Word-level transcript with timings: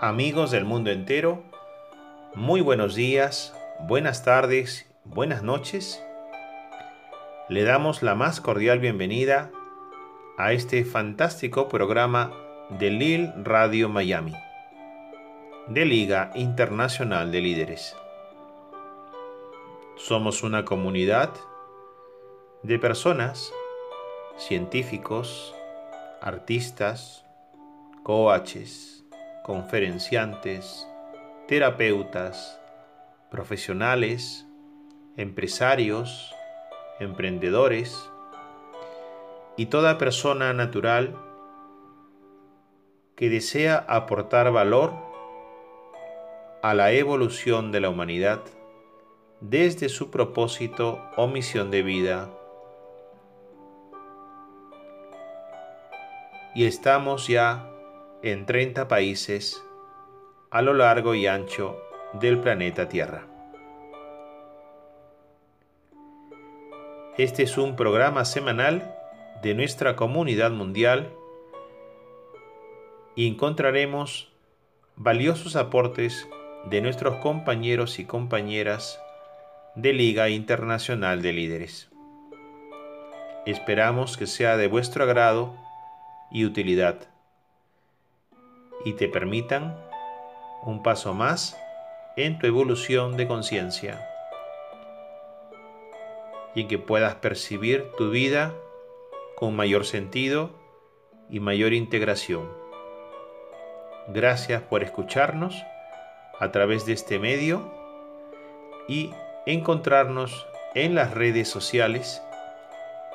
amigos 0.00 0.50
del 0.50 0.66
mundo 0.66 0.90
entero, 0.90 1.42
muy 2.34 2.60
buenos 2.60 2.94
días, 2.94 3.54
buenas 3.88 4.24
tardes, 4.24 4.86
buenas 5.04 5.42
noches. 5.42 6.02
Le 7.48 7.64
damos 7.64 8.02
la 8.02 8.14
más 8.14 8.42
cordial 8.42 8.78
bienvenida 8.78 9.50
a 10.36 10.52
este 10.52 10.84
fantástico 10.84 11.68
programa 11.68 12.32
de 12.68 12.90
Lil 12.90 13.32
Radio 13.42 13.88
Miami, 13.88 14.34
de 15.68 15.86
Liga 15.86 16.30
Internacional 16.34 17.32
de 17.32 17.40
Líderes. 17.40 17.96
Somos 19.96 20.42
una 20.42 20.66
comunidad 20.66 21.30
de 22.62 22.78
personas, 22.78 23.50
científicos, 24.36 25.54
artistas, 26.20 27.24
coaches, 28.02 28.95
conferenciantes, 29.46 30.88
terapeutas, 31.46 32.60
profesionales, 33.30 34.44
empresarios, 35.16 36.34
emprendedores 36.98 38.10
y 39.56 39.66
toda 39.66 39.98
persona 39.98 40.52
natural 40.52 41.16
que 43.14 43.30
desea 43.30 43.84
aportar 43.86 44.50
valor 44.50 44.92
a 46.60 46.74
la 46.74 46.90
evolución 46.90 47.70
de 47.70 47.80
la 47.82 47.88
humanidad 47.88 48.40
desde 49.40 49.88
su 49.88 50.10
propósito 50.10 51.00
o 51.16 51.28
misión 51.28 51.70
de 51.70 51.84
vida. 51.84 52.30
Y 56.52 56.64
estamos 56.64 57.28
ya 57.28 57.70
en 58.32 58.44
30 58.44 58.88
países 58.88 59.64
a 60.50 60.60
lo 60.60 60.74
largo 60.74 61.14
y 61.14 61.28
ancho 61.28 61.80
del 62.12 62.40
planeta 62.40 62.88
Tierra. 62.88 63.24
Este 67.16 67.44
es 67.44 67.56
un 67.56 67.76
programa 67.76 68.24
semanal 68.24 68.96
de 69.44 69.54
nuestra 69.54 69.94
comunidad 69.94 70.50
mundial 70.50 71.12
y 73.14 73.28
encontraremos 73.28 74.32
valiosos 74.96 75.54
aportes 75.54 76.28
de 76.68 76.80
nuestros 76.80 77.18
compañeros 77.18 78.00
y 78.00 78.06
compañeras 78.06 79.00
de 79.76 79.92
Liga 79.92 80.30
Internacional 80.30 81.22
de 81.22 81.32
Líderes. 81.32 81.90
Esperamos 83.46 84.16
que 84.16 84.26
sea 84.26 84.56
de 84.56 84.66
vuestro 84.66 85.04
agrado 85.04 85.54
y 86.32 86.44
utilidad 86.44 87.06
y 88.84 88.94
te 88.94 89.08
permitan 89.08 89.76
un 90.62 90.82
paso 90.82 91.14
más 91.14 91.56
en 92.16 92.38
tu 92.38 92.46
evolución 92.46 93.16
de 93.16 93.28
conciencia 93.28 94.08
y 96.54 96.62
en 96.62 96.68
que 96.68 96.78
puedas 96.78 97.16
percibir 97.16 97.90
tu 97.98 98.10
vida 98.10 98.54
con 99.36 99.54
mayor 99.54 99.84
sentido 99.84 100.50
y 101.28 101.40
mayor 101.40 101.74
integración. 101.74 102.50
Gracias 104.08 104.62
por 104.62 104.82
escucharnos 104.82 105.62
a 106.40 106.50
través 106.52 106.86
de 106.86 106.94
este 106.94 107.18
medio 107.18 107.70
y 108.88 109.10
encontrarnos 109.44 110.46
en 110.74 110.94
las 110.94 111.12
redes 111.12 111.48
sociales, 111.48 112.22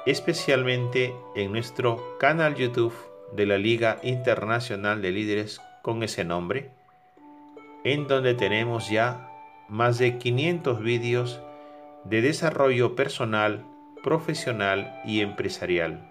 especialmente 0.05 1.16
en 1.35 1.51
nuestro 1.51 2.17
canal 2.19 2.55
YouTube 2.55 3.10
de 3.34 3.46
la 3.46 3.58
Liga 3.58 4.00
Internacional 4.03 5.02
de 5.02 5.12
Líderes 5.12 5.62
con 5.81 6.03
ese 6.03 6.24
nombre, 6.24 6.72
en 7.84 8.08
donde 8.08 8.34
tenemos 8.34 8.90
ya 8.90 9.30
más 9.69 9.97
de 9.97 10.18
500 10.18 10.81
vídeos 10.81 11.41
de 12.03 12.22
desarrollo 12.22 12.96
personal, 12.96 13.66
profesional 14.03 15.02
y 15.06 15.22
empresarial. 15.22 16.08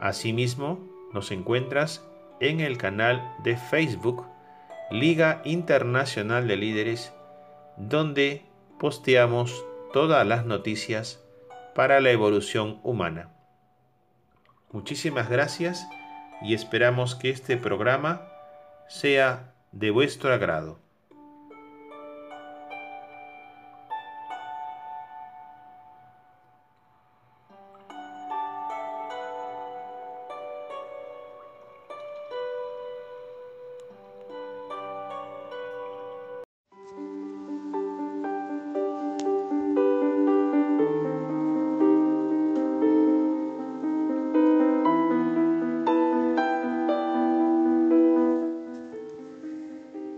Asimismo, 0.00 0.78
nos 1.12 1.30
encuentras 1.30 2.04
en 2.40 2.60
el 2.60 2.76
canal 2.76 3.22
de 3.42 3.56
Facebook 3.56 4.26
Liga 4.90 5.40
Internacional 5.44 6.46
de 6.46 6.56
Líderes, 6.56 7.12
donde 7.76 8.44
posteamos 8.78 9.64
todas 9.92 10.26
las 10.26 10.44
noticias 10.44 11.24
para 11.74 12.00
la 12.00 12.10
evolución 12.10 12.80
humana. 12.82 13.33
Muchísimas 14.74 15.30
gracias 15.30 15.86
y 16.42 16.52
esperamos 16.52 17.14
que 17.14 17.30
este 17.30 17.56
programa 17.56 18.26
sea 18.88 19.54
de 19.70 19.92
vuestro 19.92 20.32
agrado. 20.32 20.80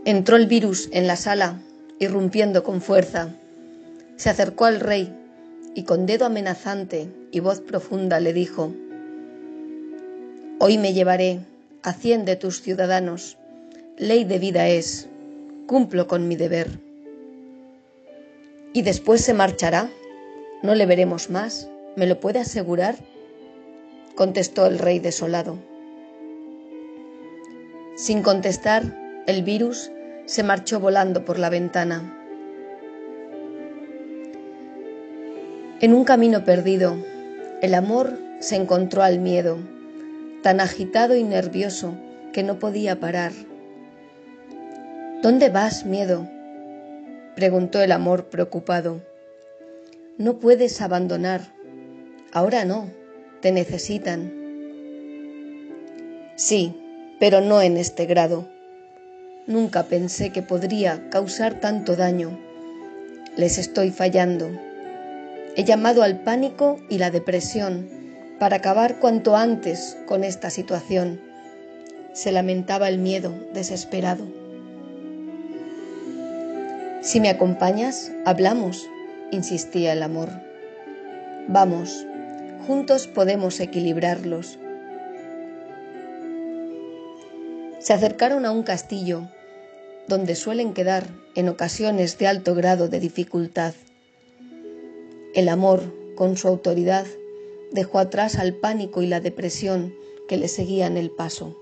Entró 0.06 0.36
el 0.36 0.46
virus 0.46 0.88
en 0.92 1.08
la 1.08 1.16
sala, 1.16 1.60
irrumpiendo 1.98 2.62
con 2.62 2.80
fuerza. 2.80 3.34
Se 4.14 4.30
acercó 4.30 4.66
al 4.66 4.78
rey 4.78 5.12
y 5.74 5.82
con 5.82 6.06
dedo 6.06 6.26
amenazante 6.26 7.08
y 7.32 7.40
voz 7.40 7.60
profunda 7.60 8.20
le 8.20 8.32
dijo, 8.32 8.72
Hoy 10.60 10.78
me 10.78 10.92
llevaré 10.92 11.40
a 11.82 11.92
cien 11.92 12.24
de 12.24 12.36
tus 12.36 12.62
ciudadanos. 12.62 13.36
Ley 13.98 14.22
de 14.22 14.38
vida 14.38 14.68
es, 14.68 15.08
cumplo 15.66 16.06
con 16.06 16.28
mi 16.28 16.36
deber. 16.36 16.78
¿Y 18.72 18.82
después 18.82 19.22
se 19.22 19.34
marchará? 19.34 19.90
¿No 20.62 20.76
le 20.76 20.86
veremos 20.86 21.30
más? 21.30 21.68
¿Me 21.96 22.06
lo 22.06 22.20
puede 22.20 22.38
asegurar? 22.38 22.94
contestó 24.14 24.66
el 24.66 24.78
rey 24.78 25.00
desolado. 25.00 25.58
Sin 27.96 28.22
contestar, 28.22 28.84
el 29.26 29.42
virus 29.42 29.90
se 30.26 30.42
marchó 30.42 30.80
volando 30.80 31.24
por 31.24 31.38
la 31.38 31.50
ventana. 31.50 32.12
En 35.80 35.94
un 35.94 36.04
camino 36.04 36.44
perdido, 36.44 36.96
el 37.62 37.74
amor 37.74 38.18
se 38.40 38.56
encontró 38.56 39.02
al 39.02 39.20
miedo, 39.20 39.58
tan 40.42 40.60
agitado 40.60 41.14
y 41.14 41.22
nervioso 41.22 41.94
que 42.32 42.42
no 42.42 42.58
podía 42.58 42.98
parar. 42.98 43.32
¿Dónde 45.22 45.48
vas, 45.48 45.86
miedo? 45.86 46.28
preguntó 47.36 47.80
el 47.80 47.92
amor 47.92 48.26
preocupado. 48.26 49.00
No 50.18 50.38
puedes 50.38 50.80
abandonar. 50.80 51.42
Ahora 52.32 52.64
no, 52.64 52.88
te 53.40 53.52
necesitan. 53.52 54.32
Sí, 56.36 56.74
pero 57.20 57.40
no 57.40 57.62
en 57.62 57.76
este 57.76 58.06
grado. 58.06 58.55
Nunca 59.46 59.84
pensé 59.84 60.32
que 60.32 60.42
podría 60.42 61.08
causar 61.08 61.60
tanto 61.60 61.94
daño. 61.94 62.36
Les 63.36 63.58
estoy 63.58 63.92
fallando. 63.92 64.50
He 65.54 65.62
llamado 65.62 66.02
al 66.02 66.18
pánico 66.18 66.80
y 66.90 66.98
la 66.98 67.12
depresión 67.12 67.88
para 68.40 68.56
acabar 68.56 68.98
cuanto 68.98 69.36
antes 69.36 69.96
con 70.06 70.24
esta 70.24 70.50
situación. 70.50 71.20
Se 72.12 72.32
lamentaba 72.32 72.88
el 72.88 72.98
miedo, 72.98 73.32
desesperado. 73.54 74.26
Si 77.00 77.20
me 77.20 77.30
acompañas, 77.30 78.10
hablamos, 78.24 78.88
insistía 79.30 79.92
el 79.92 80.02
amor. 80.02 80.28
Vamos, 81.46 82.04
juntos 82.66 83.06
podemos 83.06 83.60
equilibrarlos. 83.60 84.58
Se 87.78 87.92
acercaron 87.92 88.44
a 88.44 88.50
un 88.50 88.64
castillo 88.64 89.28
donde 90.08 90.36
suelen 90.36 90.72
quedar 90.72 91.08
en 91.34 91.48
ocasiones 91.48 92.18
de 92.18 92.26
alto 92.26 92.54
grado 92.54 92.88
de 92.88 93.00
dificultad. 93.00 93.74
El 95.34 95.48
amor, 95.48 95.92
con 96.14 96.36
su 96.36 96.48
autoridad, 96.48 97.06
dejó 97.72 97.98
atrás 97.98 98.36
al 98.36 98.54
pánico 98.54 99.02
y 99.02 99.06
la 99.06 99.20
depresión 99.20 99.94
que 100.28 100.36
le 100.36 100.48
seguían 100.48 100.96
el 100.96 101.10
paso. 101.10 101.56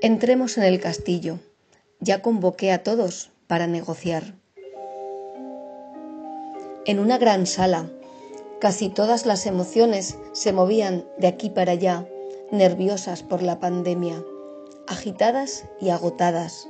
Entremos 0.00 0.56
en 0.58 0.64
el 0.64 0.80
castillo. 0.80 1.38
Ya 2.00 2.22
convoqué 2.22 2.72
a 2.72 2.82
todos 2.82 3.30
para 3.46 3.66
negociar. 3.66 4.34
En 6.86 6.98
una 6.98 7.18
gran 7.18 7.46
sala, 7.46 7.90
casi 8.60 8.90
todas 8.90 9.24
las 9.26 9.46
emociones 9.46 10.18
se 10.32 10.52
movían 10.52 11.06
de 11.18 11.28
aquí 11.28 11.48
para 11.48 11.72
allá, 11.72 12.06
nerviosas 12.50 13.22
por 13.22 13.42
la 13.42 13.58
pandemia 13.58 14.22
agitadas 14.86 15.64
y 15.80 15.90
agotadas. 15.90 16.68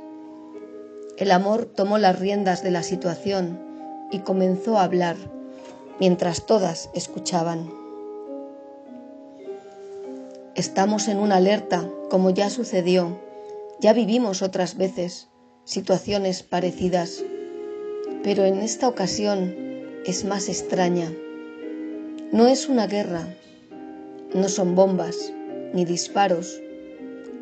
El 1.17 1.31
amor 1.31 1.67
tomó 1.67 1.99
las 1.99 2.19
riendas 2.19 2.63
de 2.63 2.71
la 2.71 2.83
situación 2.83 3.61
y 4.11 4.21
comenzó 4.21 4.79
a 4.79 4.85
hablar, 4.85 5.17
mientras 6.01 6.47
todas 6.47 6.91
escuchaban. 6.95 7.71
Estamos 10.55 11.09
en 11.09 11.19
una 11.19 11.37
alerta, 11.37 11.89
como 12.11 12.31
ya 12.31 12.51
sucedió, 12.51 13.19
ya 13.81 13.93
vivimos 13.93 14.43
otras 14.43 14.77
veces 14.77 15.29
situaciones 15.65 16.43
parecidas, 16.43 17.25
pero 18.23 18.45
en 18.45 18.59
esta 18.59 18.87
ocasión 18.87 19.55
es 20.07 20.25
más 20.25 20.49
extraña. 20.49 21.13
No 22.33 22.47
es 22.47 22.69
una 22.69 22.87
guerra, 22.87 23.27
no 24.33 24.49
son 24.49 24.75
bombas 24.75 25.33
ni 25.73 25.85
disparos, 25.85 26.61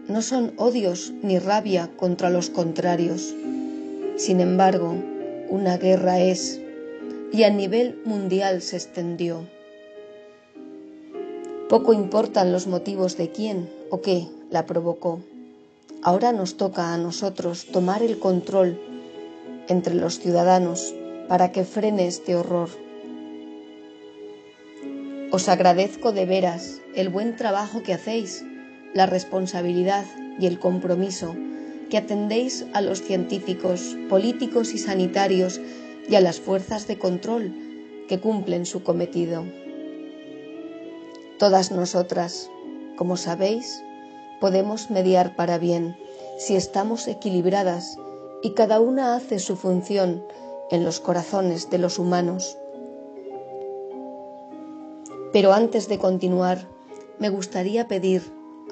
no 0.09 0.23
son 0.23 0.53
odios 0.57 1.13
ni 1.23 1.39
rabia 1.39 1.91
contra 1.97 2.31
los 2.31 2.51
contrarios. 2.51 3.35
Sin 4.17 4.41
embargo, 4.41 4.95
una 5.49 5.79
guerra 5.79 6.21
es 6.21 6.61
y 7.33 7.45
a 7.45 7.51
nivel 7.51 8.01
mundial 8.05 8.63
se 8.63 8.77
extendió. 8.77 9.47
Poco 11.69 11.95
importan 11.95 12.53
los 12.53 12.67
motivos 12.67 13.17
de 13.17 13.31
quién 13.31 13.71
o 13.91 14.03
qué 14.03 14.29
la 14.51 14.67
provocó. 14.67 15.21
Ahora 16.03 16.33
nos 16.33 16.57
toca 16.57 16.93
a 16.93 16.99
nosotros 16.99 17.67
tomar 17.73 18.03
el 18.03 18.19
control 18.19 18.79
entre 19.69 19.95
los 19.95 20.19
ciudadanos 20.19 20.95
para 21.29 21.53
que 21.53 21.65
frene 21.65 22.07
este 22.07 22.37
horror. 22.37 22.69
Os 25.31 25.49
agradezco 25.49 26.13
de 26.13 26.27
veras 26.27 26.83
el 26.95 27.09
buen 27.09 27.37
trabajo 27.37 27.83
que 27.83 27.95
hacéis, 27.95 28.45
la 28.95 29.07
responsabilidad 29.07 30.05
y 30.39 30.47
el 30.47 30.59
compromiso 30.59 31.35
que 31.91 31.99
atendéis 31.99 32.65
a 32.73 32.81
los 32.81 33.03
científicos, 33.03 33.97
políticos 34.09 34.73
y 34.73 34.79
sanitarios 34.79 35.61
y 36.09 36.15
a 36.15 36.21
las 36.21 36.41
fuerzas 36.41 36.87
de 36.87 36.99
control 36.99 37.55
que 38.09 38.19
cumplen 38.19 38.67
su 38.67 38.83
cometido. 38.83 39.45
Todas 41.39 41.71
nosotras, 41.71 42.51
como 42.97 43.17
sabéis, 43.17 43.83
podemos 44.41 44.91
mediar 44.91 45.37
para 45.37 45.59
bien 45.59 45.97
si 46.39 46.57
estamos 46.57 47.09
equilibradas 47.09 47.99
y 48.43 48.55
cada 48.55 48.81
una 48.81 49.15
hace 49.15 49.39
su 49.39 49.57
función 49.57 50.25
en 50.71 50.85
los 50.85 51.01
corazones 51.01 51.71
de 51.71 51.79
los 51.79 51.99
humanos. 51.99 52.57
Pero 55.33 55.53
antes 55.53 55.89
de 55.89 55.99
continuar, 55.99 56.67
me 57.19 57.29
gustaría 57.29 57.87
pedir 57.87 58.23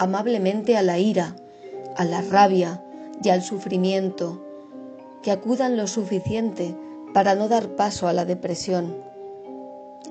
amablemente 0.01 0.79
a 0.79 0.83
la 0.83 0.99
ira, 0.99 1.37
a 1.95 2.07
la 2.07 2.23
rabia 2.23 2.83
y 3.23 3.29
al 3.29 3.43
sufrimiento 3.43 4.43
que 5.23 5.31
acudan 5.31 5.77
lo 5.77 5.87
suficiente 5.87 6.75
para 7.13 7.35
no 7.35 7.49
dar 7.49 7.77
paso 7.77 8.09
a 8.09 8.15
la 8.15 8.25
depresión. 8.25 8.97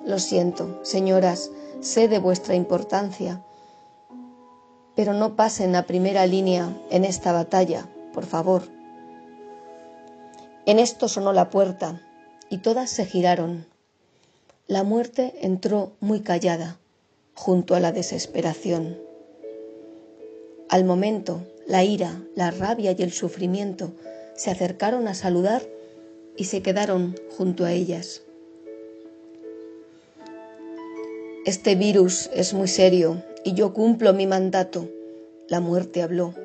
Lo 0.05 0.19
siento, 0.19 0.79
señoras, 0.83 1.49
sé 1.79 2.07
de 2.07 2.19
vuestra 2.19 2.53
importancia, 2.53 3.43
pero 4.95 5.13
no 5.13 5.35
pasen 5.35 5.75
a 5.75 5.87
primera 5.87 6.27
línea 6.27 6.71
en 6.91 7.03
esta 7.03 7.31
batalla, 7.31 7.89
por 8.13 8.27
favor. 8.27 8.61
En 10.67 10.77
esto 10.77 11.07
sonó 11.07 11.33
la 11.33 11.49
puerta 11.49 11.99
y 12.47 12.59
todas 12.59 12.91
se 12.91 13.07
giraron. 13.07 13.65
La 14.67 14.83
muerte 14.83 15.33
entró 15.41 15.93
muy 15.99 16.19
callada, 16.19 16.77
junto 17.33 17.73
a 17.73 17.79
la 17.79 17.91
desesperación. 17.91 19.08
Al 20.69 20.85
momento, 20.85 21.41
la 21.65 21.83
ira, 21.83 22.21
la 22.35 22.51
rabia 22.51 22.95
y 22.97 23.01
el 23.01 23.11
sufrimiento 23.11 23.91
se 24.35 24.51
acercaron 24.51 25.07
a 25.07 25.15
saludar 25.15 25.63
y 26.37 26.43
se 26.45 26.61
quedaron 26.61 27.15
junto 27.35 27.65
a 27.65 27.73
ellas. 27.73 28.21
Este 31.47 31.73
virus 31.73 32.29
es 32.35 32.53
muy 32.53 32.67
serio 32.67 33.23
y 33.43 33.53
yo 33.53 33.73
cumplo 33.73 34.13
mi 34.13 34.27
mandato. 34.27 34.87
La 35.47 35.59
muerte 35.59 36.03
habló. 36.03 36.35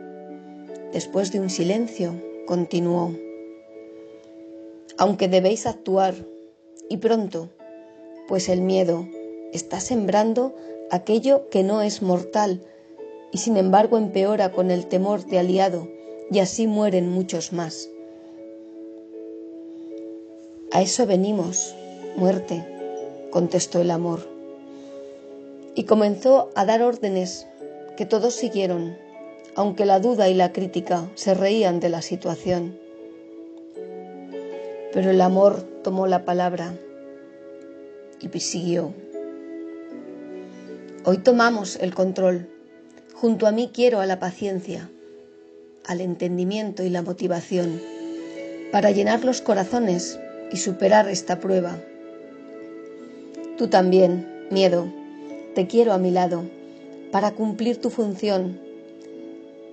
Después 0.95 1.31
de 1.31 1.41
un 1.41 1.51
silencio, 1.51 2.15
continuó. 2.47 3.15
Aunque 4.97 5.29
debéis 5.29 5.67
actuar, 5.67 6.15
y 6.89 6.97
pronto, 6.97 7.51
pues 8.27 8.49
el 8.49 8.63
miedo 8.63 9.07
está 9.53 9.81
sembrando 9.81 10.55
aquello 10.91 11.51
que 11.51 11.63
no 11.63 11.83
es 11.83 12.01
mortal 12.01 12.63
y 13.35 13.39
sin 13.39 13.57
embargo 13.57 13.99
empeora 13.99 14.53
con 14.53 14.71
el 14.71 14.87
temor 14.87 15.27
de 15.27 15.41
aliado 15.41 15.89
y 16.31 16.39
así 16.39 16.69
mueren 16.69 17.11
muchos 17.11 17.53
más. 17.53 17.91
A 20.71 20.81
eso 20.81 21.05
venimos, 21.05 21.75
muerte, 22.15 22.65
contestó 23.33 23.81
el 23.81 23.91
amor 23.91 24.21
y 25.75 25.83
comenzó 25.83 26.51
a 26.55 26.65
dar 26.65 26.83
órdenes 26.83 27.49
que 27.97 28.07
todos 28.07 28.35
siguieron, 28.35 28.97
aunque 29.57 29.85
la 29.85 29.99
duda 29.99 30.29
y 30.29 30.35
la 30.35 30.53
crítica 30.53 31.11
se 31.17 31.35
reían 31.35 31.81
de 31.81 31.89
la 31.89 32.03
situación. 32.03 32.79
Pero 34.93 35.11
el 35.11 35.21
amor 35.21 35.61
tomó 35.83 36.07
la 36.07 36.25
palabra 36.25 36.75
y 38.21 38.39
siguió. 38.39 38.95
Hoy 41.05 41.19
tomamos 41.19 41.75
el 41.77 41.97
control. 41.97 42.54
Junto 43.25 43.47
a 43.47 43.53
mí 43.53 43.71
quiero 43.73 44.01
a 44.01 44.07
la 44.07 44.19
paciencia, 44.19 44.91
al 45.87 46.03
entendimiento 46.03 46.83
y 46.83 46.91
la 46.91 47.01
motivación, 47.01 47.81
para 48.71 48.91
llenar 48.91 49.25
los 49.25 49.41
corazones 49.41 50.21
y 50.53 50.59
superar 50.59 51.09
esta 51.09 51.41
prueba. 51.41 51.79
Tú 53.57 53.69
también, 53.69 54.29
miedo, 54.51 54.93
te 55.55 55.67
quiero 55.67 55.95
a 55.95 55.99
mi 55.99 56.11
lado 56.11 56.43
para 57.13 57.31
cumplir 57.31 57.81
tu 57.81 57.89
función, 57.89 58.61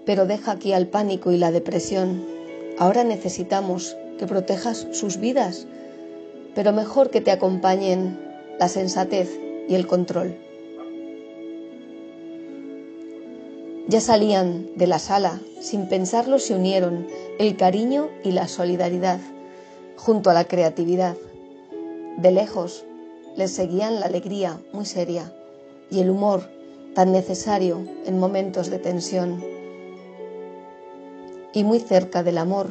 pero 0.05 0.25
deja 0.25 0.53
aquí 0.53 0.71
al 0.71 0.87
pánico 0.87 1.33
y 1.33 1.37
la 1.37 1.51
depresión. 1.51 2.25
Ahora 2.77 3.03
necesitamos 3.03 3.97
que 4.17 4.27
protejas 4.27 4.87
sus 4.93 5.17
vidas, 5.17 5.67
pero 6.55 6.71
mejor 6.71 7.09
que 7.09 7.19
te 7.19 7.31
acompañen 7.31 8.17
la 8.57 8.69
sensatez 8.69 9.29
y 9.67 9.75
el 9.75 9.87
control. 9.87 10.37
Ya 13.91 13.99
salían 13.99 14.69
de 14.77 14.87
la 14.87 14.99
sala, 14.99 15.41
sin 15.59 15.89
pensarlo 15.89 16.39
se 16.39 16.55
unieron 16.55 17.07
el 17.39 17.57
cariño 17.57 18.07
y 18.23 18.31
la 18.31 18.47
solidaridad, 18.47 19.19
junto 19.97 20.29
a 20.29 20.33
la 20.33 20.45
creatividad. 20.45 21.17
De 22.15 22.31
lejos 22.31 22.85
les 23.35 23.51
seguían 23.51 23.99
la 23.99 24.05
alegría 24.05 24.61
muy 24.71 24.85
seria 24.85 25.33
y 25.89 25.99
el 25.99 26.09
humor 26.09 26.49
tan 26.95 27.11
necesario 27.11 27.85
en 28.05 28.17
momentos 28.17 28.69
de 28.69 28.79
tensión. 28.79 29.43
Y 31.53 31.65
muy 31.65 31.81
cerca 31.81 32.23
del 32.23 32.37
amor 32.37 32.69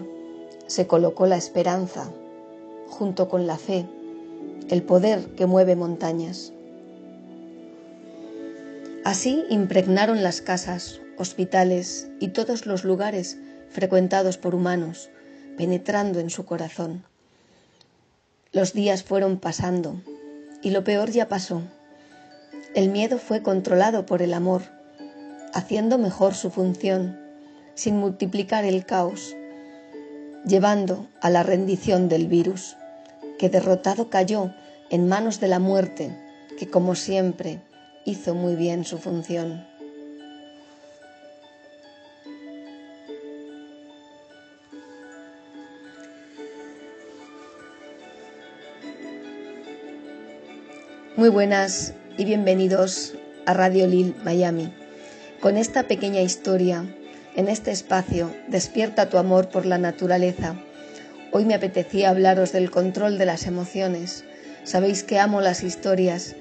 se 0.68 0.86
colocó 0.86 1.26
la 1.26 1.36
esperanza, 1.36 2.10
junto 2.88 3.28
con 3.28 3.46
la 3.46 3.58
fe, 3.58 3.84
el 4.70 4.82
poder 4.82 5.34
que 5.34 5.44
mueve 5.44 5.76
montañas. 5.76 6.54
Así 9.04 9.44
impregnaron 9.50 10.22
las 10.22 10.40
casas, 10.40 10.99
hospitales 11.20 12.08
y 12.18 12.28
todos 12.28 12.64
los 12.64 12.82
lugares 12.82 13.38
frecuentados 13.68 14.38
por 14.38 14.54
humanos, 14.54 15.10
penetrando 15.56 16.18
en 16.18 16.30
su 16.30 16.46
corazón. 16.46 17.04
Los 18.52 18.72
días 18.72 19.04
fueron 19.04 19.38
pasando 19.38 20.00
y 20.62 20.70
lo 20.70 20.82
peor 20.82 21.10
ya 21.10 21.28
pasó. 21.28 21.62
El 22.74 22.88
miedo 22.88 23.18
fue 23.18 23.42
controlado 23.42 24.06
por 24.06 24.22
el 24.22 24.32
amor, 24.32 24.62
haciendo 25.52 25.98
mejor 25.98 26.34
su 26.34 26.50
función, 26.50 27.20
sin 27.74 27.96
multiplicar 27.98 28.64
el 28.64 28.86
caos, 28.86 29.36
llevando 30.46 31.08
a 31.20 31.30
la 31.30 31.42
rendición 31.42 32.08
del 32.08 32.28
virus, 32.28 32.76
que 33.38 33.50
derrotado 33.50 34.08
cayó 34.08 34.54
en 34.90 35.06
manos 35.06 35.38
de 35.38 35.48
la 35.48 35.58
muerte, 35.58 36.16
que 36.58 36.68
como 36.68 36.94
siempre 36.94 37.60
hizo 38.04 38.34
muy 38.34 38.56
bien 38.56 38.84
su 38.84 38.98
función. 38.98 39.69
Muy 51.16 51.28
buenas 51.28 51.92
y 52.18 52.24
bienvenidos 52.24 53.14
a 53.44 53.52
Radio 53.52 53.88
Lil 53.88 54.14
Miami. 54.22 54.72
Con 55.40 55.56
esta 55.56 55.82
pequeña 55.88 56.20
historia, 56.20 56.84
en 57.34 57.48
este 57.48 57.72
espacio, 57.72 58.32
despierta 58.46 59.08
tu 59.08 59.18
amor 59.18 59.48
por 59.48 59.66
la 59.66 59.76
naturaleza. 59.76 60.54
Hoy 61.32 61.46
me 61.46 61.54
apetecía 61.54 62.10
hablaros 62.10 62.52
del 62.52 62.70
control 62.70 63.18
de 63.18 63.26
las 63.26 63.46
emociones. 63.46 64.24
Sabéis 64.62 65.02
que 65.02 65.18
amo 65.18 65.40
las 65.40 65.64
historias 65.64 66.36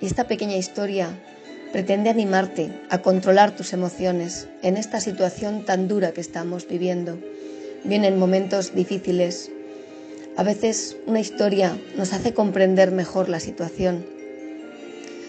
y 0.00 0.06
esta 0.06 0.24
pequeña 0.24 0.56
historia 0.56 1.10
pretende 1.70 2.08
animarte 2.08 2.72
a 2.88 3.02
controlar 3.02 3.54
tus 3.54 3.74
emociones 3.74 4.48
en 4.62 4.78
esta 4.78 5.00
situación 5.00 5.66
tan 5.66 5.88
dura 5.88 6.12
que 6.12 6.22
estamos 6.22 6.66
viviendo. 6.66 7.18
Vienen 7.84 8.18
momentos 8.18 8.74
difíciles. 8.74 9.50
A 10.40 10.42
veces 10.42 10.96
una 11.06 11.20
historia 11.20 11.78
nos 11.98 12.14
hace 12.14 12.32
comprender 12.32 12.92
mejor 12.92 13.28
la 13.28 13.40
situación. 13.40 14.06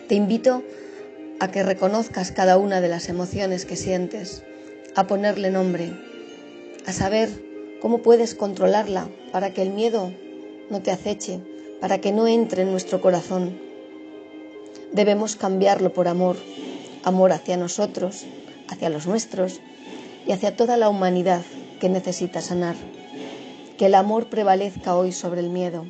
Te 0.08 0.16
invito 0.16 0.64
a 1.42 1.52
que 1.52 1.64
reconozcas 1.64 2.32
cada 2.32 2.58
una 2.58 2.80
de 2.80 2.88
las 2.88 3.10
emociones 3.10 3.66
que 3.66 3.76
sientes, 3.76 4.42
a 4.96 5.08
ponerle 5.08 5.52
nombre, 5.52 5.92
a 6.86 6.94
saber 6.94 7.28
cómo 7.82 8.02
puedes 8.02 8.36
controlarla 8.36 9.10
para 9.34 9.54
que 9.54 9.64
el 9.64 9.72
miedo 9.72 10.14
no 10.70 10.82
te 10.82 10.92
aceche, 10.92 11.42
para 11.82 12.00
que 12.00 12.14
no 12.14 12.30
entre 12.30 12.62
en 12.62 12.72
nuestro 12.72 13.02
corazón 13.02 13.60
Debemos 14.94 15.36
cambiarlo 15.36 15.92
por 15.92 16.08
amor, 16.08 16.38
amor 17.04 17.34
hacia 17.34 17.58
nosotros, 17.58 18.24
hacia 18.70 18.90
los 18.90 19.08
nuestros 19.08 19.60
y 20.26 20.32
hacia 20.32 20.56
toda 20.56 20.78
la 20.78 20.88
humanidad 20.88 21.42
que 21.82 21.90
necesita 21.90 22.40
sanar. 22.40 22.78
Que 23.82 23.88
el 23.88 23.96
amor 23.96 24.28
prevalezca 24.28 24.96
hoy 24.96 25.12
sobre 25.12 25.40
el 25.40 25.50
miedo. 25.50 25.88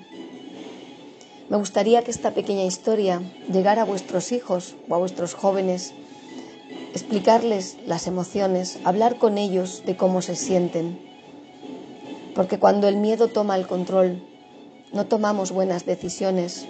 Me 1.50 1.58
gustaría 1.58 2.06
que 2.06 2.12
esta 2.12 2.32
pequeña 2.32 2.64
historia 2.64 3.22
llegara 3.52 3.82
a 3.82 3.86
vuestros 3.86 4.32
hijos 4.32 4.78
o 4.88 4.96
a 4.96 4.98
vuestros 4.98 5.34
jóvenes, 5.34 5.94
explicarles 6.94 7.76
las 7.86 8.08
emociones, 8.08 8.80
hablar 8.86 9.18
con 9.18 9.38
ellos 9.38 9.84
de 9.86 9.98
cómo 9.98 10.22
se 10.22 10.38
sienten. 10.38 11.02
Porque 12.34 12.60
cuando 12.60 12.88
el 12.88 12.96
miedo 12.96 13.28
toma 13.28 13.58
el 13.58 13.68
control, 13.68 14.24
no 14.94 15.08
tomamos 15.08 15.52
buenas 15.52 15.86
decisiones, 15.86 16.68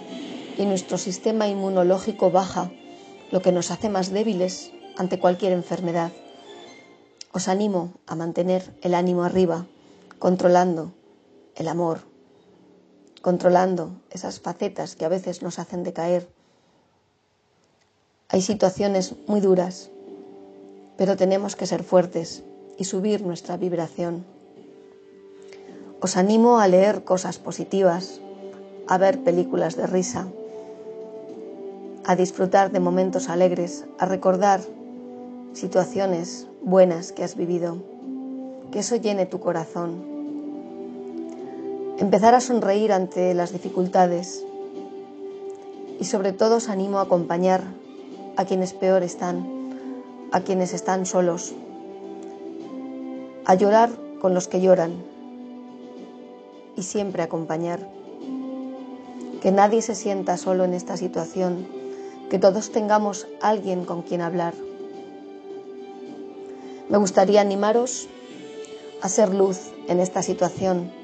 y 0.58 0.64
nuestro 0.64 0.98
sistema 0.98 1.46
inmunológico 1.46 2.32
baja, 2.32 2.72
lo 3.30 3.42
que 3.42 3.52
nos 3.52 3.70
hace 3.70 3.88
más 3.88 4.10
débiles 4.10 4.72
ante 4.96 5.20
cualquier 5.20 5.52
enfermedad. 5.52 6.10
Os 7.32 7.46
animo 7.46 7.92
a 8.08 8.16
mantener 8.16 8.74
el 8.82 8.94
ánimo 8.96 9.22
arriba, 9.22 9.66
controlando 10.18 10.90
el 11.56 11.68
amor, 11.68 12.00
controlando 13.22 13.92
esas 14.10 14.40
facetas 14.40 14.96
que 14.96 15.04
a 15.04 15.08
veces 15.08 15.42
nos 15.42 15.58
hacen 15.58 15.82
decaer. 15.82 16.28
Hay 18.28 18.42
situaciones 18.42 19.14
muy 19.26 19.40
duras, 19.40 19.90
pero 20.96 21.16
tenemos 21.16 21.56
que 21.56 21.66
ser 21.66 21.84
fuertes 21.84 22.42
y 22.78 22.84
subir 22.84 23.22
nuestra 23.22 23.56
vibración. 23.56 24.24
Os 26.00 26.16
animo 26.16 26.58
a 26.58 26.66
leer 26.66 27.04
cosas 27.04 27.38
positivas, 27.38 28.20
a 28.88 28.98
ver 28.98 29.22
películas 29.22 29.76
de 29.76 29.86
risa, 29.86 30.26
a 32.04 32.16
disfrutar 32.16 32.72
de 32.72 32.80
momentos 32.80 33.28
alegres, 33.28 33.84
a 33.98 34.06
recordar 34.06 34.60
situaciones 35.52 36.48
buenas 36.62 37.12
que 37.12 37.22
has 37.22 37.36
vivido, 37.36 37.76
que 38.72 38.80
eso 38.80 38.96
llene 38.96 39.26
tu 39.26 39.38
corazón. 39.38 40.11
Empezar 42.02 42.34
a 42.34 42.40
sonreír 42.40 42.90
ante 42.90 43.32
las 43.32 43.52
dificultades 43.52 44.44
y 46.00 46.04
sobre 46.04 46.32
todo 46.32 46.56
os 46.56 46.68
animo 46.68 46.98
a 46.98 47.02
acompañar 47.02 47.62
a 48.36 48.44
quienes 48.44 48.72
peor 48.72 49.04
están, 49.04 49.46
a 50.32 50.40
quienes 50.40 50.74
están 50.74 51.06
solos, 51.06 51.54
a 53.44 53.54
llorar 53.54 53.90
con 54.20 54.34
los 54.34 54.48
que 54.48 54.60
lloran 54.60 54.94
y 56.76 56.82
siempre 56.82 57.22
acompañar. 57.22 57.88
Que 59.40 59.52
nadie 59.52 59.80
se 59.80 59.94
sienta 59.94 60.36
solo 60.38 60.64
en 60.64 60.74
esta 60.74 60.96
situación 60.96 61.68
que 62.30 62.40
todos 62.40 62.72
tengamos 62.72 63.28
alguien 63.40 63.84
con 63.84 64.02
quien 64.02 64.22
hablar. 64.22 64.54
Me 66.88 66.98
gustaría 66.98 67.40
animaros 67.40 68.08
a 69.02 69.08
ser 69.08 69.32
luz 69.32 69.70
en 69.86 70.00
esta 70.00 70.22
situación. 70.22 71.01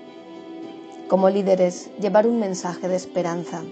Como 1.09 1.31
líderes, 1.31 1.91
llevar 2.01 2.27
un 2.27 2.39
mensaje 2.39 2.89
de 2.89 2.97
esperanza. 2.97 3.63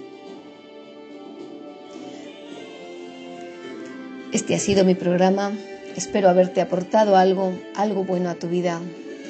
Este 4.33 4.55
ha 4.55 4.59
sido 4.59 4.85
mi 4.85 4.95
programa. 4.95 5.53
Espero 5.97 6.29
haberte 6.29 6.61
aportado 6.61 7.17
algo, 7.17 7.53
algo 7.75 8.05
bueno 8.05 8.31
a 8.31 8.35
tu 8.35 8.49
vida, 8.49 8.81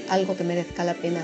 algo 0.09 0.37
que 0.37 0.45
merezca 0.45 0.85
la 0.85 0.95
pena. 0.95 1.21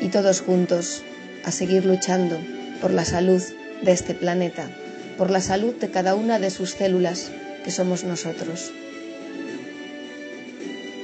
Y 0.00 0.08
todos 0.08 0.40
juntos 0.40 1.02
a 1.44 1.50
seguir 1.50 1.84
luchando 1.84 2.38
por 2.80 2.92
la 2.92 3.04
salud 3.04 3.42
de 3.82 3.92
este 3.92 4.14
planeta 4.14 4.68
por 5.16 5.30
la 5.30 5.40
salud 5.40 5.74
de 5.74 5.90
cada 5.90 6.14
una 6.14 6.38
de 6.38 6.50
sus 6.50 6.72
células, 6.72 7.30
que 7.64 7.70
somos 7.70 8.04
nosotros. 8.04 8.70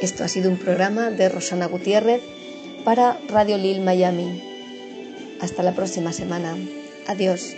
Esto 0.01 0.25
ha 0.25 0.29
sido 0.29 0.51
un 0.51 0.59
programa 0.59 1.11
de 1.11 1.29
Rosana 1.29 1.67
Gutiérrez 1.67 2.21
para 2.85 3.19
Radio 3.29 3.59
Lil 3.59 3.81
Miami. 3.81 4.43
Hasta 5.41 5.63
la 5.63 5.73
próxima 5.73 6.13
semana. 6.13 6.57
Adiós. 7.07 7.57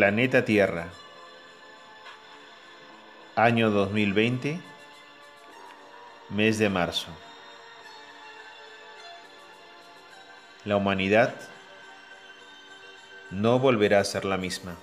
Planeta 0.00 0.46
Tierra. 0.46 0.88
Año 3.36 3.70
2020, 3.70 4.58
mes 6.30 6.58
de 6.58 6.70
marzo. 6.70 7.08
La 10.64 10.76
humanidad 10.76 11.34
no 13.30 13.58
volverá 13.58 14.00
a 14.00 14.04
ser 14.04 14.24
la 14.24 14.38
misma. 14.38 14.74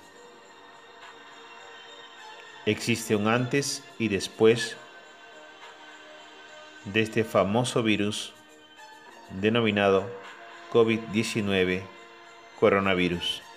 Existe 2.64 3.16
un 3.16 3.26
antes 3.26 3.82
y 3.98 4.06
después 4.06 4.76
de 6.84 7.02
este 7.02 7.24
famoso 7.24 7.82
virus 7.82 8.34
denominado 9.30 10.08
COVID-19 10.72 11.82
coronavirus. 12.60 13.47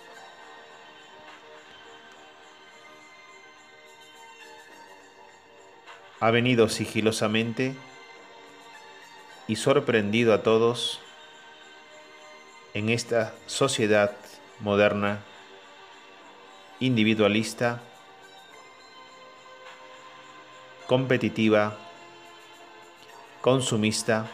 Ha 6.22 6.30
venido 6.30 6.68
sigilosamente 6.68 7.74
y 9.48 9.56
sorprendido 9.56 10.32
a 10.32 10.44
todos 10.44 11.00
en 12.74 12.90
esta 12.90 13.34
sociedad 13.46 14.12
moderna, 14.60 15.18
individualista, 16.78 17.82
competitiva 20.86 21.76
consumista, 23.40 24.30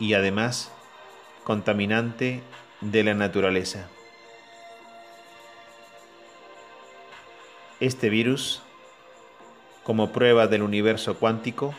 y 0.00 0.14
además 0.14 0.72
contaminante 1.44 2.42
de 2.80 3.04
la 3.04 3.14
naturaleza. 3.14 3.88
Este 7.80 8.10
virus, 8.10 8.60
como 9.84 10.12
prueba 10.12 10.46
del 10.46 10.62
universo 10.62 11.18
cuántico, 11.18 11.74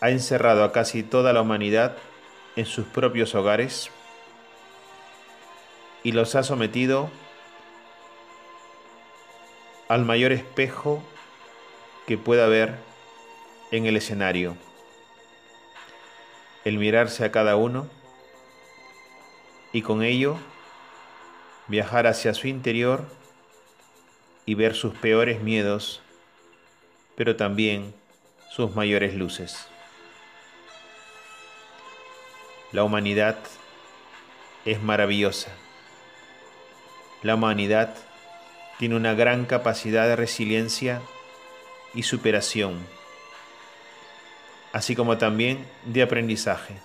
ha 0.00 0.10
encerrado 0.10 0.64
a 0.64 0.72
casi 0.72 1.04
toda 1.04 1.32
la 1.32 1.42
humanidad 1.42 1.96
en 2.56 2.66
sus 2.66 2.86
propios 2.86 3.36
hogares 3.36 3.92
y 6.02 6.10
los 6.10 6.34
ha 6.34 6.42
sometido 6.42 7.08
al 9.88 10.04
mayor 10.04 10.32
espejo 10.32 11.00
que 12.08 12.18
pueda 12.18 12.46
haber 12.46 12.74
en 13.70 13.86
el 13.86 13.96
escenario. 13.96 14.56
El 16.64 16.78
mirarse 16.78 17.24
a 17.24 17.30
cada 17.30 17.54
uno 17.54 17.88
y 19.72 19.82
con 19.82 20.02
ello 20.02 20.36
viajar 21.68 22.08
hacia 22.08 22.34
su 22.34 22.48
interior 22.48 23.15
y 24.46 24.54
ver 24.54 24.76
sus 24.76 24.94
peores 24.94 25.42
miedos, 25.42 26.00
pero 27.16 27.34
también 27.34 27.92
sus 28.48 28.74
mayores 28.74 29.14
luces. 29.14 29.66
La 32.72 32.84
humanidad 32.84 33.36
es 34.64 34.80
maravillosa. 34.82 35.50
La 37.22 37.34
humanidad 37.34 37.94
tiene 38.78 38.94
una 38.94 39.14
gran 39.14 39.46
capacidad 39.46 40.06
de 40.06 40.16
resiliencia 40.16 41.02
y 41.94 42.04
superación, 42.04 42.86
así 44.72 44.94
como 44.94 45.18
también 45.18 45.66
de 45.86 46.02
aprendizaje. 46.02 46.76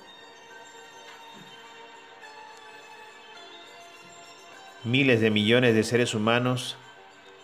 Miles 4.83 5.21
de 5.21 5.29
millones 5.29 5.75
de 5.75 5.83
seres 5.83 6.15
humanos 6.15 6.77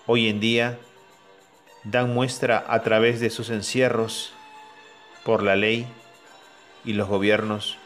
hoy 0.07 0.29
en 0.29 0.39
día 0.39 0.79
dan 1.83 2.13
muestra 2.13 2.63
a 2.67 2.81
través 2.81 3.19
de 3.19 3.29
sus 3.29 3.49
encierros 3.49 4.33
por 5.23 5.43
la 5.43 5.55
ley 5.55 5.85
y 6.85 6.93
los 6.93 7.07
gobiernos 7.07 7.77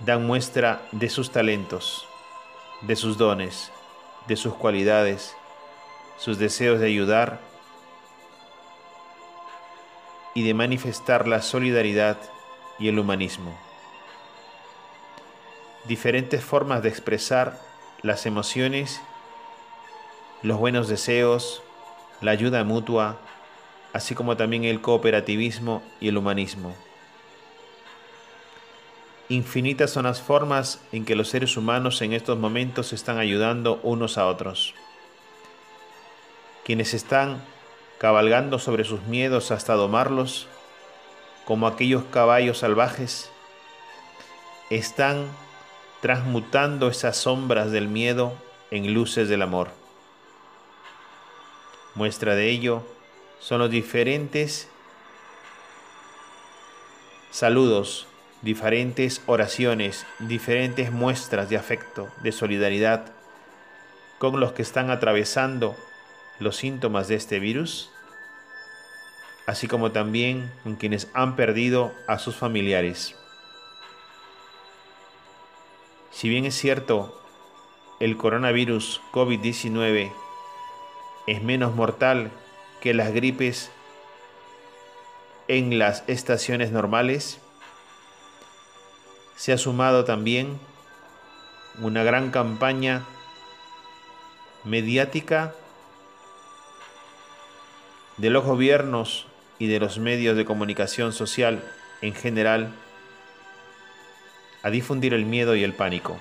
dan 0.00 0.26
muestra 0.26 0.82
de 0.92 1.08
sus 1.08 1.30
talentos, 1.30 2.06
de 2.82 2.96
sus 2.96 3.16
dones, 3.16 3.70
de 4.26 4.36
sus 4.36 4.54
cualidades, 4.54 5.34
sus 6.18 6.38
deseos 6.38 6.80
de 6.80 6.86
ayudar 6.86 7.38
y 10.34 10.42
de 10.42 10.52
manifestar 10.52 11.28
la 11.28 11.40
solidaridad 11.40 12.18
y 12.78 12.88
el 12.88 12.98
humanismo. 12.98 13.56
Diferentes 15.84 16.42
formas 16.42 16.82
de 16.82 16.88
expresar 16.88 17.58
las 18.04 18.26
emociones, 18.26 19.00
los 20.42 20.58
buenos 20.58 20.88
deseos, 20.88 21.62
la 22.20 22.32
ayuda 22.32 22.62
mutua, 22.62 23.16
así 23.94 24.14
como 24.14 24.36
también 24.36 24.64
el 24.64 24.82
cooperativismo 24.82 25.82
y 26.00 26.08
el 26.08 26.18
humanismo. 26.18 26.74
Infinitas 29.30 29.90
son 29.90 30.04
las 30.04 30.20
formas 30.20 30.82
en 30.92 31.06
que 31.06 31.16
los 31.16 31.30
seres 31.30 31.56
humanos 31.56 32.02
en 32.02 32.12
estos 32.12 32.38
momentos 32.38 32.92
están 32.92 33.16
ayudando 33.16 33.80
unos 33.82 34.18
a 34.18 34.26
otros. 34.26 34.74
Quienes 36.62 36.92
están 36.92 37.42
cabalgando 37.96 38.58
sobre 38.58 38.84
sus 38.84 39.00
miedos 39.04 39.50
hasta 39.50 39.72
domarlos, 39.72 40.46
como 41.46 41.66
aquellos 41.66 42.04
caballos 42.04 42.58
salvajes, 42.58 43.30
están 44.68 45.26
transmutando 46.04 46.88
esas 46.88 47.16
sombras 47.16 47.70
del 47.70 47.88
miedo 47.88 48.34
en 48.70 48.92
luces 48.92 49.26
del 49.26 49.40
amor. 49.40 49.70
Muestra 51.94 52.34
de 52.34 52.50
ello 52.50 52.82
son 53.40 53.60
los 53.60 53.70
diferentes 53.70 54.68
saludos 57.30 58.06
diferentes 58.42 59.22
oraciones, 59.24 60.04
diferentes 60.18 60.92
muestras 60.92 61.48
de 61.48 61.56
afecto, 61.56 62.10
de 62.22 62.32
solidaridad 62.32 63.06
con 64.18 64.38
los 64.38 64.52
que 64.52 64.60
están 64.60 64.90
atravesando 64.90 65.74
los 66.38 66.56
síntomas 66.56 67.08
de 67.08 67.14
este 67.14 67.38
virus, 67.38 67.90
así 69.46 69.68
como 69.68 69.90
también 69.90 70.52
con 70.64 70.76
quienes 70.76 71.08
han 71.14 71.34
perdido 71.34 71.94
a 72.06 72.18
sus 72.18 72.36
familiares. 72.36 73.16
Si 76.14 76.28
bien 76.28 76.44
es 76.44 76.54
cierto, 76.54 77.20
el 77.98 78.16
coronavirus 78.16 79.00
COVID-19 79.10 80.12
es 81.26 81.42
menos 81.42 81.74
mortal 81.74 82.30
que 82.80 82.94
las 82.94 83.12
gripes 83.12 83.72
en 85.48 85.76
las 85.76 86.04
estaciones 86.06 86.70
normales, 86.70 87.40
se 89.34 89.52
ha 89.52 89.58
sumado 89.58 90.04
también 90.04 90.60
una 91.80 92.04
gran 92.04 92.30
campaña 92.30 93.02
mediática 94.62 95.52
de 98.18 98.30
los 98.30 98.44
gobiernos 98.44 99.26
y 99.58 99.66
de 99.66 99.80
los 99.80 99.98
medios 99.98 100.36
de 100.36 100.44
comunicación 100.44 101.12
social 101.12 101.64
en 102.02 102.14
general 102.14 102.72
a 104.64 104.70
difundir 104.70 105.12
el 105.14 105.26
miedo 105.26 105.54
y 105.54 105.62
el 105.62 105.74
pánico. 105.74 106.18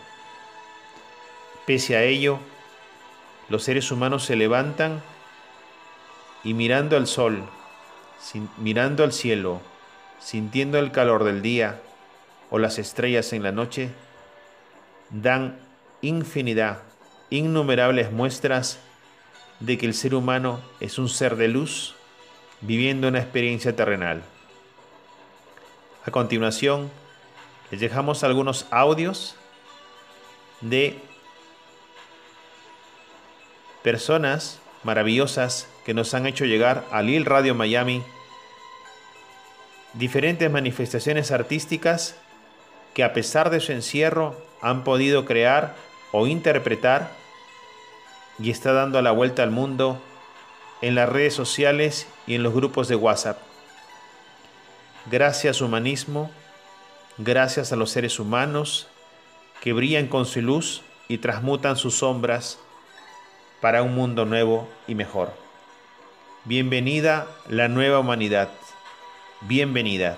Pese 1.65 1.95
a 1.95 2.03
ello, 2.03 2.39
los 3.47 3.63
seres 3.63 3.89
humanos 3.89 4.25
se 4.25 4.35
levantan 4.35 5.01
y 6.43 6.53
mirando 6.53 6.97
al 6.97 7.07
sol, 7.07 7.43
mirando 8.57 9.05
al 9.05 9.13
cielo, 9.13 9.61
sintiendo 10.19 10.77
el 10.77 10.91
calor 10.91 11.23
del 11.23 11.41
día, 11.41 11.79
o 12.49 12.59
las 12.59 12.79
estrellas 12.79 13.31
en 13.31 13.43
la 13.43 13.53
noche, 13.53 13.89
dan 15.09 15.57
infinidad, 16.01 16.79
innumerables 17.29 18.11
muestras 18.11 18.77
de 19.61 19.77
que 19.77 19.85
el 19.85 19.93
ser 19.93 20.13
humano 20.15 20.59
es 20.81 20.99
un 20.99 21.07
ser 21.07 21.37
de 21.37 21.47
luz 21.47 21.95
viviendo 22.59 23.07
una 23.07 23.19
experiencia 23.19 23.73
terrenal. 23.75 24.21
A 26.05 26.11
continuación, 26.11 26.91
les 27.73 27.79
dejamos 27.79 28.23
algunos 28.23 28.67
audios 28.69 29.33
de 30.61 30.99
personas 33.81 34.59
maravillosas 34.83 35.67
que 35.83 35.95
nos 35.95 36.13
han 36.13 36.27
hecho 36.27 36.45
llegar 36.45 36.85
a 36.91 37.01
Lil 37.01 37.25
Radio 37.25 37.55
Miami 37.55 38.03
diferentes 39.93 40.51
manifestaciones 40.51 41.31
artísticas 41.31 42.15
que 42.93 43.03
a 43.03 43.11
pesar 43.11 43.49
de 43.49 43.59
su 43.59 43.71
encierro 43.71 44.39
han 44.61 44.83
podido 44.83 45.25
crear 45.25 45.73
o 46.11 46.27
interpretar 46.27 47.09
y 48.37 48.51
está 48.51 48.73
dando 48.73 49.01
la 49.01 49.09
vuelta 49.09 49.41
al 49.41 49.49
mundo 49.49 49.99
en 50.83 50.93
las 50.93 51.09
redes 51.09 51.33
sociales 51.33 52.05
y 52.27 52.35
en 52.35 52.43
los 52.43 52.53
grupos 52.53 52.87
de 52.87 52.97
WhatsApp. 52.97 53.39
Gracias 55.09 55.59
humanismo, 55.59 56.29
gracias 57.17 57.71
a 57.71 57.75
los 57.75 57.91
seres 57.91 58.19
humanos 58.19 58.87
que 59.61 59.73
brillan 59.73 60.07
con 60.07 60.25
su 60.25 60.41
luz 60.41 60.81
y 61.07 61.19
transmutan 61.19 61.75
sus 61.75 61.95
sombras 61.95 62.59
para 63.61 63.83
un 63.83 63.95
mundo 63.95 64.25
nuevo 64.25 64.67
y 64.87 64.95
mejor. 64.95 65.31
Bienvenida 66.45 67.27
la 67.47 67.67
nueva 67.67 67.99
humanidad. 67.99 68.49
Bienvenida. 69.41 70.17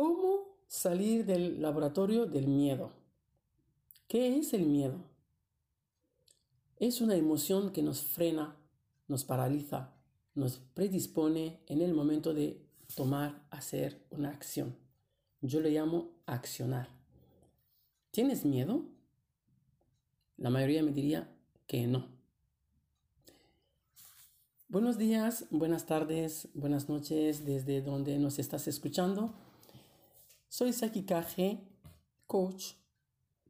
¿Cómo 0.00 0.56
salir 0.66 1.26
del 1.26 1.60
laboratorio 1.60 2.24
del 2.24 2.46
miedo? 2.46 2.90
¿Qué 4.08 4.38
es 4.38 4.54
el 4.54 4.64
miedo? 4.64 5.04
Es 6.78 7.02
una 7.02 7.16
emoción 7.16 7.70
que 7.70 7.82
nos 7.82 8.00
frena, 8.00 8.56
nos 9.08 9.24
paraliza, 9.24 9.92
nos 10.34 10.56
predispone 10.72 11.60
en 11.66 11.82
el 11.82 11.92
momento 11.92 12.32
de 12.32 12.66
tomar, 12.96 13.42
hacer 13.50 14.06
una 14.08 14.30
acción. 14.30 14.74
Yo 15.42 15.60
le 15.60 15.68
llamo 15.68 16.12
accionar. 16.24 16.88
¿Tienes 18.10 18.46
miedo? 18.46 18.86
La 20.38 20.48
mayoría 20.48 20.82
me 20.82 20.92
diría 20.92 21.30
que 21.66 21.86
no. 21.86 22.06
Buenos 24.70 24.96
días, 24.96 25.44
buenas 25.50 25.84
tardes, 25.84 26.48
buenas 26.54 26.88
noches 26.88 27.44
desde 27.44 27.82
donde 27.82 28.18
nos 28.18 28.38
estás 28.38 28.66
escuchando. 28.66 29.34
Soy 30.52 30.72
Saki 30.72 31.04
Kage, 31.04 31.60
coach 32.26 32.72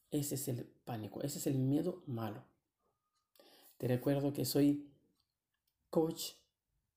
Ese 0.10 0.36
es 0.36 0.48
el 0.48 0.66
pánico, 0.84 1.22
ese 1.22 1.40
es 1.40 1.48
el 1.48 1.58
miedo 1.58 2.04
malo. 2.06 2.44
Te 3.78 3.88
recuerdo 3.88 4.34
que 4.34 4.46
soy 4.46 4.90
coach 5.90 6.34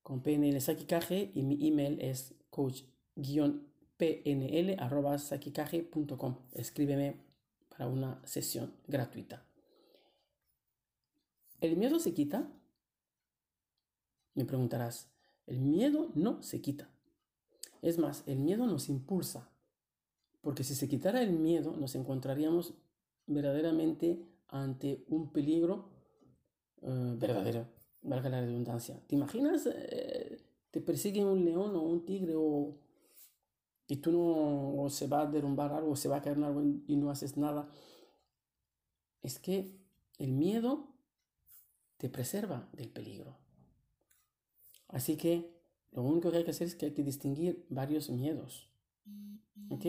con 0.03 0.23
PNL 0.23 0.61
Sakikaje 0.61 1.33
y 1.35 1.43
mi 1.43 1.67
email 1.67 2.01
es 2.01 2.35
coach-pnl.sakikaje.com. 3.98 6.37
Escríbeme 6.52 7.16
para 7.68 7.88
una 7.88 8.20
sesión 8.24 8.72
gratuita. 8.87 9.44
¿El 11.61 11.76
miedo 11.76 11.98
se 11.98 12.14
quita? 12.14 12.48
Me 14.35 14.44
preguntarás. 14.44 15.11
El 15.46 15.59
miedo 15.61 16.12
no 16.14 16.40
se 16.42 16.61
quita. 16.61 16.90
Es 17.83 17.98
más, 17.98 18.22
el 18.26 18.38
miedo 18.38 18.66
nos 18.66 18.88
impulsa. 18.88 19.50
Porque 20.40 20.64
si 20.64 20.74
se 20.74 20.88
quitara 20.88 21.22
el 21.22 21.33
miedo, 21.33 21.76
nos 21.76 21.94
encontraríamos 21.94 22.74
verdaderamente 23.26 24.26
ante 24.48 25.04
un 25.09 25.33
peligro 25.33 25.88
eh, 26.83 27.14
verdadero, 27.16 27.66
valga 28.02 28.28
la 28.28 28.42
redundancia. 28.42 29.00
¿Te 29.07 29.14
imaginas? 29.14 29.66
Eh, 29.66 30.44
te 30.70 30.83
persigue 30.83 31.24
un 31.24 31.42
león 31.44 31.74
o 31.76 31.83
un 31.83 32.04
tigre 32.04 32.35
o, 32.37 32.76
y 33.87 33.97
tú 33.97 34.12
no 34.12 34.83
o 34.83 34.90
se 34.90 35.07
va 35.07 35.23
a 35.23 35.27
derrumbar 35.27 35.73
algo, 35.73 35.92
o 35.92 35.97
se 35.97 36.09
va 36.09 36.16
a 36.16 36.23
caer 36.23 36.42
algo 36.42 36.62
y 36.62 36.97
no 36.97 37.11
haces 37.11 37.37
nada. 37.37 37.68
Es 39.23 39.38
que 39.38 39.79
el 40.18 40.33
miedo 40.33 40.94
te 41.97 42.09
preserva 42.09 42.68
del 42.73 42.90
peligro. 42.90 43.38
Así 44.88 45.16
que 45.16 45.55
lo 45.92 46.03
único 46.03 46.31
que 46.31 46.38
hay 46.38 46.44
que 46.44 46.51
hacer 46.51 46.66
es 46.66 46.75
que 46.75 46.87
hay 46.87 46.92
que 46.92 47.03
distinguir 47.03 47.66
varios 47.68 48.11
miedos. 48.11 48.68
¿Ok? 49.70 49.87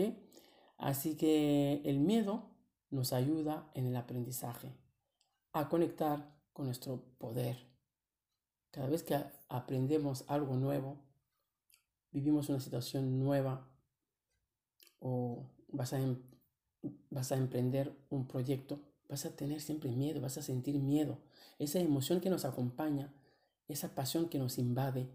Así 0.78 1.16
que 1.16 1.82
el 1.84 1.98
miedo 2.00 2.50
nos 2.90 3.12
ayuda 3.12 3.70
en 3.74 3.86
el 3.86 3.96
aprendizaje 3.96 4.72
a 5.52 5.68
conectar 5.68 6.34
con 6.52 6.66
nuestro 6.66 7.02
poder. 7.18 7.56
Cada 8.70 8.88
vez 8.88 9.02
que 9.02 9.16
aprendemos 9.48 10.24
algo 10.28 10.56
nuevo, 10.56 10.98
vivimos 12.12 12.48
una 12.48 12.60
situación 12.60 13.18
nueva 13.18 13.68
o 15.00 15.46
vas 15.68 15.92
a, 15.92 16.00
em, 16.00 16.16
vas 17.10 17.32
a 17.32 17.36
emprender 17.36 17.96
un 18.10 18.26
proyecto, 18.26 18.80
vas 19.08 19.26
a 19.26 19.36
tener 19.36 19.60
siempre 19.60 19.90
miedo, 19.90 20.20
vas 20.20 20.38
a 20.38 20.42
sentir 20.42 20.78
miedo, 20.78 21.18
esa 21.58 21.78
emoción 21.80 22.20
que 22.20 22.30
nos 22.30 22.44
acompaña, 22.44 23.12
esa 23.68 23.94
pasión 23.94 24.28
que 24.28 24.38
nos 24.38 24.58
invade. 24.58 25.08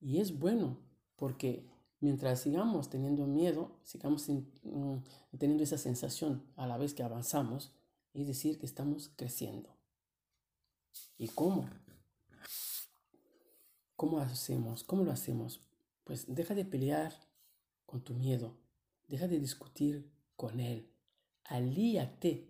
Y 0.00 0.20
es 0.20 0.38
bueno 0.38 0.78
porque 1.16 1.66
mientras 2.00 2.40
sigamos 2.40 2.88
teniendo 2.90 3.26
miedo, 3.26 3.80
sigamos 3.82 4.28
mm, 4.28 4.98
teniendo 5.38 5.64
esa 5.64 5.78
sensación 5.78 6.44
a 6.56 6.66
la 6.66 6.78
vez 6.78 6.94
que 6.94 7.02
avanzamos, 7.02 7.72
es 8.14 8.26
decir, 8.26 8.58
que 8.58 8.66
estamos 8.66 9.10
creciendo. 9.16 9.76
¿Y 11.16 11.28
cómo? 11.28 11.68
¿Cómo 13.96 14.20
hacemos? 14.20 14.84
¿Cómo 14.84 15.04
lo 15.04 15.10
hacemos? 15.10 15.60
Pues 16.04 16.32
deja 16.32 16.54
de 16.54 16.64
pelear 16.64 17.12
con 17.84 18.02
tu 18.02 18.14
miedo, 18.14 18.56
deja 19.08 19.26
de 19.26 19.40
discutir 19.40 20.10
con 20.36 20.60
él, 20.60 20.88
alíate 21.44 22.48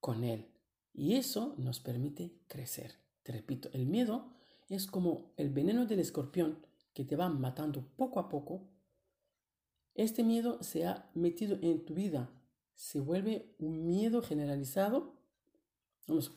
con 0.00 0.22
él. 0.22 0.46
Y 0.94 1.14
eso 1.14 1.54
nos 1.58 1.80
permite 1.80 2.32
crecer. 2.46 2.94
Te 3.22 3.32
repito, 3.32 3.68
el 3.72 3.86
miedo 3.86 4.32
es 4.68 4.86
como 4.86 5.32
el 5.36 5.50
veneno 5.50 5.86
del 5.86 6.00
escorpión 6.00 6.64
que 6.92 7.04
te 7.04 7.16
va 7.16 7.28
matando 7.28 7.86
poco 7.96 8.20
a 8.20 8.28
poco. 8.28 8.68
Este 9.94 10.22
miedo 10.22 10.62
se 10.62 10.86
ha 10.86 11.10
metido 11.14 11.58
en 11.62 11.84
tu 11.84 11.94
vida, 11.94 12.30
se 12.74 13.00
vuelve 13.00 13.54
un 13.58 13.86
miedo 13.86 14.22
generalizado 14.22 15.18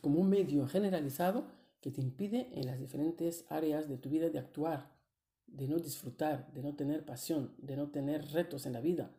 como 0.01 0.19
un 0.19 0.29
medio 0.29 0.67
generalizado 0.67 1.47
que 1.79 1.91
te 1.91 2.01
impide 2.01 2.49
en 2.53 2.65
las 2.65 2.77
diferentes 2.77 3.45
áreas 3.49 3.87
de 3.87 3.97
tu 3.97 4.09
vida 4.09 4.29
de 4.29 4.39
actuar, 4.39 4.91
de 5.51 5.67
no 5.67 5.77
disfrutar, 5.79 6.51
de 6.53 6.63
no 6.63 6.75
tener 6.75 7.05
pasión, 7.05 7.53
de 7.57 7.75
no 7.75 7.89
tener 7.89 8.31
retos 8.31 8.65
en 8.65 8.73
la 8.73 8.81
vida. 8.81 9.11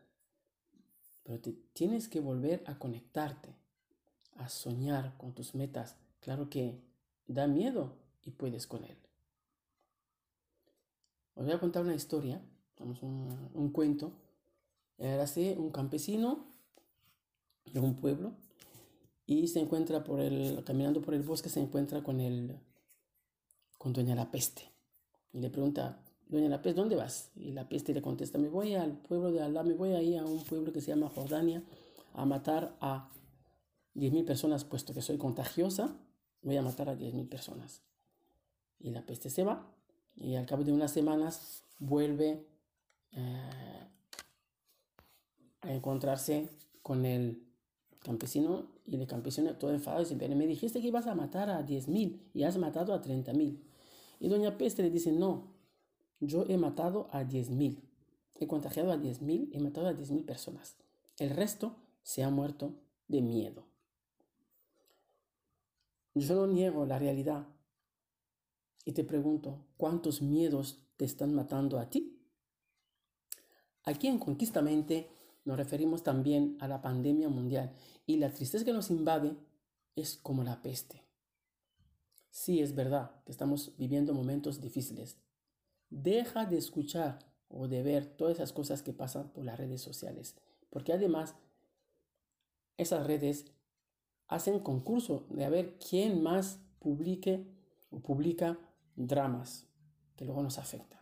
Pero 1.22 1.40
te 1.40 1.52
tienes 1.72 2.08
que 2.08 2.20
volver 2.20 2.62
a 2.66 2.78
conectarte, 2.78 3.54
a 4.36 4.48
soñar 4.48 5.16
con 5.18 5.32
tus 5.34 5.54
metas. 5.54 5.96
Claro 6.20 6.50
que 6.50 6.80
da 7.26 7.46
miedo 7.46 7.96
y 8.24 8.30
puedes 8.30 8.66
con 8.66 8.84
él. 8.84 8.96
Os 11.34 11.44
voy 11.44 11.54
a 11.54 11.60
contar 11.60 11.82
una 11.82 11.94
historia, 11.94 12.40
vamos, 12.78 13.02
un, 13.02 13.50
un 13.54 13.70
cuento. 13.70 14.12
Era 14.98 15.22
así, 15.22 15.54
un 15.56 15.70
campesino 15.70 16.46
de 17.72 17.80
un 17.80 17.94
pueblo 17.94 18.32
y 19.26 19.48
se 19.48 19.60
encuentra 19.60 20.04
por 20.04 20.20
el, 20.20 20.62
caminando 20.64 21.00
por 21.00 21.14
el 21.14 21.22
bosque, 21.22 21.48
se 21.48 21.60
encuentra 21.60 22.02
con 22.02 22.20
el, 22.20 22.58
con 23.78 23.92
Doña 23.92 24.14
la 24.14 24.30
Peste. 24.30 24.70
Y 25.32 25.40
le 25.40 25.50
pregunta, 25.50 26.01
Doña 26.32 26.62
Peste, 26.62 26.80
¿dónde 26.80 26.96
vas? 26.96 27.30
Y 27.36 27.52
la 27.52 27.68
Peste 27.68 27.92
le 27.92 28.00
contesta, 28.00 28.38
me 28.38 28.48
voy 28.48 28.74
al 28.74 28.92
pueblo 28.92 29.30
de 29.30 29.42
Alá, 29.42 29.62
me 29.62 29.74
voy 29.74 29.90
ahí 29.90 30.16
a 30.16 30.24
un 30.24 30.42
pueblo 30.42 30.72
que 30.72 30.80
se 30.80 30.88
llama 30.88 31.10
Jordania 31.10 31.62
a 32.14 32.24
matar 32.24 32.74
a 32.80 33.10
10.000 33.94 34.24
personas, 34.24 34.64
puesto 34.64 34.94
que 34.94 35.02
soy 35.02 35.18
contagiosa, 35.18 35.94
voy 36.40 36.56
a 36.56 36.62
matar 36.62 36.88
a 36.88 36.96
10.000 36.96 37.28
personas. 37.28 37.82
Y 38.80 38.90
la 38.90 39.04
peste 39.04 39.28
se 39.28 39.44
va 39.44 39.70
y 40.16 40.34
al 40.36 40.46
cabo 40.46 40.64
de 40.64 40.72
unas 40.72 40.90
semanas 40.90 41.64
vuelve 41.78 42.46
eh, 43.12 43.88
a 45.60 45.72
encontrarse 45.72 46.48
con 46.80 47.04
el 47.04 47.46
campesino 47.98 48.72
y 48.86 48.96
el 48.96 49.06
campesino 49.06 49.54
todo 49.56 49.70
enfadado 49.70 50.02
dice, 50.02 50.16
pero 50.18 50.34
me 50.34 50.46
dijiste 50.46 50.80
que 50.80 50.88
ibas 50.88 51.06
a 51.06 51.14
matar 51.14 51.50
a 51.50 51.62
10.000 51.62 52.20
y 52.32 52.42
has 52.44 52.56
matado 52.56 52.94
a 52.94 53.02
30.000. 53.02 53.60
Y 54.18 54.28
doña 54.28 54.56
Peste 54.56 54.82
le 54.82 54.90
dice, 54.90 55.12
no, 55.12 55.51
yo 56.26 56.44
he 56.48 56.56
matado 56.56 57.08
a 57.10 57.24
10.000. 57.24 57.82
He 58.34 58.46
contagiado 58.46 58.92
a 58.92 58.96
10.000, 58.96 59.50
he 59.52 59.60
matado 59.60 59.88
a 59.88 59.92
10.000 59.92 60.24
personas. 60.24 60.76
El 61.18 61.30
resto 61.30 61.76
se 62.02 62.22
ha 62.22 62.30
muerto 62.30 62.74
de 63.08 63.20
miedo. 63.22 63.66
Yo 66.14 66.34
no 66.34 66.46
niego 66.46 66.86
la 66.86 66.98
realidad. 66.98 67.46
Y 68.84 68.92
te 68.92 69.04
pregunto, 69.04 69.64
¿cuántos 69.76 70.22
miedos 70.22 70.82
te 70.96 71.04
están 71.04 71.34
matando 71.34 71.78
a 71.78 71.88
ti? 71.88 72.18
Aquí 73.84 74.06
en 74.06 74.18
Conquistamente 74.18 75.08
nos 75.44 75.56
referimos 75.56 76.02
también 76.02 76.56
a 76.60 76.68
la 76.68 76.82
pandemia 76.82 77.28
mundial 77.28 77.74
y 78.06 78.16
la 78.16 78.32
tristeza 78.32 78.64
que 78.64 78.72
nos 78.72 78.90
invade 78.90 79.36
es 79.96 80.16
como 80.16 80.44
la 80.44 80.62
peste. 80.62 81.02
Sí, 82.30 82.60
es 82.60 82.74
verdad 82.74 83.22
que 83.24 83.32
estamos 83.32 83.76
viviendo 83.76 84.14
momentos 84.14 84.60
difíciles. 84.60 85.21
Deja 85.94 86.46
de 86.46 86.56
escuchar 86.56 87.18
o 87.50 87.68
de 87.68 87.82
ver 87.82 88.06
todas 88.06 88.36
esas 88.36 88.54
cosas 88.54 88.82
que 88.82 88.94
pasan 88.94 89.28
por 89.28 89.44
las 89.44 89.58
redes 89.58 89.82
sociales, 89.82 90.36
porque 90.70 90.94
además 90.94 91.34
esas 92.78 93.06
redes 93.06 93.44
hacen 94.26 94.60
concurso 94.60 95.26
de 95.28 95.44
a 95.44 95.50
ver 95.50 95.76
quién 95.78 96.22
más 96.22 96.60
publique 96.78 97.46
o 97.90 98.00
publica 98.00 98.58
dramas 98.96 99.66
que 100.16 100.24
luego 100.24 100.42
nos 100.42 100.56
afectan. 100.56 101.00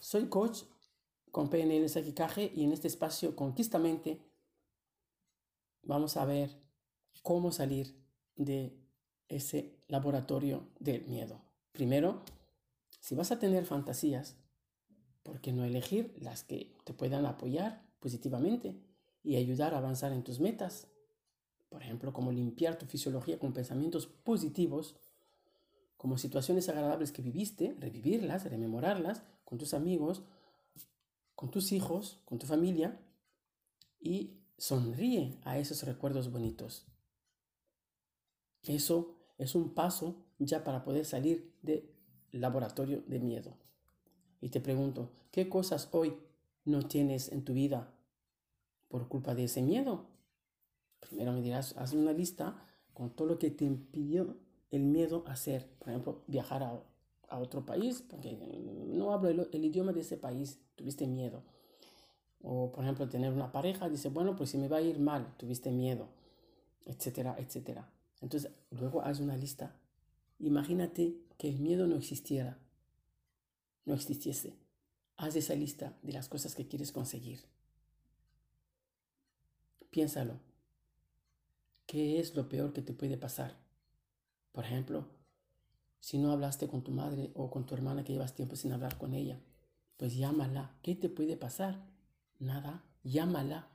Soy 0.00 0.26
coach 0.26 0.64
con 1.30 1.48
PNL 1.48 1.88
Sakicaje 1.88 2.52
y 2.56 2.64
en 2.64 2.72
este 2.72 2.88
espacio 2.88 3.36
Conquistamente 3.36 4.20
vamos 5.84 6.16
a 6.16 6.24
ver 6.24 6.50
cómo 7.22 7.52
salir 7.52 7.96
de 8.34 8.76
ese 9.28 9.78
laboratorio 9.86 10.66
del 10.80 11.06
miedo. 11.06 11.51
Primero, 11.72 12.22
si 13.00 13.14
vas 13.14 13.32
a 13.32 13.38
tener 13.38 13.64
fantasías, 13.64 14.36
¿por 15.22 15.40
qué 15.40 15.52
no 15.52 15.64
elegir 15.64 16.14
las 16.20 16.44
que 16.44 16.76
te 16.84 16.92
puedan 16.92 17.26
apoyar 17.26 17.82
positivamente 17.98 18.76
y 19.22 19.36
ayudar 19.36 19.74
a 19.74 19.78
avanzar 19.78 20.12
en 20.12 20.22
tus 20.22 20.38
metas? 20.38 20.88
Por 21.68 21.82
ejemplo, 21.82 22.12
como 22.12 22.32
limpiar 22.32 22.76
tu 22.76 22.84
fisiología 22.84 23.38
con 23.38 23.54
pensamientos 23.54 24.06
positivos, 24.06 24.96
como 25.96 26.18
situaciones 26.18 26.68
agradables 26.68 27.12
que 27.12 27.22
viviste, 27.22 27.74
revivirlas, 27.78 28.44
rememorarlas 28.44 29.22
con 29.44 29.56
tus 29.56 29.72
amigos, 29.72 30.22
con 31.34 31.50
tus 31.50 31.72
hijos, 31.72 32.20
con 32.24 32.38
tu 32.38 32.46
familia 32.46 33.00
y 33.98 34.42
sonríe 34.58 35.40
a 35.44 35.58
esos 35.58 35.82
recuerdos 35.84 36.30
bonitos. 36.30 36.86
Eso 38.64 39.16
es 39.38 39.54
un 39.54 39.74
paso 39.74 40.24
ya 40.46 40.64
para 40.64 40.84
poder 40.84 41.04
salir 41.04 41.52
del 41.62 41.88
laboratorio 42.32 43.02
de 43.06 43.20
miedo. 43.20 43.54
Y 44.40 44.48
te 44.48 44.60
pregunto, 44.60 45.10
¿qué 45.30 45.48
cosas 45.48 45.88
hoy 45.92 46.16
no 46.64 46.82
tienes 46.82 47.30
en 47.30 47.44
tu 47.44 47.54
vida 47.54 47.92
por 48.88 49.08
culpa 49.08 49.34
de 49.34 49.44
ese 49.44 49.62
miedo? 49.62 50.06
Primero 51.00 51.32
me 51.32 51.42
dirás, 51.42 51.76
haz 51.76 51.92
una 51.92 52.12
lista 52.12 52.66
con 52.92 53.10
todo 53.10 53.28
lo 53.28 53.38
que 53.38 53.50
te 53.50 53.64
impidió 53.64 54.36
el 54.70 54.82
miedo 54.82 55.24
hacer. 55.26 55.68
Por 55.78 55.90
ejemplo, 55.90 56.22
viajar 56.26 56.62
a, 56.62 56.82
otro 57.38 57.64
país, 57.64 58.04
porque 58.06 58.36
no 58.88 59.14
hablo 59.14 59.30
el, 59.30 59.64
idioma 59.64 59.94
de 59.94 60.00
ese 60.00 60.18
país, 60.18 60.60
tuviste 60.74 61.06
miedo. 61.06 61.42
O, 62.42 62.70
por 62.70 62.84
ejemplo, 62.84 63.08
tener 63.08 63.32
una 63.32 63.50
pareja, 63.52 63.88
dice, 63.88 64.10
bueno, 64.10 64.36
pues 64.36 64.50
si 64.50 64.58
me 64.58 64.68
va 64.68 64.76
a 64.78 64.82
ir 64.82 64.98
mal, 64.98 65.34
tuviste 65.38 65.70
miedo, 65.70 66.08
etcétera, 66.84 67.34
etcétera. 67.38 67.90
Entonces, 68.20 68.52
luego 68.70 69.00
haz 69.00 69.20
una 69.20 69.34
lista. 69.34 69.74
Imagínate 70.42 71.16
que 71.38 71.48
el 71.48 71.60
miedo 71.60 71.86
no 71.86 71.94
existiera, 71.94 72.58
no 73.84 73.94
existiese. 73.94 74.58
Haz 75.16 75.36
esa 75.36 75.54
lista 75.54 75.96
de 76.02 76.12
las 76.12 76.28
cosas 76.28 76.56
que 76.56 76.66
quieres 76.66 76.90
conseguir. 76.90 77.44
Piénsalo. 79.90 80.40
¿Qué 81.86 82.18
es 82.18 82.34
lo 82.34 82.48
peor 82.48 82.72
que 82.72 82.82
te 82.82 82.92
puede 82.92 83.16
pasar? 83.16 83.56
Por 84.50 84.64
ejemplo, 84.64 85.06
si 86.00 86.18
no 86.18 86.32
hablaste 86.32 86.66
con 86.66 86.82
tu 86.82 86.90
madre 86.90 87.30
o 87.36 87.48
con 87.48 87.64
tu 87.64 87.76
hermana 87.76 88.02
que 88.02 88.12
llevas 88.12 88.34
tiempo 88.34 88.56
sin 88.56 88.72
hablar 88.72 88.98
con 88.98 89.14
ella, 89.14 89.40
pues 89.96 90.16
llámala. 90.16 90.76
¿Qué 90.82 90.96
te 90.96 91.08
puede 91.08 91.36
pasar? 91.36 91.86
Nada. 92.40 92.82
Llámala. 93.04 93.68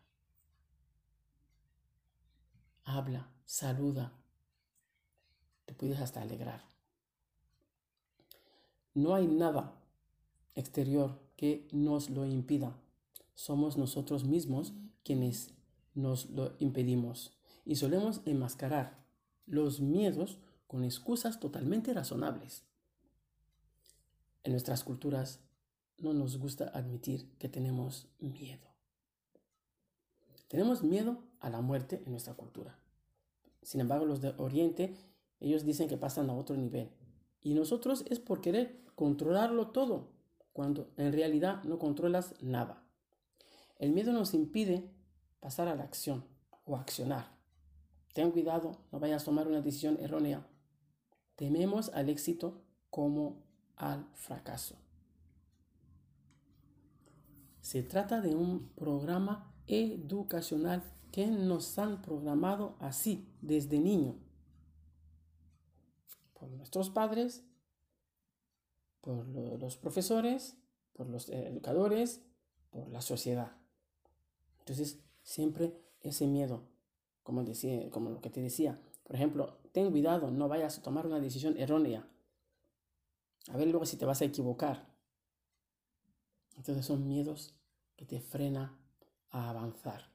Habla, 2.83 3.31
saluda. 3.45 4.11
Te 5.67 5.75
puedes 5.75 5.99
hasta 5.99 6.23
alegrar. 6.23 6.65
No 8.95 9.13
hay 9.13 9.27
nada 9.27 9.79
exterior 10.55 11.19
que 11.35 11.67
nos 11.71 12.09
lo 12.09 12.25
impida. 12.25 12.75
Somos 13.35 13.77
nosotros 13.77 14.23
mismos 14.23 14.73
quienes 15.03 15.53
nos 15.93 16.31
lo 16.31 16.55
impedimos 16.57 17.37
y 17.63 17.75
solemos 17.75 18.21
enmascarar 18.25 19.05
los 19.45 19.79
miedos 19.79 20.39
con 20.65 20.83
excusas 20.83 21.39
totalmente 21.39 21.93
razonables. 21.93 22.63
En 24.43 24.53
nuestras 24.53 24.83
culturas 24.83 25.41
no 25.97 26.13
nos 26.13 26.37
gusta 26.37 26.71
admitir 26.73 27.29
que 27.37 27.49
tenemos 27.49 28.07
miedo. 28.19 28.67
Tenemos 30.47 30.81
miedo 30.81 31.23
a 31.39 31.49
la 31.49 31.61
muerte 31.61 32.01
en 32.05 32.11
nuestra 32.11 32.33
cultura. 32.35 32.79
Sin 33.61 33.81
embargo, 33.81 34.05
los 34.05 34.21
de 34.21 34.33
Oriente, 34.37 34.95
ellos 35.39 35.65
dicen 35.65 35.87
que 35.87 35.97
pasan 35.97 36.29
a 36.29 36.35
otro 36.35 36.55
nivel. 36.55 36.91
Y 37.41 37.53
nosotros 37.53 38.05
es 38.09 38.19
por 38.19 38.41
querer 38.41 38.83
controlarlo 38.95 39.69
todo, 39.69 40.11
cuando 40.53 40.91
en 40.97 41.13
realidad 41.13 41.63
no 41.63 41.77
controlas 41.77 42.33
nada. 42.41 42.83
El 43.77 43.91
miedo 43.91 44.11
nos 44.11 44.33
impide 44.33 44.89
pasar 45.39 45.67
a 45.67 45.75
la 45.75 45.83
acción 45.83 46.25
o 46.65 46.75
accionar. 46.75 47.37
Ten 48.13 48.31
cuidado, 48.31 48.71
no 48.91 48.99
vayas 48.99 49.21
a 49.21 49.25
tomar 49.25 49.47
una 49.47 49.61
decisión 49.61 49.97
errónea. 49.99 50.47
Tememos 51.35 51.89
al 51.89 52.09
éxito 52.09 52.63
como 52.89 53.43
al 53.75 54.07
fracaso. 54.15 54.75
Se 57.61 57.83
trata 57.83 58.21
de 58.21 58.33
un 58.33 58.69
programa 58.69 59.53
educacional 59.67 60.83
que 61.11 61.27
nos 61.27 61.77
han 61.77 62.01
programado 62.01 62.75
así 62.79 63.27
desde 63.41 63.79
niño. 63.79 64.15
Por 66.37 66.49
nuestros 66.49 66.89
padres, 66.89 67.43
por 69.01 69.27
los 69.27 69.77
profesores, 69.77 70.57
por 70.93 71.07
los 71.09 71.29
educadores, 71.29 72.21
por 72.69 72.89
la 72.89 73.01
sociedad. 73.01 73.57
Entonces, 74.59 74.99
siempre 75.23 75.81
ese 76.01 76.27
miedo 76.27 76.67
como, 77.27 77.43
decía, 77.43 77.89
como 77.89 78.09
lo 78.09 78.21
que 78.21 78.29
te 78.29 78.41
decía. 78.41 78.79
Por 79.03 79.17
ejemplo, 79.17 79.57
ten 79.73 79.91
cuidado, 79.91 80.31
no 80.31 80.47
vayas 80.47 80.77
a 80.77 80.81
tomar 80.81 81.05
una 81.05 81.19
decisión 81.19 81.57
errónea. 81.57 82.07
A 83.49 83.57
ver 83.57 83.67
luego 83.67 83.85
si 83.85 83.97
te 83.97 84.05
vas 84.05 84.21
a 84.21 84.25
equivocar. 84.25 84.87
Entonces 86.55 86.85
son 86.85 87.05
miedos 87.05 87.53
que 87.97 88.05
te 88.05 88.21
frena 88.21 88.79
a 89.29 89.49
avanzar. 89.49 90.09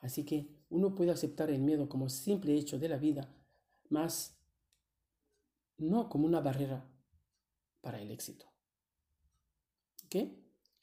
Así 0.00 0.26
que 0.26 0.46
uno 0.68 0.94
puede 0.94 1.10
aceptar 1.10 1.50
el 1.50 1.62
miedo 1.62 1.88
como 1.88 2.10
simple 2.10 2.54
hecho 2.54 2.78
de 2.78 2.90
la 2.90 2.98
vida, 2.98 3.34
más 3.90 4.36
no 5.76 6.08
como 6.08 6.26
una 6.26 6.40
barrera 6.40 6.84
para 7.80 8.00
el 8.00 8.10
éxito. 8.10 8.46
¿Ok? 10.06 10.16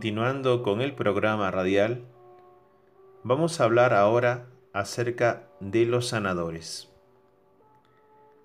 Continuando 0.03 0.65
con 0.65 0.81
el 0.81 0.97
programa 0.97 1.53
radial, 1.53 2.05
vamos 3.23 3.61
a 3.61 3.65
hablar 3.65 3.95
ahora 3.95 4.49
acerca 4.73 5.45
de 5.61 5.87
los 5.87 6.09
sanadores. 6.09 6.91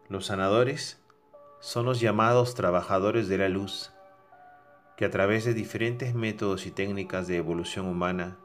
Los 0.08 0.28
sanadores 0.28 1.02
son 1.60 1.88
los 1.88 2.00
llamados 2.00 2.54
trabajadores 2.54 3.28
de 3.28 3.40
la 3.40 3.50
luz, 3.50 3.92
que 4.98 5.06
a 5.06 5.10
través 5.10 5.46
de 5.46 5.56
diferentes 5.56 6.14
métodos 6.14 6.68
y 6.68 6.72
técnicas 6.72 7.26
de 7.26 7.38
evolución 7.38 7.88
humana 7.88 8.38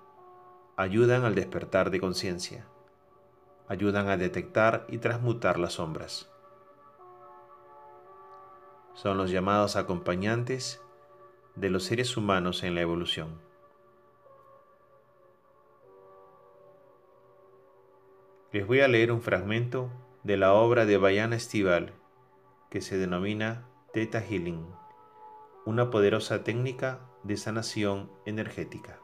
ayudan 0.79 1.27
al 1.27 1.35
despertar 1.35 1.91
de 1.91 2.01
conciencia, 2.01 2.65
ayudan 3.69 4.09
a 4.09 4.17
detectar 4.17 4.87
y 4.89 4.97
transmutar 4.97 5.59
las 5.59 5.75
sombras. 5.75 6.31
son 8.95 9.19
los 9.19 9.31
llamados 9.31 9.77
acompañantes 9.77 10.81
de 11.55 11.71
los 11.71 11.85
seres 11.85 12.17
humanos 12.17 12.63
en 12.63 12.75
la 12.75 12.81
evolución. 12.81 13.41
Les 18.53 18.67
voy 18.67 18.81
a 18.81 18.89
leer 18.89 19.13
un 19.13 19.23
fragmento 19.23 19.91
de 20.25 20.37
la 20.37 20.53
obra 20.53 20.85
de 20.85 20.99
Bayana 20.99 21.37
Estival 21.37 21.95
que 22.71 22.81
se 22.81 22.99
denomina 22.99 23.67
Theta 23.93 24.21
Healing, 24.21 24.67
una 25.65 25.91
poderosa 25.91 26.45
técnica 26.45 27.01
de 27.23 27.37
sanación 27.37 28.11
energética. 28.25 28.99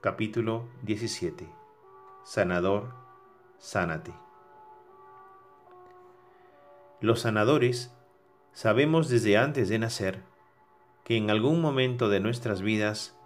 Capítulo 0.00 0.68
17. 0.82 1.48
Sanador, 2.24 2.94
sánate. 3.58 4.14
Los 7.00 7.20
sanadores 7.20 7.94
sabemos 8.52 9.08
desde 9.08 9.36
antes 9.36 9.68
de 9.68 9.78
nacer 9.78 10.22
que 11.04 11.16
en 11.16 11.30
algún 11.30 11.60
momento 11.60 12.08
de 12.08 12.20
nuestras 12.20 12.62
vidas 12.62 13.16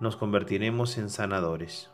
nos 0.00 0.16
convertiremos 0.16 0.98
en 0.98 1.10
sanadores. 1.10 1.90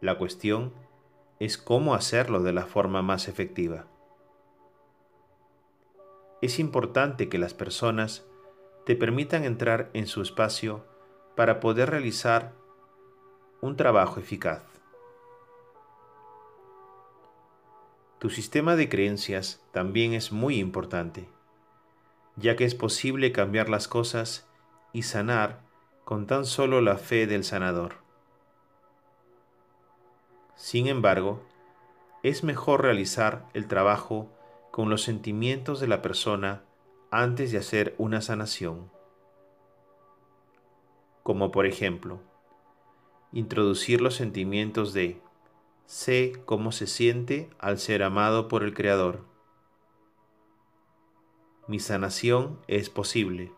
La 0.00 0.16
cuestión 0.16 0.72
es 1.38 1.58
cómo 1.58 1.94
hacerlo 1.94 2.42
de 2.42 2.52
la 2.52 2.66
forma 2.66 3.02
más 3.02 3.28
efectiva. 3.28 3.86
Es 6.40 6.58
importante 6.58 7.28
que 7.28 7.38
las 7.38 7.52
personas 7.52 8.24
te 8.86 8.96
permitan 8.96 9.44
entrar 9.44 9.90
en 9.92 10.06
su 10.06 10.22
espacio 10.22 10.86
para 11.36 11.60
poder 11.60 11.90
realizar 11.90 12.54
un 13.60 13.76
trabajo 13.76 14.20
eficaz. 14.20 14.69
Tu 18.20 18.28
sistema 18.28 18.76
de 18.76 18.90
creencias 18.90 19.62
también 19.72 20.12
es 20.12 20.30
muy 20.30 20.58
importante, 20.58 21.26
ya 22.36 22.54
que 22.54 22.66
es 22.66 22.74
posible 22.74 23.32
cambiar 23.32 23.70
las 23.70 23.88
cosas 23.88 24.46
y 24.92 25.04
sanar 25.04 25.62
con 26.04 26.26
tan 26.26 26.44
solo 26.44 26.82
la 26.82 26.98
fe 26.98 27.26
del 27.26 27.44
sanador. 27.44 27.94
Sin 30.54 30.86
embargo, 30.86 31.42
es 32.22 32.44
mejor 32.44 32.82
realizar 32.82 33.48
el 33.54 33.66
trabajo 33.66 34.28
con 34.70 34.90
los 34.90 35.00
sentimientos 35.00 35.80
de 35.80 35.88
la 35.88 36.02
persona 36.02 36.62
antes 37.10 37.52
de 37.52 37.56
hacer 37.58 37.94
una 37.96 38.20
sanación. 38.20 38.90
Como 41.22 41.50
por 41.52 41.64
ejemplo, 41.64 42.20
introducir 43.32 44.02
los 44.02 44.14
sentimientos 44.14 44.92
de 44.92 45.22
sé 45.90 46.40
cómo 46.44 46.70
se 46.70 46.86
siente 46.86 47.50
al 47.58 47.80
ser 47.80 48.04
amado 48.04 48.46
por 48.46 48.62
el 48.62 48.74
Creador. 48.74 49.24
Mi 51.66 51.80
sanación 51.80 52.60
es 52.68 52.88
posible. 52.88 53.52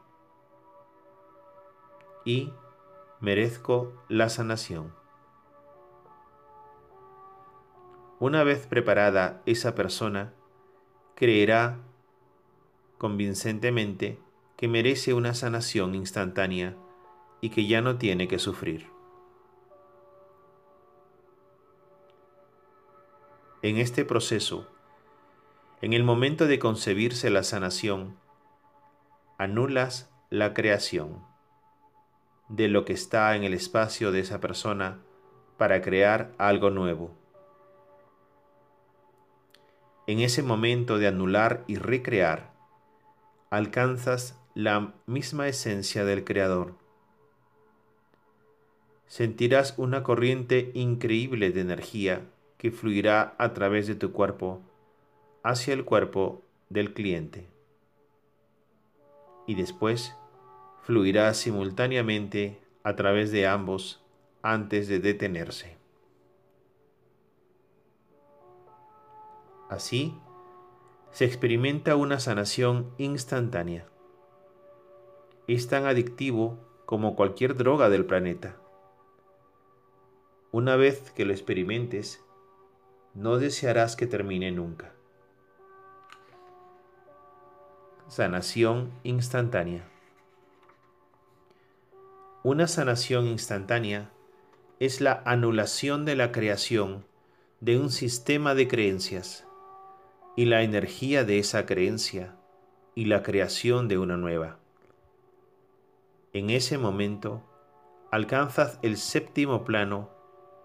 Y 2.24 2.50
merezco 3.20 3.92
la 4.08 4.30
sanación. 4.30 4.94
Una 8.18 8.44
vez 8.44 8.66
preparada 8.66 9.42
esa 9.44 9.74
persona, 9.74 10.32
creerá 11.14 11.80
convincentemente 12.96 14.18
que 14.56 14.68
merece 14.68 15.12
una 15.12 15.34
sanación 15.34 15.94
instantánea 15.94 16.78
y 17.42 17.50
que 17.50 17.66
ya 17.66 17.82
no 17.82 17.98
tiene 17.98 18.26
que 18.26 18.38
sufrir. 18.38 19.01
En 23.62 23.78
este 23.78 24.04
proceso, 24.04 24.68
en 25.80 25.92
el 25.92 26.04
momento 26.04 26.46
de 26.46 26.58
concebirse 26.58 27.30
la 27.30 27.42
sanación, 27.42 28.16
anulas 29.38 30.10
la 30.30 30.52
creación 30.52 31.24
de 32.48 32.68
lo 32.68 32.84
que 32.84 32.92
está 32.92 33.34
en 33.36 33.44
el 33.44 33.54
espacio 33.54 34.12
de 34.12 34.20
esa 34.20 34.40
persona 34.40 34.98
para 35.56 35.80
crear 35.80 36.32
algo 36.38 36.70
nuevo 36.70 37.22
en 40.06 40.20
ese 40.20 40.42
momento 40.42 40.98
de 40.98 41.06
anular 41.06 41.64
y 41.66 41.76
recrear, 41.76 42.52
alcanzas 43.50 44.38
la 44.54 44.94
misma 45.06 45.48
esencia 45.48 46.04
del 46.04 46.24
Creador. 46.24 46.74
Sentirás 49.06 49.74
una 49.76 50.02
corriente 50.02 50.70
increíble 50.74 51.50
de 51.50 51.60
energía 51.60 52.22
que 52.62 52.70
fluirá 52.70 53.34
a 53.38 53.54
través 53.54 53.88
de 53.88 53.96
tu 53.96 54.12
cuerpo 54.12 54.60
hacia 55.42 55.74
el 55.74 55.84
cuerpo 55.84 56.44
del 56.68 56.94
cliente. 56.94 57.48
Y 59.48 59.56
después 59.56 60.14
fluirá 60.82 61.34
simultáneamente 61.34 62.62
a 62.84 62.94
través 62.94 63.32
de 63.32 63.48
ambos 63.48 64.00
antes 64.42 64.86
de 64.86 65.00
detenerse. 65.00 65.76
Así, 69.68 70.16
se 71.10 71.24
experimenta 71.24 71.96
una 71.96 72.20
sanación 72.20 72.94
instantánea. 72.96 73.88
Es 75.48 75.66
tan 75.66 75.86
adictivo 75.86 76.60
como 76.86 77.16
cualquier 77.16 77.56
droga 77.56 77.88
del 77.90 78.06
planeta. 78.06 78.54
Una 80.52 80.76
vez 80.76 81.10
que 81.10 81.24
lo 81.24 81.32
experimentes, 81.32 82.24
no 83.14 83.38
desearás 83.38 83.96
que 83.96 84.06
termine 84.06 84.50
nunca. 84.50 84.92
Sanación 88.08 88.90
instantánea. 89.02 89.88
Una 92.42 92.66
sanación 92.66 93.26
instantánea 93.26 94.10
es 94.80 95.00
la 95.00 95.22
anulación 95.24 96.04
de 96.04 96.16
la 96.16 96.32
creación 96.32 97.06
de 97.60 97.78
un 97.78 97.90
sistema 97.90 98.54
de 98.54 98.66
creencias 98.66 99.46
y 100.36 100.46
la 100.46 100.62
energía 100.62 101.24
de 101.24 101.38
esa 101.38 101.66
creencia 101.66 102.34
y 102.94 103.04
la 103.04 103.22
creación 103.22 103.88
de 103.88 103.98
una 103.98 104.16
nueva. 104.16 104.58
En 106.32 106.50
ese 106.50 106.78
momento, 106.78 107.42
alcanzas 108.10 108.78
el 108.82 108.96
séptimo 108.96 109.64
plano 109.64 110.10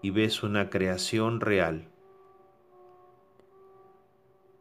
y 0.02 0.10
ves 0.10 0.42
una 0.42 0.70
creación 0.70 1.40
real. 1.40 1.88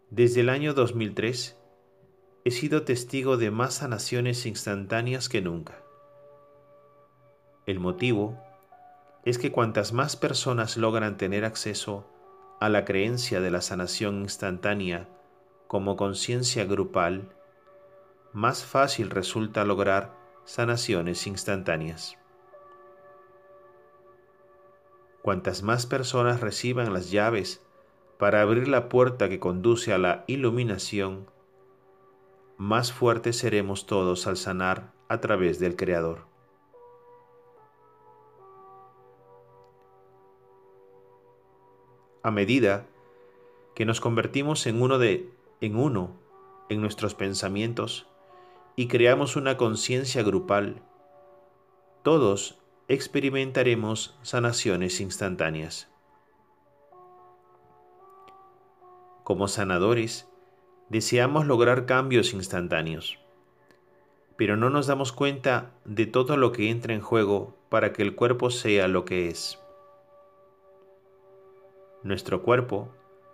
Desde 0.09 0.39
el 0.39 0.47
año 0.47 0.73
2003, 0.73 1.57
he 2.45 2.51
sido 2.51 2.83
testigo 2.83 3.35
de 3.35 3.51
más 3.51 3.73
sanaciones 3.73 4.45
instantáneas 4.45 5.27
que 5.27 5.41
nunca. 5.41 5.83
El 7.65 7.81
motivo 7.81 8.41
es 9.25 9.37
que 9.37 9.51
cuantas 9.51 9.91
más 9.91 10.15
personas 10.15 10.77
logran 10.77 11.17
tener 11.17 11.43
acceso 11.43 12.09
a 12.61 12.69
la 12.69 12.85
creencia 12.85 13.41
de 13.41 13.51
la 13.51 13.59
sanación 13.59 14.21
instantánea 14.21 15.09
como 15.67 15.97
conciencia 15.97 16.63
grupal, 16.63 17.35
más 18.31 18.63
fácil 18.63 19.09
resulta 19.09 19.65
lograr 19.65 20.15
sanaciones 20.45 21.27
instantáneas. 21.27 22.17
Cuantas 25.21 25.63
más 25.63 25.85
personas 25.85 26.39
reciban 26.39 26.93
las 26.93 27.11
llaves 27.11 27.66
para 28.17 28.41
abrir 28.41 28.67
la 28.67 28.89
puerta 28.89 29.29
que 29.29 29.39
conduce 29.39 29.93
a 29.93 29.97
la 29.97 30.23
iluminación, 30.27 31.27
más 32.57 32.91
fuertes 32.91 33.37
seremos 33.37 33.85
todos 33.85 34.27
al 34.27 34.37
sanar 34.37 34.93
a 35.07 35.19
través 35.21 35.59
del 35.59 35.75
Creador. 35.75 36.27
a 42.27 42.31
medida 42.31 42.85
que 43.73 43.85
nos 43.85 44.01
convertimos 44.01 44.67
en 44.67 44.81
uno 44.81 44.99
de 44.99 45.29
en 45.61 45.77
uno 45.77 46.11
en 46.67 46.81
nuestros 46.81 47.15
pensamientos 47.15 48.05
y 48.75 48.89
creamos 48.89 49.37
una 49.37 49.55
conciencia 49.55 50.23
grupal, 50.23 50.81
todos 52.03 52.59
experimentaremos 52.89 54.19
sanaciones 54.23 54.99
instantáneas. 54.99 55.87
Como 59.27 59.49
sanadores, 59.49 60.25
deseamos 60.87 61.45
lograr 61.45 61.85
cambios 61.85 62.31
instantáneos, 62.31 63.19
pero 64.37 64.55
no 64.55 64.69
nos 64.69 64.87
damos 64.87 65.11
cuenta 65.11 65.73
de 65.83 66.05
todo 66.05 66.37
lo 66.37 66.53
que 66.53 66.69
entra 66.69 66.93
en 66.93 67.01
juego 67.01 67.53
para 67.67 67.91
que 67.91 68.03
el 68.03 68.15
cuerpo 68.15 68.51
sea 68.51 68.87
lo 68.87 69.03
que 69.03 69.27
es. 69.27 69.59
Nuestro 72.03 72.41
cuerpo 72.41 72.87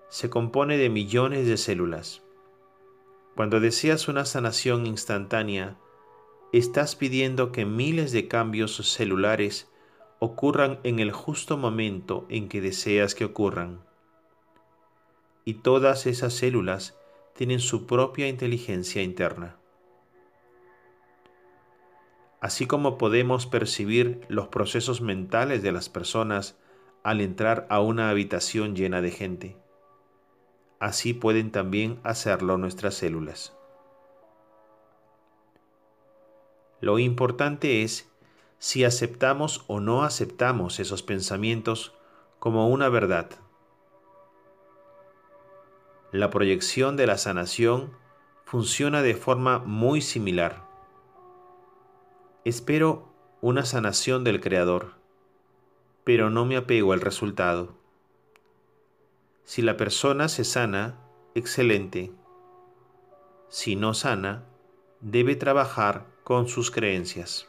se 0.09 0.31
compone 0.31 0.77
de 0.77 0.89
millones 0.89 1.45
de 1.45 1.57
células. 1.57 2.23
Cuando 3.35 3.59
deseas 3.59 4.07
una 4.07 4.25
sanación 4.25 4.87
instantánea, 4.87 5.77
estás 6.53 6.95
pidiendo 6.95 7.51
que 7.51 7.65
miles 7.65 8.11
de 8.11 8.27
cambios 8.27 8.77
celulares 8.77 9.71
ocurran 10.17 10.79
en 10.81 10.97
el 10.97 11.11
justo 11.11 11.55
momento 11.55 12.25
en 12.29 12.49
que 12.49 12.61
deseas 12.61 13.13
que 13.13 13.25
ocurran. 13.25 13.92
Y 15.45 15.55
todas 15.55 16.05
esas 16.05 16.33
células 16.33 16.97
tienen 17.33 17.59
su 17.59 17.85
propia 17.85 18.27
inteligencia 18.27 19.01
interna. 19.01 19.57
Así 22.39 22.67
como 22.67 22.97
podemos 22.97 23.45
percibir 23.45 24.25
los 24.27 24.49
procesos 24.49 25.01
mentales 25.01 25.63
de 25.63 25.71
las 25.71 25.89
personas 25.89 26.57
al 27.03 27.21
entrar 27.21 27.65
a 27.69 27.79
una 27.79 28.09
habitación 28.09 28.75
llena 28.75 29.01
de 29.01 29.11
gente, 29.11 29.57
así 30.79 31.13
pueden 31.13 31.51
también 31.51 31.99
hacerlo 32.03 32.57
nuestras 32.57 32.95
células. 32.95 33.55
Lo 36.81 36.99
importante 36.99 37.83
es 37.83 38.11
si 38.59 38.83
aceptamos 38.83 39.63
o 39.67 39.79
no 39.79 40.03
aceptamos 40.03 40.81
esos 40.81 41.01
pensamientos 41.01 41.93
como 42.39 42.67
una 42.67 42.89
verdad. 42.89 43.29
La 46.13 46.29
proyección 46.29 46.95
de 46.95 47.07
la 47.07 47.17
sanación 47.17 47.91
funciona 48.45 49.01
de 49.01 49.15
forma 49.15 49.57
muy 49.57 49.99
similar. 49.99 50.63
Espero 52.45 53.11
una 53.41 53.65
sanación 53.65 54.23
del 54.23 54.39
Creador, 54.39 54.93
pero 56.03 56.29
no 56.29 56.45
me 56.45 56.55
apego 56.55 56.93
al 56.93 57.01
resultado. 57.01 57.73
Si 59.43 59.63
la 59.63 59.75
persona 59.75 60.29
se 60.29 60.43
sana, 60.43 60.99
excelente. 61.33 62.11
Si 63.49 63.75
no 63.75 63.95
sana, 63.95 64.43
debe 65.01 65.35
trabajar 65.35 66.05
con 66.23 66.47
sus 66.47 66.69
creencias. 66.69 67.47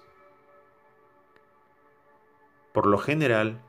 Por 2.72 2.86
lo 2.86 2.96
general, 2.96 3.60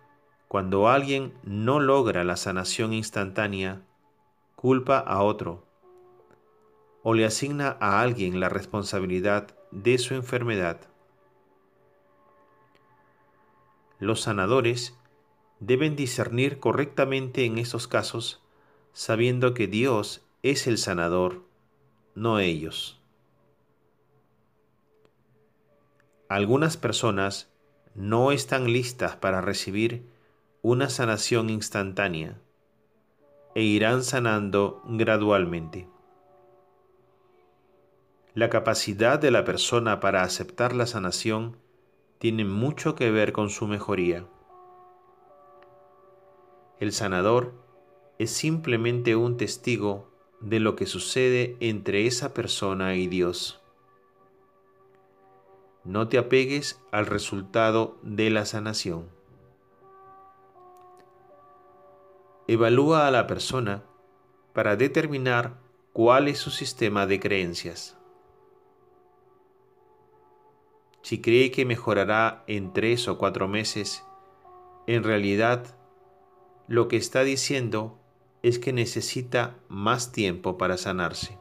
cuando 0.47 0.87
alguien 0.87 1.33
no 1.43 1.81
logra 1.81 2.23
la 2.23 2.37
sanación 2.37 2.93
instantánea, 2.93 3.81
culpa 4.55 4.99
a 4.99 5.21
otro 5.21 5.65
o 7.03 7.13
le 7.13 7.23
asigna 7.23 7.77
a 7.79 8.01
alguien 8.01 8.39
la 8.39 8.49
responsabilidad 8.49 9.55
de 9.69 9.99
su 9.99 10.15
enfermedad. 10.15 10.81
Los 13.99 14.21
sanadores 14.21 14.97
deben 15.59 15.95
discernir 15.95 16.59
correctamente 16.59 17.45
en 17.45 17.59
estos 17.59 17.87
casos, 17.87 18.41
sabiendo 18.91 19.53
que 19.53 19.67
Dios 19.67 20.25
es 20.41 20.65
el 20.65 20.79
sanador, 20.79 21.43
no 22.15 22.39
ellos. 22.39 22.99
Algunas 26.27 26.75
personas 26.75 27.51
no 27.93 28.31
están 28.31 28.73
listas 28.73 29.15
para 29.15 29.41
recibir 29.41 30.09
una 30.63 30.89
sanación 30.89 31.51
instantánea 31.51 32.41
e 33.55 33.63
irán 33.63 34.03
sanando 34.03 34.83
gradualmente. 34.85 35.87
La 38.33 38.49
capacidad 38.49 39.17
de 39.17 39.31
la 39.31 39.45
persona 39.45 40.01
para 40.01 40.23
aceptar 40.23 40.75
la 40.75 40.85
sanación 40.85 41.55
tiene 42.19 42.43
mucho 42.43 42.93
que 42.93 43.09
ver 43.09 43.31
con 43.31 43.49
su 43.49 43.65
mejoría. 43.65 44.27
El 46.81 46.91
sanador 46.91 47.53
es 48.19 48.31
simplemente 48.31 49.15
un 49.15 49.37
testigo 49.37 50.11
de 50.41 50.59
lo 50.59 50.75
que 50.75 50.85
sucede 50.85 51.55
entre 51.61 52.07
esa 52.07 52.33
persona 52.33 52.95
y 52.95 53.07
Dios. 53.07 53.61
No 55.85 56.09
te 56.09 56.17
apegues 56.17 56.81
al 56.91 57.05
resultado 57.05 57.97
de 58.01 58.29
la 58.31 58.45
sanación. 58.45 59.14
Evalúa 62.47 63.07
a 63.07 63.11
la 63.11 63.25
persona 63.25 63.83
para 64.53 64.75
determinar 64.75 65.57
cuál 65.93 66.27
es 66.27 66.37
su 66.37 66.51
sistema 66.51 67.07
de 67.07 67.19
creencias. 67.19 67.97
Si 71.01 71.21
cree 71.21 71.49
que 71.49 71.65
mejorará 71.65 72.43
en 72.45 72.71
tres 72.71 73.07
o 73.07 73.17
cuatro 73.17 73.47
meses, 73.47 74.05
en 74.85 75.03
realidad 75.03 75.75
lo 76.67 76.87
que 76.87 76.97
está 76.97 77.23
diciendo 77.23 77.99
es 78.43 78.59
que 78.59 78.73
necesita 78.73 79.57
más 79.67 80.11
tiempo 80.11 80.55
para 80.59 80.77
sanarse. 80.77 81.39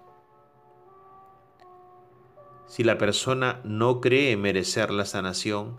Si 2.66 2.82
la 2.82 2.96
persona 2.96 3.60
no 3.62 4.00
cree 4.00 4.38
merecer 4.38 4.90
la 4.90 5.04
sanación, 5.04 5.78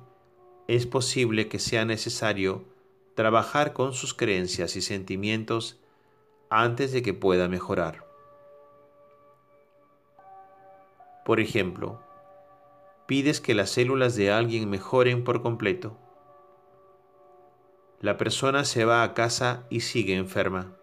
es 0.67 0.85
posible 0.85 1.47
que 1.47 1.57
sea 1.57 1.83
necesario 1.83 2.74
trabajar 3.15 3.73
con 3.73 3.93
sus 3.93 4.13
creencias 4.13 4.75
y 4.75 4.81
sentimientos 4.81 5.79
antes 6.49 6.91
de 6.91 7.01
que 7.01 7.13
pueda 7.13 7.47
mejorar. 7.47 8.05
Por 11.25 11.39
ejemplo, 11.39 11.99
pides 13.07 13.41
que 13.41 13.55
las 13.55 13.71
células 13.71 14.15
de 14.15 14.31
alguien 14.31 14.69
mejoren 14.69 15.23
por 15.23 15.41
completo. 15.41 15.97
La 17.99 18.17
persona 18.17 18.65
se 18.65 18.85
va 18.85 19.01
a 19.01 19.13
casa 19.13 19.65
y 19.69 19.79
sigue 19.79 20.15
enferma. 20.15 20.75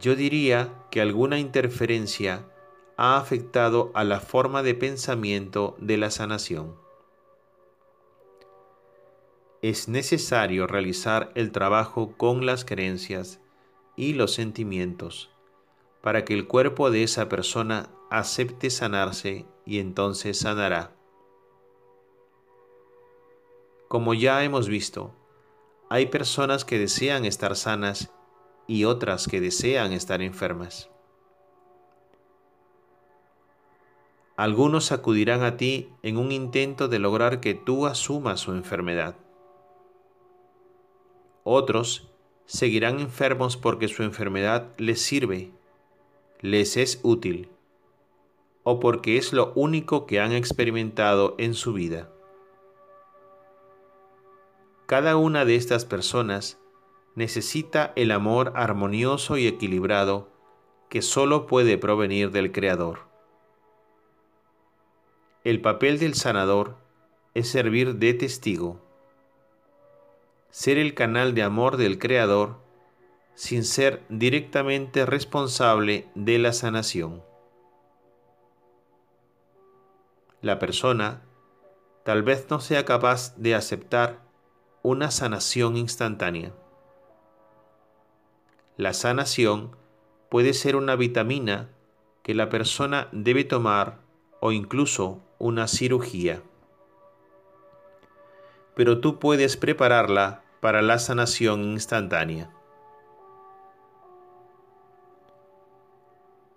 Yo 0.00 0.16
diría 0.16 0.72
que 0.90 1.00
alguna 1.00 1.38
interferencia 1.38 2.48
ha 2.96 3.18
afectado 3.18 3.92
a 3.94 4.02
la 4.02 4.20
forma 4.20 4.62
de 4.62 4.74
pensamiento 4.74 5.76
de 5.78 5.98
la 5.98 6.10
sanación. 6.10 6.89
Es 9.62 9.88
necesario 9.88 10.66
realizar 10.66 11.32
el 11.34 11.52
trabajo 11.52 12.14
con 12.16 12.46
las 12.46 12.64
creencias 12.64 13.40
y 13.94 14.14
los 14.14 14.32
sentimientos 14.32 15.30
para 16.00 16.24
que 16.24 16.32
el 16.32 16.46
cuerpo 16.46 16.90
de 16.90 17.02
esa 17.02 17.28
persona 17.28 17.90
acepte 18.10 18.70
sanarse 18.70 19.44
y 19.66 19.78
entonces 19.78 20.38
sanará. 20.38 20.92
Como 23.88 24.14
ya 24.14 24.42
hemos 24.44 24.68
visto, 24.68 25.14
hay 25.90 26.06
personas 26.06 26.64
que 26.64 26.78
desean 26.78 27.26
estar 27.26 27.54
sanas 27.54 28.10
y 28.66 28.84
otras 28.84 29.26
que 29.26 29.42
desean 29.42 29.92
estar 29.92 30.22
enfermas. 30.22 30.88
Algunos 34.36 34.90
acudirán 34.90 35.42
a 35.42 35.58
ti 35.58 35.90
en 36.02 36.16
un 36.16 36.32
intento 36.32 36.88
de 36.88 36.98
lograr 36.98 37.40
que 37.40 37.52
tú 37.52 37.86
asumas 37.86 38.40
su 38.40 38.52
enfermedad. 38.52 39.16
Otros 41.52 42.06
seguirán 42.46 43.00
enfermos 43.00 43.56
porque 43.56 43.88
su 43.88 44.04
enfermedad 44.04 44.68
les 44.78 45.02
sirve, 45.02 45.50
les 46.38 46.76
es 46.76 47.00
útil, 47.02 47.48
o 48.62 48.78
porque 48.78 49.16
es 49.16 49.32
lo 49.32 49.50
único 49.56 50.06
que 50.06 50.20
han 50.20 50.30
experimentado 50.30 51.34
en 51.38 51.54
su 51.54 51.72
vida. 51.72 52.08
Cada 54.86 55.16
una 55.16 55.44
de 55.44 55.56
estas 55.56 55.84
personas 55.84 56.56
necesita 57.16 57.94
el 57.96 58.12
amor 58.12 58.52
armonioso 58.54 59.36
y 59.36 59.48
equilibrado 59.48 60.28
que 60.88 61.02
solo 61.02 61.48
puede 61.48 61.78
provenir 61.78 62.30
del 62.30 62.52
Creador. 62.52 63.00
El 65.42 65.60
papel 65.60 65.98
del 65.98 66.14
sanador 66.14 66.76
es 67.34 67.48
servir 67.48 67.96
de 67.96 68.14
testigo, 68.14 68.88
ser 70.50 70.78
el 70.78 70.94
canal 70.94 71.34
de 71.34 71.42
amor 71.42 71.76
del 71.76 71.98
Creador 71.98 72.60
sin 73.34 73.64
ser 73.64 74.02
directamente 74.08 75.06
responsable 75.06 76.08
de 76.14 76.38
la 76.38 76.52
sanación. 76.52 77.22
La 80.42 80.58
persona 80.58 81.22
tal 82.04 82.22
vez 82.22 82.46
no 82.50 82.60
sea 82.60 82.84
capaz 82.84 83.36
de 83.36 83.54
aceptar 83.54 84.20
una 84.82 85.10
sanación 85.10 85.76
instantánea. 85.76 86.52
La 88.76 88.94
sanación 88.94 89.76
puede 90.30 90.54
ser 90.54 90.76
una 90.76 90.96
vitamina 90.96 91.68
que 92.22 92.34
la 92.34 92.48
persona 92.48 93.08
debe 93.12 93.44
tomar 93.44 94.00
o 94.40 94.52
incluso 94.52 95.20
una 95.38 95.68
cirugía. 95.68 96.42
Pero 98.74 99.00
tú 99.00 99.18
puedes 99.18 99.56
prepararla 99.56 100.42
para 100.60 100.82
la 100.82 100.98
sanación 100.98 101.64
instantánea. 101.64 102.50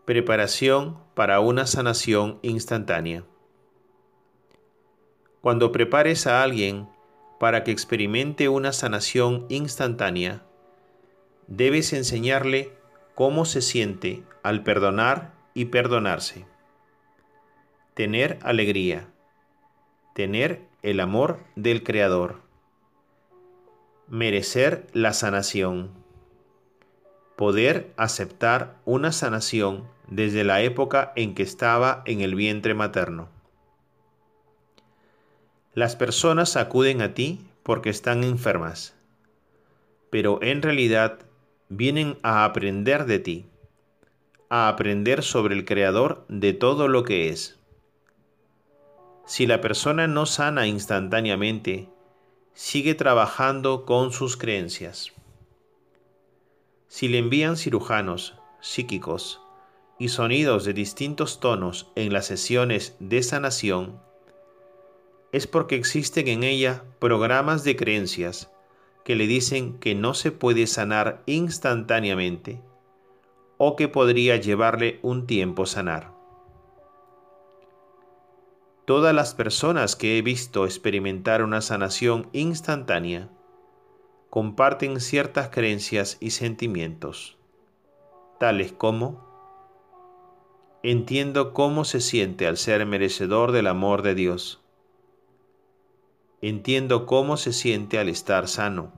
Preparación 0.05 0.97
para 1.13 1.39
una 1.39 1.65
sanación 1.65 2.39
instantánea. 2.41 3.23
Cuando 5.41 5.71
prepares 5.71 6.27
a 6.27 6.43
alguien 6.43 6.89
para 7.39 7.63
que 7.63 7.71
experimente 7.71 8.49
una 8.49 8.73
sanación 8.73 9.45
instantánea, 9.49 10.43
debes 11.47 11.93
enseñarle 11.93 12.73
cómo 13.15 13.45
se 13.45 13.61
siente 13.61 14.23
al 14.43 14.63
perdonar 14.63 15.33
y 15.53 15.65
perdonarse 15.65 16.45
tener 17.93 18.39
alegría, 18.41 19.07
tener 20.15 20.67
el 20.83 20.99
amor 20.99 21.39
del 21.55 21.81
Creador, 21.81 22.41
merecer 24.09 24.85
la 24.91 25.13
sanación, 25.13 25.91
poder 27.37 27.93
aceptar 27.95 28.81
una 28.83 29.13
sanación 29.13 29.87
desde 30.09 30.43
la 30.43 30.61
época 30.61 31.13
en 31.15 31.35
que 31.35 31.43
estaba 31.43 32.03
en 32.05 32.19
el 32.19 32.35
vientre 32.35 32.73
materno. 32.73 33.29
Las 35.73 35.95
personas 35.95 36.57
acuden 36.57 37.01
a 37.01 37.13
ti 37.13 37.47
porque 37.63 37.89
están 37.89 38.25
enfermas, 38.25 38.93
pero 40.09 40.39
en 40.43 40.61
realidad 40.61 41.19
vienen 41.69 42.17
a 42.23 42.43
aprender 42.43 43.05
de 43.05 43.19
ti, 43.19 43.45
a 44.49 44.67
aprender 44.67 45.23
sobre 45.23 45.55
el 45.55 45.63
Creador 45.63 46.25
de 46.27 46.51
todo 46.51 46.89
lo 46.89 47.05
que 47.05 47.29
es. 47.29 47.57
Si 49.25 49.47
la 49.47 49.61
persona 49.61 50.05
no 50.07 50.25
sana 50.25 50.67
instantáneamente, 50.67 51.89
sigue 52.53 52.93
trabajando 52.93 53.85
con 53.85 54.11
sus 54.11 54.35
creencias. 54.35 55.13
Si 56.87 57.07
le 57.07 57.19
envían 57.19 57.55
cirujanos, 57.55 58.35
psíquicos 58.59 59.41
y 59.97 60.09
sonidos 60.09 60.65
de 60.65 60.73
distintos 60.73 61.39
tonos 61.39 61.91
en 61.95 62.11
las 62.11 62.25
sesiones 62.25 62.95
de 62.99 63.23
sanación, 63.23 64.01
es 65.31 65.47
porque 65.47 65.75
existen 65.75 66.27
en 66.27 66.43
ella 66.43 66.83
programas 66.99 67.63
de 67.63 67.75
creencias 67.75 68.51
que 69.05 69.15
le 69.15 69.25
dicen 69.25 69.79
que 69.79 69.95
no 69.95 70.13
se 70.13 70.31
puede 70.31 70.67
sanar 70.67 71.23
instantáneamente 71.25 72.61
o 73.57 73.75
que 73.75 73.87
podría 73.87 74.35
llevarle 74.35 74.99
un 75.01 75.25
tiempo 75.27 75.65
sanar. 75.65 76.12
Todas 78.85 79.15
las 79.15 79.33
personas 79.33 79.95
que 79.95 80.17
he 80.17 80.21
visto 80.21 80.65
experimentar 80.65 81.43
una 81.43 81.61
sanación 81.61 82.29
instantánea 82.33 83.29
comparten 84.29 84.99
ciertas 84.99 85.49
creencias 85.49 86.17
y 86.19 86.31
sentimientos, 86.31 87.37
tales 88.39 88.71
como 88.73 89.31
entiendo 90.83 91.53
cómo 91.53 91.85
se 91.85 92.01
siente 92.01 92.47
al 92.47 92.57
ser 92.57 92.85
merecedor 92.85 93.51
del 93.51 93.67
amor 93.67 94.01
de 94.01 94.15
Dios 94.15 94.63
Entiendo 96.45 97.05
cómo 97.05 97.37
se 97.37 97.53
siente 97.53 97.99
al 97.99 98.09
estar 98.09 98.49
sano. 98.49 98.91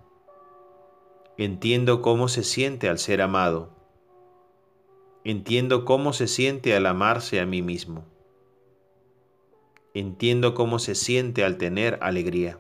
Entiendo 1.38 2.02
cómo 2.02 2.28
se 2.28 2.42
siente 2.42 2.90
al 2.90 2.98
ser 2.98 3.22
amado. 3.22 3.70
Entiendo 5.24 5.86
cómo 5.86 6.12
se 6.12 6.26
siente 6.26 6.76
al 6.76 6.88
amarse 6.88 7.40
a 7.40 7.46
mí 7.46 7.62
mismo. 7.62 8.04
Entiendo 9.96 10.56
cómo 10.56 10.78
se 10.78 10.94
siente 10.94 11.46
al 11.46 11.58
tener 11.58 11.98
alegría. 12.02 12.60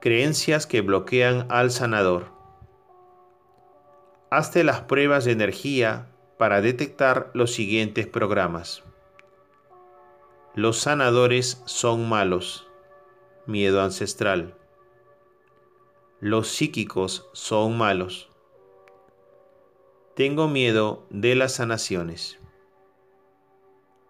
Creencias 0.00 0.66
que 0.66 0.80
bloquean 0.80 1.46
al 1.50 1.70
sanador. 1.70 2.32
Hazte 4.30 4.64
las 4.64 4.80
pruebas 4.80 5.26
de 5.26 5.32
energía 5.32 6.06
para 6.38 6.62
detectar 6.62 7.30
los 7.34 7.52
siguientes 7.52 8.06
programas. 8.06 8.82
Los 10.54 10.78
sanadores 10.78 11.62
son 11.66 12.08
malos. 12.08 12.66
Miedo 13.44 13.82
ancestral. 13.82 14.56
Los 16.20 16.48
psíquicos 16.48 17.28
son 17.34 17.76
malos. 17.76 18.30
Tengo 20.16 20.48
miedo 20.48 21.06
de 21.10 21.34
las 21.34 21.56
sanaciones. 21.56 22.38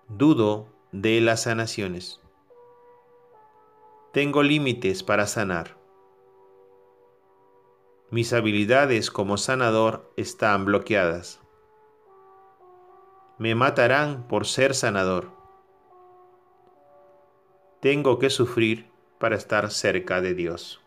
Dudo 0.09 0.69
de 0.93 1.21
las 1.21 1.43
sanaciones. 1.43 2.21
Tengo 4.13 4.43
límites 4.43 5.03
para 5.03 5.27
sanar. 5.27 5.77
Mis 8.11 8.33
habilidades 8.33 9.11
como 9.11 9.37
sanador 9.39 10.13
están 10.17 10.65
bloqueadas. 10.65 11.41
Me 13.39 13.55
matarán 13.55 14.29
por 14.29 14.47
ser 14.47 14.75
sanador 14.75 15.35
tengo 17.85 18.19
que 18.19 18.31
sufrir 18.31 18.91
para 19.19 19.37
estar 19.37 19.71
cerca 19.71 20.23
de 20.23 20.33
Dios. 20.33 20.84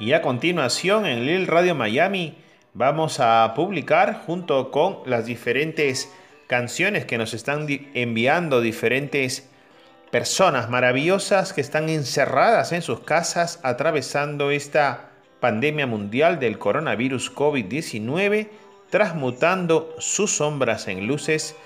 Y 0.00 0.14
a 0.14 0.22
continuación 0.22 1.04
en 1.04 1.26
Lil 1.26 1.46
Radio 1.46 1.74
Miami 1.74 2.34
vamos 2.72 3.20
a 3.20 3.52
publicar 3.54 4.22
junto 4.24 4.70
con 4.70 5.00
las 5.04 5.26
diferentes 5.26 6.10
canciones 6.46 7.04
que 7.04 7.18
nos 7.18 7.34
están 7.34 7.66
enviando 7.92 8.62
diferentes 8.62 9.50
personas 10.10 10.70
maravillosas 10.70 11.52
que 11.52 11.60
están 11.60 11.90
encerradas 11.90 12.72
en 12.72 12.80
sus 12.80 13.00
casas 13.00 13.60
atravesando 13.62 14.50
esta 14.50 15.10
pandemia 15.38 15.86
mundial 15.86 16.40
del 16.40 16.58
coronavirus 16.58 17.34
COVID-19, 17.34 18.48
transmutando 18.88 19.94
sus 19.98 20.34
sombras 20.34 20.88
en 20.88 21.06
luces. 21.06 21.56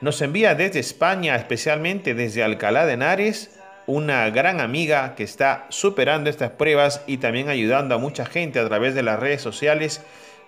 Nos 0.00 0.22
envía 0.22 0.54
desde 0.54 0.78
España, 0.78 1.34
especialmente 1.34 2.14
desde 2.14 2.44
Alcalá 2.44 2.86
de 2.86 2.92
Henares, 2.92 3.57
una 3.88 4.28
gran 4.28 4.60
amiga 4.60 5.14
que 5.14 5.24
está 5.24 5.64
superando 5.70 6.28
estas 6.28 6.50
pruebas 6.50 7.02
y 7.06 7.16
también 7.16 7.48
ayudando 7.48 7.94
a 7.94 7.98
mucha 7.98 8.26
gente 8.26 8.60
a 8.60 8.68
través 8.68 8.94
de 8.94 9.02
las 9.02 9.18
redes 9.18 9.40
sociales 9.40 10.04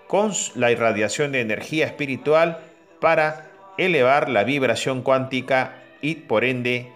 con 0.06 0.32
la 0.56 0.70
irradiación 0.70 1.32
de 1.32 1.40
energía 1.40 1.86
espiritual 1.86 2.58
para 3.00 3.50
elevar 3.78 4.28
la 4.28 4.44
vibración 4.44 5.00
cuántica 5.00 5.76
y 6.02 6.16
por 6.16 6.44
ende 6.44 6.92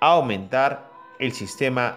aumentar 0.00 0.90
el 1.18 1.32
sistema 1.32 1.96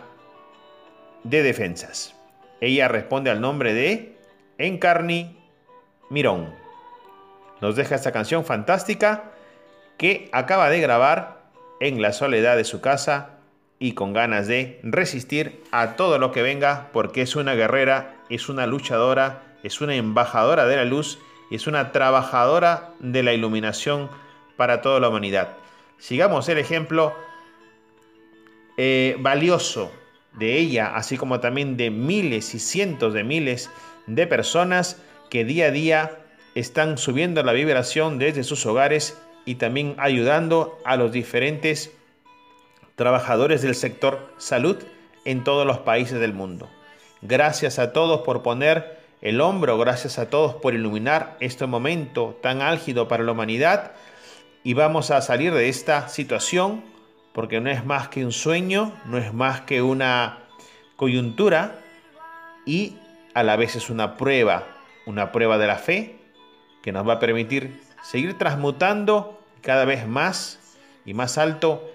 de 1.25 1.43
defensas. 1.43 2.15
Ella 2.61 2.87
responde 2.87 3.31
al 3.31 3.41
nombre 3.41 3.73
de 3.73 4.17
Encarni 4.57 5.37
Mirón. 6.09 6.55
Nos 7.59 7.75
deja 7.75 7.95
esta 7.95 8.13
canción 8.13 8.45
fantástica 8.45 9.31
que 9.97 10.29
acaba 10.31 10.69
de 10.69 10.79
grabar 10.79 11.41
en 11.81 12.01
la 12.01 12.13
soledad 12.13 12.55
de 12.55 12.63
su 12.63 12.79
casa 12.79 13.38
y 13.79 13.93
con 13.93 14.13
ganas 14.13 14.47
de 14.47 14.79
resistir 14.83 15.63
a 15.71 15.95
todo 15.95 16.19
lo 16.19 16.31
que 16.31 16.41
venga 16.41 16.89
porque 16.91 17.21
es 17.21 17.35
una 17.35 17.55
guerrera, 17.55 18.15
es 18.29 18.49
una 18.49 18.67
luchadora, 18.67 19.41
es 19.63 19.79
una 19.81 19.95
embajadora 19.95 20.65
de 20.65 20.75
la 20.75 20.85
luz 20.85 21.19
y 21.49 21.55
es 21.55 21.65
una 21.65 21.91
trabajadora 21.91 22.91
de 22.99 23.23
la 23.23 23.33
iluminación 23.33 24.09
para 24.57 24.81
toda 24.81 24.99
la 24.99 25.09
humanidad. 25.09 25.55
Sigamos 25.97 26.49
el 26.49 26.57
ejemplo 26.57 27.15
eh, 28.77 29.15
valioso 29.19 29.91
de 30.33 30.57
ella, 30.57 30.95
así 30.95 31.17
como 31.17 31.39
también 31.39 31.77
de 31.77 31.89
miles 31.89 32.53
y 32.53 32.59
cientos 32.59 33.13
de 33.13 33.23
miles 33.23 33.69
de 34.07 34.27
personas 34.27 35.01
que 35.29 35.45
día 35.45 35.67
a 35.67 35.71
día 35.71 36.19
están 36.55 36.97
subiendo 36.97 37.43
la 37.43 37.53
vibración 37.53 38.19
desde 38.19 38.43
sus 38.43 38.65
hogares 38.65 39.17
y 39.45 39.55
también 39.55 39.95
ayudando 39.97 40.77
a 40.85 40.97
los 40.97 41.11
diferentes 41.11 41.91
trabajadores 42.99 43.61
del 43.61 43.75
sector 43.75 44.29
salud 44.37 44.75
en 45.23 45.45
todos 45.45 45.65
los 45.65 45.77
países 45.77 46.19
del 46.19 46.33
mundo. 46.33 46.69
Gracias 47.21 47.79
a 47.79 47.93
todos 47.93 48.23
por 48.23 48.43
poner 48.43 48.99
el 49.21 49.39
hombro, 49.39 49.77
gracias 49.77 50.19
a 50.19 50.29
todos 50.29 50.55
por 50.55 50.73
iluminar 50.73 51.37
este 51.39 51.65
momento 51.65 52.37
tan 52.41 52.61
álgido 52.61 53.07
para 53.07 53.23
la 53.23 53.31
humanidad 53.31 53.93
y 54.65 54.73
vamos 54.73 55.11
a 55.11 55.21
salir 55.21 55.53
de 55.53 55.69
esta 55.69 56.09
situación 56.09 56.83
porque 57.31 57.61
no 57.61 57.69
es 57.69 57.85
más 57.85 58.09
que 58.09 58.25
un 58.25 58.33
sueño, 58.33 58.91
no 59.05 59.17
es 59.17 59.33
más 59.33 59.61
que 59.61 59.81
una 59.81 60.39
coyuntura 60.97 61.79
y 62.65 62.97
a 63.33 63.43
la 63.43 63.55
vez 63.55 63.77
es 63.77 63.89
una 63.89 64.17
prueba, 64.17 64.67
una 65.05 65.31
prueba 65.31 65.57
de 65.57 65.67
la 65.67 65.77
fe 65.77 66.17
que 66.83 66.91
nos 66.91 67.07
va 67.07 67.13
a 67.13 67.19
permitir 67.19 67.79
seguir 68.03 68.37
transmutando 68.37 69.39
cada 69.61 69.85
vez 69.85 70.05
más 70.05 70.59
y 71.05 71.13
más 71.13 71.37
alto 71.37 71.89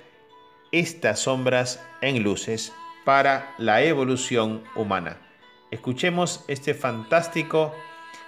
estas 0.75 1.21
sombras 1.21 1.81
en 2.01 2.25
luces 2.25 2.73
para 3.05 3.55
la 3.59 3.83
evolución 3.83 4.65
humana. 4.75 5.19
Escuchemos 5.71 6.45
este 6.49 6.75
fantástico 6.75 7.73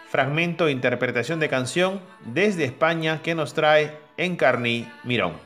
fragmento 0.09 0.67
de 0.67 0.73
interpretación 0.73 1.41
de 1.41 1.49
canción 1.49 2.01
desde 2.25 2.65
España 2.65 3.21
que 3.21 3.35
nos 3.35 3.53
trae 3.53 3.99
Encarní 4.17 4.89
Mirón. 5.03 5.46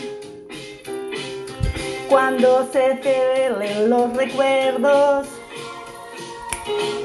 cuando 2.11 2.67
se 2.73 2.97
celen 2.97 3.89
los 3.89 4.13
recuerdos 4.17 5.27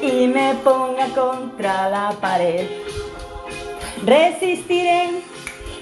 y 0.03 0.27
me 0.27 0.53
ponga 0.65 1.07
contra 1.15 1.89
la 1.89 2.11
pared. 2.21 2.67
Resistiré, 4.05 5.23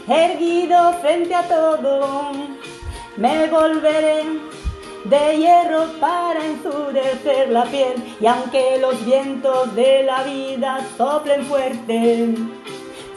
erguido 0.06 0.92
frente 1.00 1.34
a 1.34 1.42
todo, 1.48 2.32
me 3.16 3.46
volveré 3.46 4.24
de 5.04 5.38
hierro 5.38 5.86
para 5.98 6.44
endurecer 6.44 7.48
la 7.48 7.64
piel 7.64 7.94
y 8.20 8.26
aunque 8.26 8.76
los 8.78 9.02
vientos 9.06 9.74
de 9.74 10.02
la 10.02 10.22
vida 10.24 10.80
soplen 10.98 11.46
fuerte, 11.46 12.34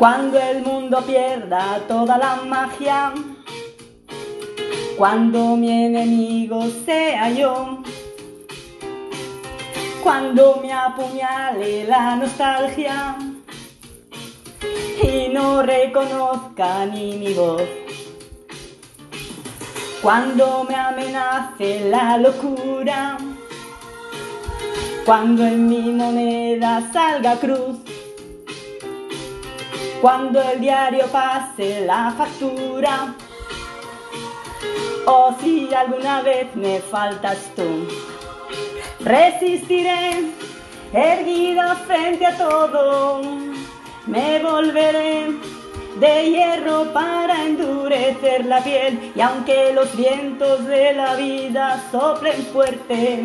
Cuando 0.00 0.40
el 0.40 0.62
mundo 0.62 1.02
pierda 1.02 1.78
toda 1.86 2.16
la 2.16 2.36
magia, 2.36 3.12
cuando 4.96 5.56
mi 5.58 5.84
enemigo 5.84 6.64
sea 6.86 7.28
yo, 7.28 7.82
cuando 10.02 10.58
me 10.62 10.72
apuñale 10.72 11.84
la 11.84 12.16
nostalgia 12.16 13.14
y 15.02 15.28
no 15.34 15.62
reconozca 15.62 16.86
ni 16.86 17.18
mi 17.18 17.34
voz, 17.34 17.68
cuando 20.00 20.64
me 20.64 20.76
amenace 20.76 21.90
la 21.90 22.16
locura, 22.16 23.18
cuando 25.04 25.46
en 25.46 25.68
mi 25.68 25.92
moneda 25.92 26.88
salga 26.90 27.36
cruz 27.36 27.89
cuando 30.00 30.40
el 30.40 30.60
diario 30.60 31.06
pase 31.08 31.84
la 31.86 32.12
factura. 32.16 33.14
O 35.06 35.34
si 35.40 35.72
alguna 35.74 36.22
vez 36.22 36.54
me 36.54 36.80
faltas 36.80 37.38
tú. 37.56 37.86
Resistiré, 39.00 40.24
erguido 40.92 41.62
frente 41.86 42.26
a 42.26 42.36
todo, 42.36 43.22
me 44.06 44.42
volveré 44.42 45.28
de 45.98 46.30
hierro 46.30 46.92
para 46.92 47.44
endurecer 47.44 48.46
la 48.46 48.62
piel. 48.62 49.12
Y 49.14 49.20
aunque 49.20 49.72
los 49.72 49.94
vientos 49.96 50.66
de 50.66 50.92
la 50.92 51.14
vida 51.16 51.82
soplen 51.90 52.42
fuerte, 52.52 53.24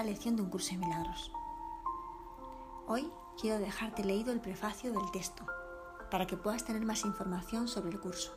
Primera 0.00 0.16
lección 0.16 0.36
de 0.36 0.42
un 0.42 0.48
curso 0.48 0.70
de 0.70 0.78
milagros. 0.78 1.30
Hoy 2.86 3.12
quiero 3.38 3.58
dejarte 3.58 4.02
leído 4.02 4.32
el 4.32 4.40
prefacio 4.40 4.92
del 4.92 5.10
texto 5.10 5.44
para 6.10 6.26
que 6.26 6.38
puedas 6.38 6.64
tener 6.64 6.86
más 6.86 7.04
información 7.04 7.68
sobre 7.68 7.90
el 7.90 8.00
curso. 8.00 8.32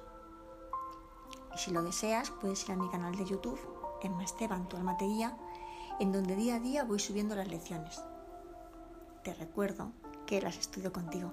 Y 1.55 1.57
si 1.57 1.71
lo 1.71 1.81
deseas, 1.81 2.31
puedes 2.31 2.65
ir 2.65 2.73
a 2.73 2.75
mi 2.75 2.89
canal 2.89 3.15
de 3.15 3.23
YouTube 3.23 3.59
Emma 4.01 4.25
Esteban, 4.25 4.67
tu 4.67 4.75
alma 4.75 4.97
en 6.01 6.11
donde 6.11 6.35
día 6.35 6.55
a 6.55 6.59
día 6.59 6.83
voy 6.83 6.99
subiendo 6.99 7.33
las 7.33 7.47
lecciones. 7.47 8.03
Te 9.23 9.33
recuerdo 9.33 9.93
que 10.25 10.41
las 10.41 10.57
estudio 10.57 10.91
contigo. 10.91 11.31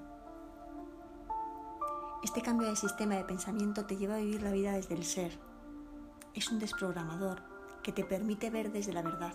Este 2.22 2.40
cambio 2.40 2.68
de 2.68 2.76
sistema 2.76 3.16
de 3.16 3.24
pensamiento 3.24 3.84
te 3.84 3.96
lleva 3.96 4.14
a 4.14 4.18
vivir 4.18 4.42
la 4.42 4.52
vida 4.52 4.72
desde 4.74 4.94
el 4.94 5.04
ser. 5.04 5.36
Es 6.34 6.52
un 6.52 6.60
desprogramador 6.60 7.42
que 7.82 7.90
te 7.90 8.04
permite 8.04 8.50
ver 8.50 8.70
desde 8.70 8.92
la 8.92 9.02
verdad. 9.02 9.34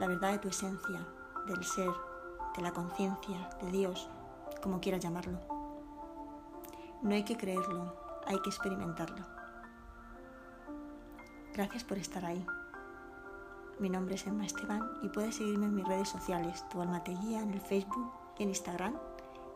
La 0.00 0.08
verdad 0.08 0.32
de 0.32 0.38
tu 0.38 0.48
esencia, 0.48 1.06
del 1.46 1.62
ser, 1.62 1.90
de 2.56 2.62
la 2.62 2.72
conciencia, 2.72 3.50
de 3.60 3.70
Dios, 3.70 4.08
como 4.62 4.80
quieras 4.80 5.02
llamarlo. 5.02 5.38
No 7.02 7.14
hay 7.14 7.22
que 7.22 7.36
creerlo, 7.36 7.94
hay 8.26 8.40
que 8.40 8.48
experimentarlo. 8.48 9.26
Gracias 11.52 11.84
por 11.84 11.98
estar 11.98 12.24
ahí. 12.24 12.46
Mi 13.78 13.90
nombre 13.90 14.14
es 14.14 14.26
Emma 14.26 14.46
Esteban 14.46 14.90
y 15.02 15.10
puedes 15.10 15.34
seguirme 15.34 15.66
en 15.66 15.74
mis 15.74 15.86
redes 15.86 16.08
sociales, 16.08 16.66
Tu 16.70 16.80
Alma 16.80 17.00
Guía, 17.00 17.42
en 17.42 17.52
el 17.52 17.60
Facebook, 17.60 18.10
en 18.38 18.48
Instagram 18.48 18.94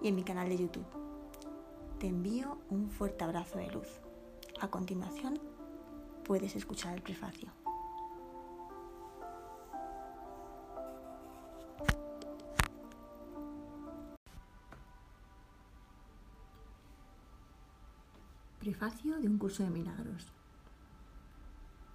y 0.03 0.09
en 0.09 0.15
mi 0.15 0.25
canal 0.25 0.51
de 0.51 0.59
YouTube. 0.59 0.85
Te 1.99 2.09
envío 2.09 2.59
un 2.69 2.91
fuerte 2.91 3.25
abrazo 3.25 3.57
de 3.57 3.71
luz. 3.71 3.89
A 4.61 4.69
continuación, 4.69 5.41
puedes 6.23 6.55
escuchar 6.55 6.93
el 6.93 7.01
prefacio. 7.01 7.64
Prefacio 18.85 19.19
de 19.19 19.29
un 19.29 19.39
curso 19.39 19.63
de 19.63 19.71
milagros. 19.71 20.27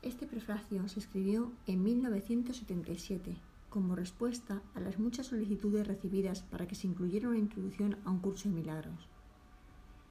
Este 0.02 0.26
prefacio 0.26 0.88
se 0.90 0.98
escribió 0.98 1.52
en 1.68 1.84
1977 1.84 3.38
como 3.70 3.96
respuesta 3.96 4.64
a 4.74 4.80
las 4.80 4.98
muchas 4.98 5.28
solicitudes 5.28 5.86
recibidas 5.86 6.42
para 6.42 6.68
que 6.68 6.74
se 6.74 6.88
incluyera 6.88 7.30
una 7.30 7.38
introducción 7.38 7.98
a 8.06 8.10
un 8.10 8.18
curso 8.18 8.50
de 8.50 8.56
milagros. 8.56 9.08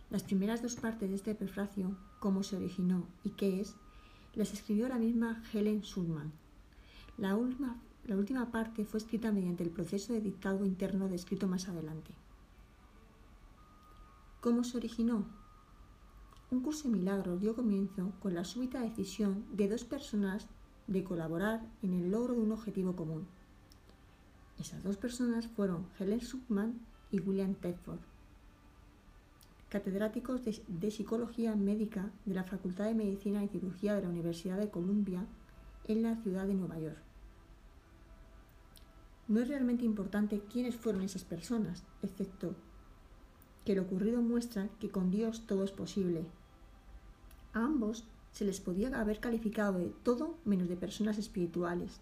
Las 0.09 0.22
primeras 0.22 0.62
dos 0.62 0.76
partes 0.76 1.09
de 1.09 1.16
este 1.16 1.35
prefacio, 1.35 1.97
cómo 2.20 2.45
se 2.45 2.55
originó 2.55 3.09
y 3.24 3.31
qué 3.31 3.61
es, 3.61 3.74
las 4.37 4.53
escribió 4.53 4.89
la 4.89 5.01
misma 5.01 5.43
Helen 5.53 5.83
Schulman. 5.83 6.31
La 7.16 7.35
última, 7.35 7.76
la 8.05 8.14
última 8.14 8.53
parte 8.53 8.85
fue 8.85 8.99
escrita 8.99 9.33
mediante 9.33 9.64
el 9.64 9.70
proceso 9.70 10.12
de 10.12 10.20
dictado 10.20 10.64
interno 10.64 11.09
descrito 11.09 11.49
más 11.49 11.68
adelante. 11.68 12.12
¿Cómo 14.41 14.62
se 14.62 14.76
originó? 14.76 15.48
Un 16.51 16.61
curso 16.61 16.89
de 16.89 16.97
milagros 16.97 17.41
dio 17.41 17.55
comienzo 17.55 18.13
con 18.21 18.35
la 18.35 18.45
súbita 18.45 18.81
decisión 18.81 19.45
de 19.53 19.69
dos 19.69 19.85
personas 19.85 20.47
de 20.87 21.05
colaborar 21.05 21.61
en 21.83 21.93
el 21.93 22.11
logro 22.11 22.35
de 22.35 22.41
un 22.41 22.53
objetivo 22.53 22.97
común. 22.97 23.27
Esas 24.59 24.83
dos 24.83 24.97
personas 24.97 25.47
fueron 25.47 25.87
Helen 25.99 26.21
Schumann 26.21 26.81
y 27.11 27.21
William 27.21 27.55
Tedford, 27.55 28.01
catedráticos 29.69 30.43
de, 30.45 30.59
de, 30.67 30.91
Psicología 30.91 31.55
Médica 31.55 32.11
de 32.25 32.35
la 32.35 32.45
Facultad 32.45 32.87
de 32.87 32.95
Medicina 32.95 33.45
y 33.45 33.49
Cirugía 33.49 33.95
de 33.95 34.03
la 34.03 34.09
Universidad 34.09 34.57
de 34.57 34.71
Columbia 34.71 35.27
en 35.87 36.03
la 36.03 36.17
ciudad 36.17 36.47
de 36.47 36.55
Nueva 36.55 36.79
York. 36.79 36.99
No 39.29 39.41
es 39.41 39.49
realmente 39.49 39.85
importante 39.85 40.43
quiénes 40.51 40.77
fueron 40.77 41.03
esas 41.03 41.25
personas, 41.25 41.85
excepto 42.03 42.55
que 43.67 43.75
lo 43.75 43.83
ocurrido 43.83 44.23
muestra 44.23 44.71
que 44.81 44.89
con 44.89 45.11
Dios 45.11 45.47
todo 45.47 45.63
es 45.63 45.73
posible. 45.73 46.25
A 47.59 47.65
ambos 47.65 48.05
se 48.31 48.45
les 48.45 48.61
podía 48.61 48.89
haber 49.01 49.19
calificado 49.19 49.81
de 49.81 49.89
todo 50.05 50.39
menos 50.45 50.69
de 50.69 50.77
personas 50.77 51.19
espirituales. 51.19 51.99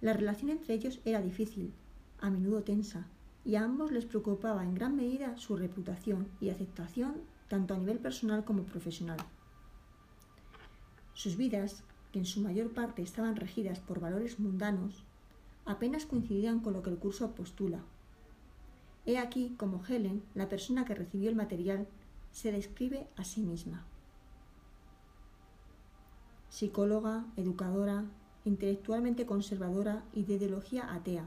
La 0.00 0.12
relación 0.12 0.50
entre 0.50 0.74
ellos 0.74 1.00
era 1.04 1.20
difícil, 1.20 1.72
a 2.20 2.30
menudo 2.30 2.62
tensa, 2.62 3.08
y 3.44 3.56
a 3.56 3.64
ambos 3.64 3.90
les 3.90 4.04
preocupaba 4.04 4.62
en 4.62 4.76
gran 4.76 4.94
medida 4.94 5.36
su 5.36 5.56
reputación 5.56 6.28
y 6.40 6.50
aceptación 6.50 7.16
tanto 7.48 7.74
a 7.74 7.78
nivel 7.78 7.98
personal 7.98 8.44
como 8.44 8.62
profesional. 8.62 9.18
Sus 11.12 11.36
vidas, 11.36 11.82
que 12.12 12.20
en 12.20 12.26
su 12.26 12.40
mayor 12.40 12.72
parte 12.72 13.02
estaban 13.02 13.34
regidas 13.34 13.80
por 13.80 13.98
valores 13.98 14.38
mundanos, 14.38 15.02
apenas 15.64 16.06
coincidían 16.06 16.60
con 16.60 16.72
lo 16.72 16.84
que 16.84 16.90
el 16.90 16.98
curso 16.98 17.34
postula. 17.34 17.80
He 19.06 19.18
aquí 19.18 19.56
como 19.56 19.84
Helen, 19.84 20.22
la 20.36 20.48
persona 20.48 20.84
que 20.84 20.94
recibió 20.94 21.30
el 21.30 21.34
material, 21.34 21.88
se 22.32 22.52
describe 22.52 23.08
a 23.16 23.24
sí 23.24 23.42
misma. 23.42 23.84
Psicóloga, 26.48 27.26
educadora, 27.36 28.04
intelectualmente 28.44 29.26
conservadora 29.26 30.04
y 30.12 30.24
de 30.24 30.34
ideología 30.34 30.92
atea. 30.92 31.26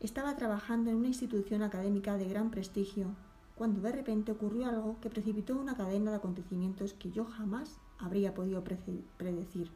Estaba 0.00 0.36
trabajando 0.36 0.90
en 0.90 0.96
una 0.96 1.08
institución 1.08 1.62
académica 1.62 2.16
de 2.16 2.28
gran 2.28 2.50
prestigio 2.50 3.14
cuando 3.54 3.80
de 3.80 3.92
repente 3.92 4.32
ocurrió 4.32 4.66
algo 4.66 5.00
que 5.00 5.10
precipitó 5.10 5.56
una 5.56 5.76
cadena 5.76 6.10
de 6.10 6.16
acontecimientos 6.16 6.92
que 6.94 7.10
yo 7.12 7.24
jamás 7.24 7.78
habría 7.98 8.34
podido 8.34 8.64
predecir. 8.64 9.70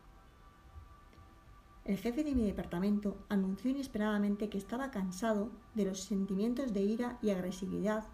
El 1.85 1.97
jefe 1.97 2.23
de 2.25 2.35
mi 2.35 2.45
departamento 2.45 3.17
anunció 3.31 3.71
inesperadamente 3.71 4.51
que 4.51 4.59
estaba 4.59 4.91
cansado 4.91 5.51
de 5.75 5.87
los 5.87 6.01
sentimientos 6.01 6.75
de 6.75 6.83
ira 6.83 7.19
y 7.23 7.31
agresividad 7.31 8.05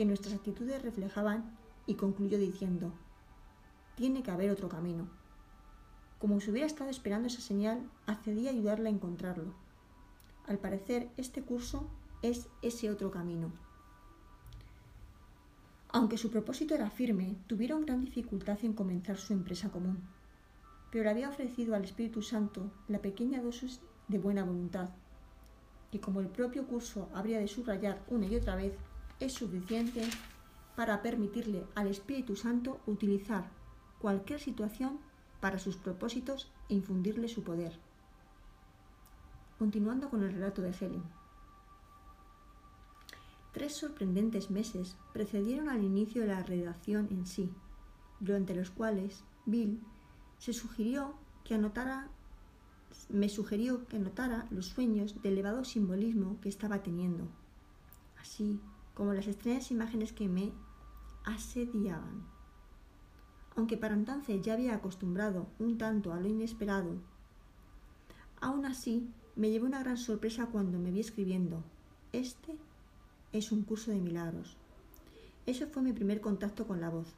que 0.00 0.06
nuestras 0.06 0.32
actitudes 0.32 0.80
reflejaban 0.80 1.54
y 1.84 1.96
concluyó 1.96 2.38
diciendo, 2.38 2.90
tiene 3.96 4.22
que 4.22 4.30
haber 4.30 4.50
otro 4.50 4.70
camino. 4.70 5.10
Como 6.18 6.40
si 6.40 6.50
hubiera 6.50 6.66
estado 6.66 6.88
esperando 6.88 7.28
esa 7.28 7.42
señal, 7.42 7.86
accedí 8.06 8.48
a 8.48 8.50
ayudarle 8.50 8.88
a 8.88 8.92
encontrarlo. 8.92 9.52
Al 10.46 10.56
parecer, 10.56 11.10
este 11.18 11.42
curso 11.42 11.86
es 12.22 12.48
ese 12.62 12.88
otro 12.88 13.10
camino. 13.10 13.52
Aunque 15.90 16.16
su 16.16 16.30
propósito 16.30 16.74
era 16.74 16.88
firme, 16.88 17.36
tuvieron 17.46 17.84
gran 17.84 18.00
dificultad 18.00 18.56
en 18.62 18.72
comenzar 18.72 19.18
su 19.18 19.34
empresa 19.34 19.68
común 19.68 19.98
pero 20.90 21.04
le 21.04 21.10
había 21.10 21.28
ofrecido 21.28 21.74
al 21.74 21.84
Espíritu 21.84 22.22
Santo 22.22 22.72
la 22.88 23.02
pequeña 23.02 23.42
dosis 23.42 23.80
de 24.08 24.18
buena 24.18 24.44
voluntad, 24.44 24.88
que 25.92 26.00
como 26.00 26.20
el 26.20 26.28
propio 26.28 26.66
curso 26.66 27.10
habría 27.14 27.38
de 27.38 27.48
subrayar 27.48 28.02
una 28.08 28.24
y 28.24 28.34
otra 28.34 28.56
vez, 28.56 28.72
es 29.20 29.34
suficiente 29.34 30.02
para 30.74 31.02
permitirle 31.02 31.64
al 31.74 31.88
Espíritu 31.88 32.36
Santo 32.36 32.80
utilizar 32.86 33.50
cualquier 34.00 34.40
situación 34.40 34.98
para 35.40 35.58
sus 35.58 35.76
propósitos 35.76 36.50
e 36.68 36.74
infundirle 36.74 37.28
su 37.28 37.42
poder. 37.42 37.78
Continuando 39.58 40.08
con 40.08 40.22
el 40.22 40.32
relato 40.32 40.62
de 40.62 40.70
Helen. 40.70 41.02
Tres 43.52 43.76
sorprendentes 43.76 44.50
meses 44.50 44.96
precedieron 45.12 45.68
al 45.68 45.84
inicio 45.84 46.22
de 46.22 46.28
la 46.28 46.42
redacción 46.42 47.08
en 47.10 47.26
sí, 47.26 47.50
durante 48.20 48.54
los 48.54 48.70
cuales 48.70 49.22
Bill 49.44 49.82
se 50.38 50.52
sugirió 50.52 51.14
que 51.44 51.54
anotara, 51.54 52.08
me 53.10 53.28
sugirió 53.28 53.86
que 53.86 53.96
anotara 53.96 54.46
los 54.50 54.66
sueños 54.66 55.20
de 55.20 55.28
elevado 55.28 55.64
simbolismo 55.64 56.38
que 56.40 56.48
estaba 56.48 56.82
teniendo, 56.82 57.26
así 58.18 58.58
como 59.00 59.14
las 59.14 59.28
extrañas 59.28 59.70
imágenes 59.70 60.12
que 60.12 60.28
me 60.28 60.52
asediaban. 61.24 62.22
Aunque 63.56 63.78
para 63.78 63.94
entonces 63.94 64.42
ya 64.42 64.52
había 64.52 64.74
acostumbrado 64.74 65.46
un 65.58 65.78
tanto 65.78 66.12
a 66.12 66.20
lo 66.20 66.28
inesperado, 66.28 66.98
aún 68.42 68.66
así 68.66 69.08
me 69.36 69.48
llevó 69.50 69.64
una 69.64 69.80
gran 69.80 69.96
sorpresa 69.96 70.48
cuando 70.52 70.78
me 70.78 70.90
vi 70.90 71.00
escribiendo, 71.00 71.64
este 72.12 72.58
es 73.32 73.52
un 73.52 73.62
curso 73.62 73.90
de 73.90 74.02
milagros. 74.02 74.58
Eso 75.46 75.66
fue 75.68 75.80
mi 75.80 75.94
primer 75.94 76.20
contacto 76.20 76.66
con 76.66 76.82
la 76.82 76.90
voz. 76.90 77.08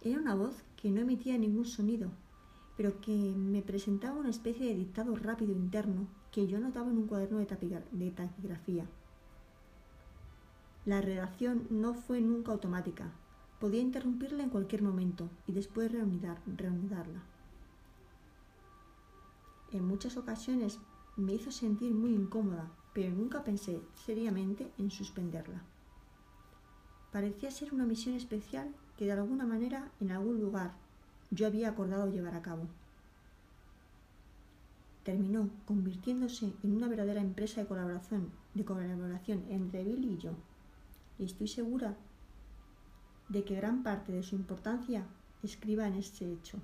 Era 0.00 0.18
una 0.18 0.34
voz 0.34 0.56
que 0.74 0.90
no 0.90 1.02
emitía 1.02 1.38
ningún 1.38 1.66
sonido, 1.66 2.10
pero 2.76 3.00
que 3.00 3.12
me 3.12 3.62
presentaba 3.62 4.18
una 4.18 4.30
especie 4.30 4.66
de 4.66 4.74
dictado 4.74 5.14
rápido 5.14 5.52
interno 5.52 6.08
que 6.32 6.48
yo 6.48 6.56
anotaba 6.56 6.90
en 6.90 6.98
un 6.98 7.06
cuaderno 7.06 7.38
de, 7.38 7.46
taquigrafía. 8.10 8.88
La 10.86 11.02
redacción 11.02 11.66
no 11.68 11.92
fue 11.92 12.20
nunca 12.22 12.52
automática. 12.52 13.12
Podía 13.58 13.80
interrumpirla 13.80 14.42
en 14.42 14.48
cualquier 14.48 14.82
momento 14.82 15.28
y 15.46 15.52
después 15.52 15.92
reanudarla. 15.92 17.22
En 19.72 19.86
muchas 19.86 20.16
ocasiones 20.16 20.78
me 21.16 21.34
hizo 21.34 21.52
sentir 21.52 21.92
muy 21.92 22.14
incómoda, 22.14 22.70
pero 22.94 23.14
nunca 23.14 23.44
pensé 23.44 23.80
seriamente 23.94 24.72
en 24.78 24.90
suspenderla. 24.90 25.62
Parecía 27.12 27.50
ser 27.50 27.74
una 27.74 27.84
misión 27.84 28.14
especial 28.14 28.74
que 28.96 29.04
de 29.04 29.12
alguna 29.12 29.44
manera 29.44 29.90
en 30.00 30.12
algún 30.12 30.40
lugar 30.40 30.72
yo 31.30 31.46
había 31.46 31.68
acordado 31.68 32.10
llevar 32.10 32.34
a 32.34 32.42
cabo. 32.42 32.66
Terminó 35.04 35.50
convirtiéndose 35.66 36.52
en 36.62 36.76
una 36.76 36.88
verdadera 36.88 37.20
empresa 37.20 37.60
de 37.60 37.66
colaboración, 37.66 38.30
de 38.54 38.64
colaboración 38.64 39.44
entre 39.50 39.84
Bill 39.84 40.04
y 40.04 40.18
yo. 40.18 40.32
Y 41.20 41.24
estoy 41.24 41.48
segura 41.48 41.98
de 43.28 43.44
que 43.44 43.54
gran 43.54 43.82
parte 43.82 44.10
de 44.10 44.22
su 44.22 44.36
importancia 44.36 45.06
escriba 45.42 45.86
en 45.86 45.94
este 45.94 46.32
hecho. 46.32 46.58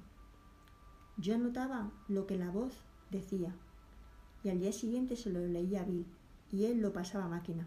Yo 1.18 1.34
anotaba 1.34 1.92
lo 2.08 2.26
que 2.26 2.38
la 2.38 2.50
voz 2.50 2.72
decía 3.10 3.54
y 4.42 4.48
al 4.48 4.60
día 4.60 4.72
siguiente 4.72 5.14
se 5.14 5.28
lo 5.28 5.40
leía 5.46 5.82
a 5.82 5.84
Bill 5.84 6.06
y 6.50 6.64
él 6.64 6.80
lo 6.80 6.94
pasaba 6.94 7.26
a 7.26 7.28
máquina. 7.28 7.66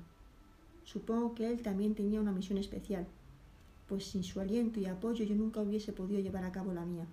Supongo 0.83 1.35
que 1.35 1.47
él 1.47 1.61
también 1.61 1.93
tenía 1.93 2.21
una 2.21 2.31
misión 2.31 2.57
especial, 2.57 3.05
pues 3.87 4.05
sin 4.05 4.23
su 4.23 4.39
aliento 4.39 4.79
y 4.79 4.87
apoyo 4.87 5.23
yo 5.23 5.35
nunca 5.35 5.61
hubiese 5.61 5.93
podido 5.93 6.19
llevar 6.19 6.43
a 6.43 6.51
cabo 6.51 6.73
la 6.73 6.85
mía. 6.85 7.05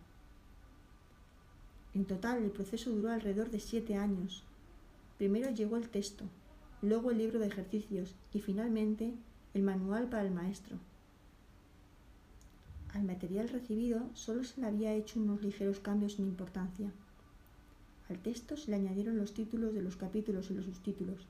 En 1.93 2.07
total, 2.07 2.43
el 2.43 2.51
proceso 2.51 2.91
duró 2.91 3.11
alrededor 3.11 3.51
de 3.51 3.61
siete 3.61 3.97
años. 3.97 4.43
Primero 5.19 5.51
llegó 5.51 5.77
el 5.77 5.91
texto, 5.91 6.25
luego 6.81 7.11
el 7.11 7.19
libro 7.19 7.39
de 7.39 7.49
ejercicios 7.49 8.15
y 8.33 8.41
finalmente 8.41 9.13
el 9.57 9.63
manual 9.63 10.07
para 10.11 10.23
el 10.23 10.31
maestro. 10.31 10.77
Al 12.93 13.05
material 13.05 13.49
recibido 13.49 14.11
solo 14.13 14.45
se 14.45 14.61
le 14.61 14.67
había 14.67 14.93
hecho 14.93 15.19
unos 15.19 15.43
ligeros 15.43 15.81
cambios 15.81 16.13
sin 16.15 16.27
importancia. 16.27 16.93
Al 18.11 18.19
texto 18.19 18.59
se 18.59 18.71
le 18.71 18.77
añadieron 18.77 19.17
los 19.17 19.33
títulos 19.33 19.73
de 19.73 19.81
los 19.81 19.97
capítulos 19.97 20.51
y 20.51 20.55
los 20.55 20.67
subtítulos, 20.67 21.27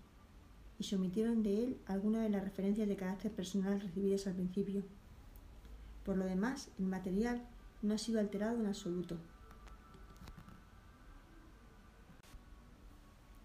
y 0.81 0.85
se 0.85 0.97
omitieron 0.97 1.45
de 1.45 1.63
él 1.63 1.77
algunas 1.87 2.25
de 2.25 2.31
las 2.31 2.43
referencias 2.43 2.89
de 2.89 2.97
carácter 2.97 3.31
personal 3.31 3.81
recibidas 3.81 4.27
al 4.27 4.35
principio. 4.35 4.83
Por 6.05 6.17
lo 6.17 6.25
demás, 6.25 6.69
el 6.81 6.87
material 6.87 7.41
no 7.81 7.95
ha 7.95 7.99
sido 7.99 8.19
alterado 8.19 8.59
en 8.59 8.67
absoluto. 8.67 9.19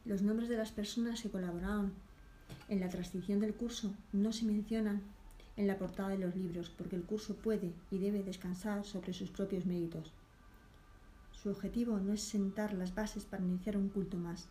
Los 0.06 0.24
nombres 0.24 0.50
de 0.50 0.58
las 0.58 0.72
personas 0.72 1.22
que 1.22 1.30
colaboraron 1.30 1.94
en 2.72 2.80
la 2.80 2.88
transcripción 2.88 3.42
del 3.42 3.54
curso 3.54 3.94
no 4.14 4.32
se 4.32 4.46
mencionan 4.46 5.02
en 5.58 5.68
la 5.68 5.78
portada 5.78 6.08
de 6.08 6.18
los 6.18 6.34
libros 6.38 6.70
porque 6.70 6.96
el 6.96 7.04
curso 7.04 7.36
puede 7.36 7.74
y 7.92 7.98
debe 7.98 8.24
descansar 8.24 8.86
sobre 8.86 9.12
sus 9.12 9.30
propios 9.30 9.66
méritos. 9.66 10.14
Su 11.34 11.50
objetivo 11.50 11.98
no 12.00 12.14
es 12.14 12.22
sentar 12.22 12.74
las 12.74 12.96
bases 12.96 13.26
para 13.26 13.44
iniciar 13.44 13.76
un 13.76 13.90
culto 13.90 14.16
más. 14.16 14.48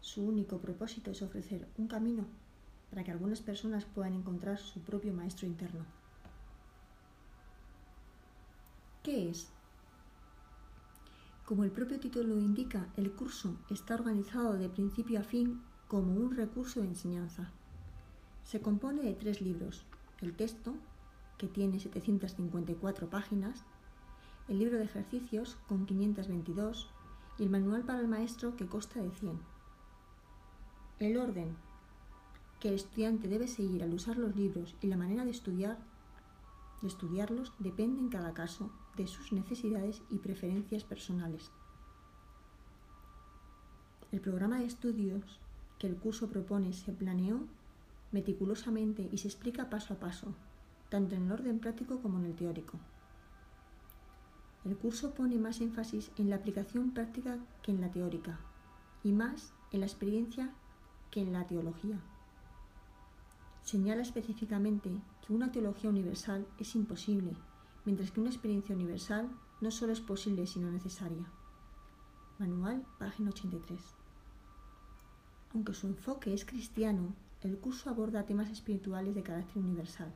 Su 0.00 0.24
único 0.24 0.58
propósito 0.58 1.10
es 1.10 1.22
ofrecer 1.22 1.66
un 1.76 1.88
camino 1.88 2.24
para 2.88 3.02
que 3.02 3.10
algunas 3.10 3.40
personas 3.40 3.84
puedan 3.84 4.14
encontrar 4.14 4.58
su 4.58 4.78
propio 4.82 5.12
maestro 5.12 5.48
interno. 5.48 5.84
¿Qué 9.02 9.28
es? 9.28 9.48
Como 11.44 11.64
el 11.64 11.72
propio 11.72 11.98
título 11.98 12.36
lo 12.36 12.40
indica, 12.40 12.86
el 12.96 13.10
curso 13.10 13.56
está 13.70 13.94
organizado 13.94 14.56
de 14.56 14.68
principio 14.68 15.18
a 15.18 15.24
fin 15.24 15.60
como 15.88 16.14
un 16.14 16.34
recurso 16.34 16.80
de 16.80 16.88
enseñanza. 16.88 17.50
Se 18.44 18.60
compone 18.60 19.02
de 19.02 19.14
tres 19.14 19.40
libros, 19.40 19.84
el 20.20 20.34
texto, 20.34 20.74
que 21.38 21.48
tiene 21.48 21.78
754 21.78 23.08
páginas, 23.10 23.64
el 24.48 24.58
libro 24.58 24.78
de 24.78 24.84
ejercicios, 24.84 25.56
con 25.68 25.86
522, 25.86 26.88
y 27.38 27.42
el 27.42 27.50
manual 27.50 27.82
para 27.82 28.00
el 28.00 28.08
maestro, 28.08 28.56
que 28.56 28.66
consta 28.66 29.00
de 29.00 29.10
100. 29.10 29.38
El 30.98 31.18
orden 31.18 31.56
que 32.60 32.68
el 32.68 32.74
estudiante 32.74 33.28
debe 33.28 33.48
seguir 33.48 33.82
al 33.82 33.92
usar 33.92 34.16
los 34.16 34.34
libros 34.34 34.74
y 34.80 34.86
la 34.86 34.96
manera 34.96 35.24
de 35.24 35.30
estudiar 35.30 35.78
de 36.80 36.88
estudiarlos 36.88 37.52
depende 37.58 38.00
en 38.00 38.08
cada 38.08 38.34
caso 38.34 38.70
de 38.96 39.06
sus 39.06 39.32
necesidades 39.32 40.02
y 40.10 40.18
preferencias 40.18 40.84
personales. 40.84 41.50
El 44.12 44.20
programa 44.20 44.58
de 44.58 44.66
estudios 44.66 45.40
que 45.78 45.86
el 45.86 45.96
curso 45.96 46.28
propone 46.28 46.72
se 46.72 46.92
planeó 46.92 47.40
meticulosamente 48.12 49.08
y 49.12 49.18
se 49.18 49.28
explica 49.28 49.68
paso 49.68 49.94
a 49.94 49.98
paso, 49.98 50.34
tanto 50.88 51.14
en 51.14 51.26
el 51.26 51.32
orden 51.32 51.58
práctico 51.58 52.00
como 52.00 52.18
en 52.18 52.26
el 52.26 52.34
teórico. 52.34 52.78
El 54.64 54.76
curso 54.76 55.14
pone 55.14 55.38
más 55.38 55.60
énfasis 55.60 56.10
en 56.16 56.30
la 56.30 56.36
aplicación 56.36 56.92
práctica 56.92 57.38
que 57.62 57.72
en 57.72 57.80
la 57.80 57.90
teórica 57.90 58.38
y 59.04 59.12
más 59.12 59.52
en 59.70 59.80
la 59.80 59.86
experiencia 59.86 60.50
que 61.10 61.20
en 61.20 61.32
la 61.32 61.46
teología. 61.46 62.00
Señala 63.62 64.02
específicamente 64.02 64.90
que 65.26 65.32
una 65.32 65.52
teología 65.52 65.90
universal 65.90 66.46
es 66.58 66.74
imposible 66.74 67.36
mientras 67.86 68.10
que 68.10 68.20
una 68.20 68.30
experiencia 68.30 68.74
universal 68.74 69.30
no 69.60 69.70
solo 69.70 69.92
es 69.92 70.00
posible, 70.00 70.46
sino 70.46 70.70
necesaria. 70.70 71.24
Manual, 72.38 72.84
página 72.98 73.30
83. 73.30 73.80
Aunque 75.56 75.72
su 75.72 75.86
enfoque 75.86 76.34
es 76.34 76.44
cristiano, 76.44 77.14
el 77.40 77.56
curso 77.56 77.88
aborda 77.88 78.26
temas 78.26 78.50
espirituales 78.50 79.14
de 79.14 79.22
carácter 79.22 79.56
universal. 79.56 80.12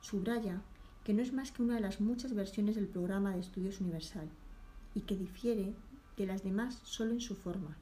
Subraya 0.00 0.62
que 1.04 1.12
no 1.12 1.20
es 1.20 1.34
más 1.34 1.52
que 1.52 1.62
una 1.62 1.74
de 1.74 1.82
las 1.82 2.00
muchas 2.00 2.32
versiones 2.32 2.74
del 2.76 2.88
programa 2.88 3.34
de 3.34 3.40
estudios 3.40 3.82
universal 3.82 4.30
y 4.94 5.02
que 5.02 5.14
difiere 5.14 5.74
de 6.16 6.24
las 6.24 6.42
demás 6.42 6.80
solo 6.84 7.12
en 7.12 7.20
su 7.20 7.34
forma. 7.34 7.76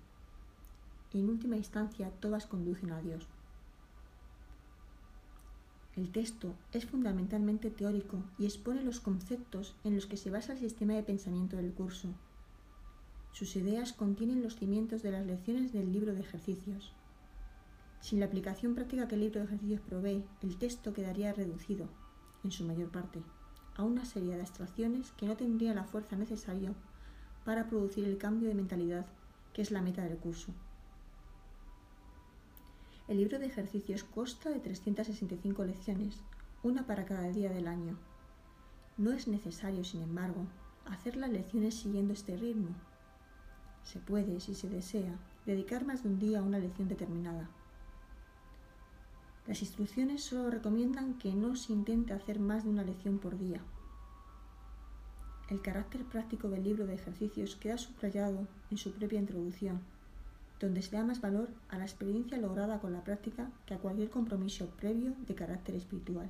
En 1.12 1.28
última 1.28 1.56
instancia, 1.56 2.10
todas 2.18 2.46
conducen 2.46 2.90
a 2.90 3.00
Dios. 3.02 3.28
El 5.94 6.10
texto 6.10 6.56
es 6.72 6.86
fundamentalmente 6.86 7.70
teórico 7.70 8.24
y 8.36 8.46
expone 8.46 8.82
los 8.82 8.98
conceptos 8.98 9.76
en 9.84 9.94
los 9.94 10.06
que 10.06 10.16
se 10.16 10.30
basa 10.30 10.54
el 10.54 10.58
sistema 10.58 10.94
de 10.94 11.04
pensamiento 11.04 11.56
del 11.56 11.72
curso. 11.72 12.08
Sus 13.32 13.54
ideas 13.56 13.92
contienen 13.92 14.42
los 14.42 14.56
cimientos 14.56 15.02
de 15.02 15.12
las 15.12 15.26
lecciones 15.26 15.72
del 15.72 15.92
libro 15.92 16.14
de 16.14 16.20
ejercicios. 16.20 16.92
Sin 18.00 18.20
la 18.20 18.26
aplicación 18.26 18.74
práctica 18.74 19.08
que 19.08 19.14
el 19.14 19.22
libro 19.22 19.40
de 19.40 19.46
ejercicios 19.46 19.80
provee, 19.80 20.24
el 20.42 20.56
texto 20.56 20.92
quedaría 20.92 21.32
reducido, 21.32 21.88
en 22.44 22.50
su 22.50 22.64
mayor 22.64 22.90
parte, 22.90 23.20
a 23.76 23.84
una 23.84 24.04
serie 24.04 24.34
de 24.34 24.40
abstracciones 24.40 25.12
que 25.12 25.26
no 25.26 25.36
tendrían 25.36 25.76
la 25.76 25.84
fuerza 25.84 26.16
necesaria 26.16 26.72
para 27.44 27.68
producir 27.68 28.04
el 28.04 28.18
cambio 28.18 28.48
de 28.48 28.54
mentalidad 28.54 29.06
que 29.52 29.62
es 29.62 29.70
la 29.70 29.82
meta 29.82 30.02
del 30.02 30.18
curso. 30.18 30.52
El 33.08 33.16
libro 33.16 33.38
de 33.38 33.46
ejercicios 33.46 34.04
consta 34.04 34.50
de 34.50 34.60
365 34.60 35.64
lecciones, 35.64 36.20
una 36.62 36.86
para 36.86 37.06
cada 37.06 37.28
día 37.30 37.50
del 37.50 37.66
año. 37.66 37.96
No 38.98 39.12
es 39.12 39.28
necesario, 39.28 39.82
sin 39.82 40.02
embargo, 40.02 40.46
hacer 40.84 41.16
las 41.16 41.30
lecciones 41.30 41.74
siguiendo 41.74 42.12
este 42.12 42.36
ritmo. 42.36 42.68
Se 43.88 43.98
puede, 43.98 44.38
si 44.40 44.54
se 44.54 44.68
desea, 44.68 45.16
dedicar 45.46 45.86
más 45.86 46.02
de 46.02 46.10
un 46.10 46.18
día 46.18 46.40
a 46.40 46.42
una 46.42 46.58
lección 46.58 46.88
determinada. 46.88 47.48
Las 49.46 49.62
instrucciones 49.62 50.22
solo 50.22 50.50
recomiendan 50.50 51.14
que 51.14 51.32
no 51.32 51.56
se 51.56 51.72
intente 51.72 52.12
hacer 52.12 52.38
más 52.38 52.64
de 52.64 52.70
una 52.70 52.84
lección 52.84 53.18
por 53.18 53.38
día. 53.38 53.62
El 55.48 55.62
carácter 55.62 56.04
práctico 56.04 56.50
del 56.50 56.64
libro 56.64 56.86
de 56.86 56.96
ejercicios 56.96 57.56
queda 57.56 57.78
subrayado 57.78 58.46
en 58.70 58.76
su 58.76 58.92
propia 58.92 59.20
introducción 59.20 59.80
donde 60.60 60.82
se 60.82 60.96
da 60.96 61.04
más 61.04 61.20
valor 61.20 61.48
a 61.68 61.78
la 61.78 61.84
experiencia 61.84 62.36
lograda 62.36 62.80
con 62.80 62.92
la 62.92 63.04
práctica 63.04 63.50
que 63.64 63.74
a 63.74 63.78
cualquier 63.78 64.10
compromiso 64.10 64.66
previo 64.80 65.14
de 65.26 65.34
carácter 65.34 65.76
espiritual. 65.76 66.28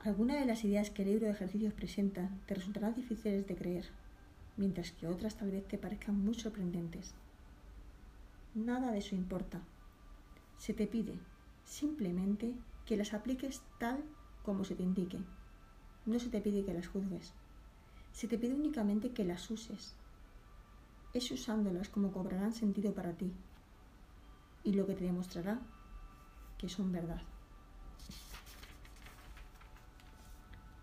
Algunas 0.00 0.38
de 0.38 0.46
las 0.46 0.64
ideas 0.64 0.90
que 0.90 1.02
el 1.02 1.10
libro 1.10 1.26
de 1.26 1.32
ejercicios 1.32 1.72
presenta 1.72 2.30
te 2.46 2.54
resultarán 2.54 2.94
difíciles 2.94 3.46
de 3.46 3.56
creer, 3.56 3.86
mientras 4.56 4.92
que 4.92 5.06
otras 5.06 5.36
tal 5.36 5.50
vez 5.50 5.66
te 5.66 5.78
parezcan 5.78 6.18
muy 6.22 6.34
sorprendentes. 6.34 7.14
Nada 8.54 8.90
de 8.90 8.98
eso 8.98 9.14
importa. 9.14 9.60
Se 10.58 10.72
te 10.72 10.86
pide 10.86 11.18
simplemente 11.64 12.54
que 12.86 12.96
las 12.96 13.12
apliques 13.12 13.62
tal 13.78 14.02
como 14.44 14.64
se 14.64 14.74
te 14.74 14.82
indique. 14.82 15.18
No 16.06 16.18
se 16.18 16.28
te 16.28 16.40
pide 16.40 16.64
que 16.64 16.72
las 16.72 16.86
juzgues. 16.86 17.32
Se 18.12 18.28
te 18.28 18.38
pide 18.38 18.54
únicamente 18.54 19.12
que 19.12 19.24
las 19.24 19.50
uses 19.50 19.94
es 21.12 21.30
usándolas 21.30 21.88
como 21.88 22.12
cobrarán 22.12 22.52
sentido 22.52 22.92
para 22.92 23.12
ti 23.12 23.32
y 24.64 24.72
lo 24.72 24.86
que 24.86 24.94
te 24.94 25.04
demostrará 25.04 25.60
que 26.58 26.68
son 26.68 26.92
verdad. 26.92 27.22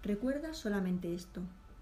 Recuerda 0.03 0.53
solamente 0.53 1.13
esto, 1.13 1.41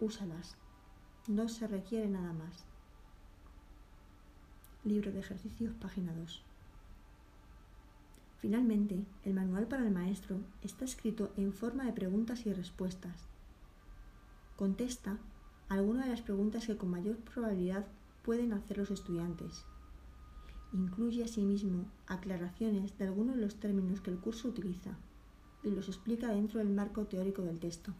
úsalas. 0.00 0.56
No 1.28 1.48
se 1.48 1.66
requiere 1.66 2.08
nada 2.08 2.32
más. 2.32 2.64
Libro 4.84 5.10
de 5.10 5.20
ejercicios, 5.20 5.74
página 5.74 6.12
2. 6.14 6.42
Finalmente, 8.38 9.04
el 9.24 9.34
manual 9.34 9.66
para 9.66 9.84
el 9.84 9.90
maestro 9.90 10.38
está 10.62 10.84
escrito 10.84 11.32
en 11.36 11.52
forma 11.52 11.84
de 11.84 11.92
preguntas 11.92 12.46
y 12.46 12.52
respuestas. 12.52 13.16
Contesta 14.56 15.18
algunas 15.68 16.04
de 16.04 16.12
las 16.12 16.22
preguntas 16.22 16.66
que 16.66 16.76
con 16.76 16.90
mayor 16.90 17.16
probabilidad 17.16 17.86
pueden 18.22 18.52
hacer 18.52 18.78
los 18.78 18.90
estudiantes. 18.90 19.64
Incluye 20.72 21.24
asimismo 21.24 21.86
aclaraciones 22.06 22.96
de 22.98 23.06
algunos 23.06 23.36
de 23.36 23.42
los 23.42 23.56
términos 23.56 24.00
que 24.00 24.10
el 24.10 24.18
curso 24.18 24.48
utiliza 24.48 24.96
y 25.64 25.70
los 25.70 25.88
explica 25.88 26.28
dentro 26.28 26.58
del 26.58 26.70
marco 26.70 27.06
teórico 27.06 27.42
del 27.42 27.58
texto. 27.58 27.92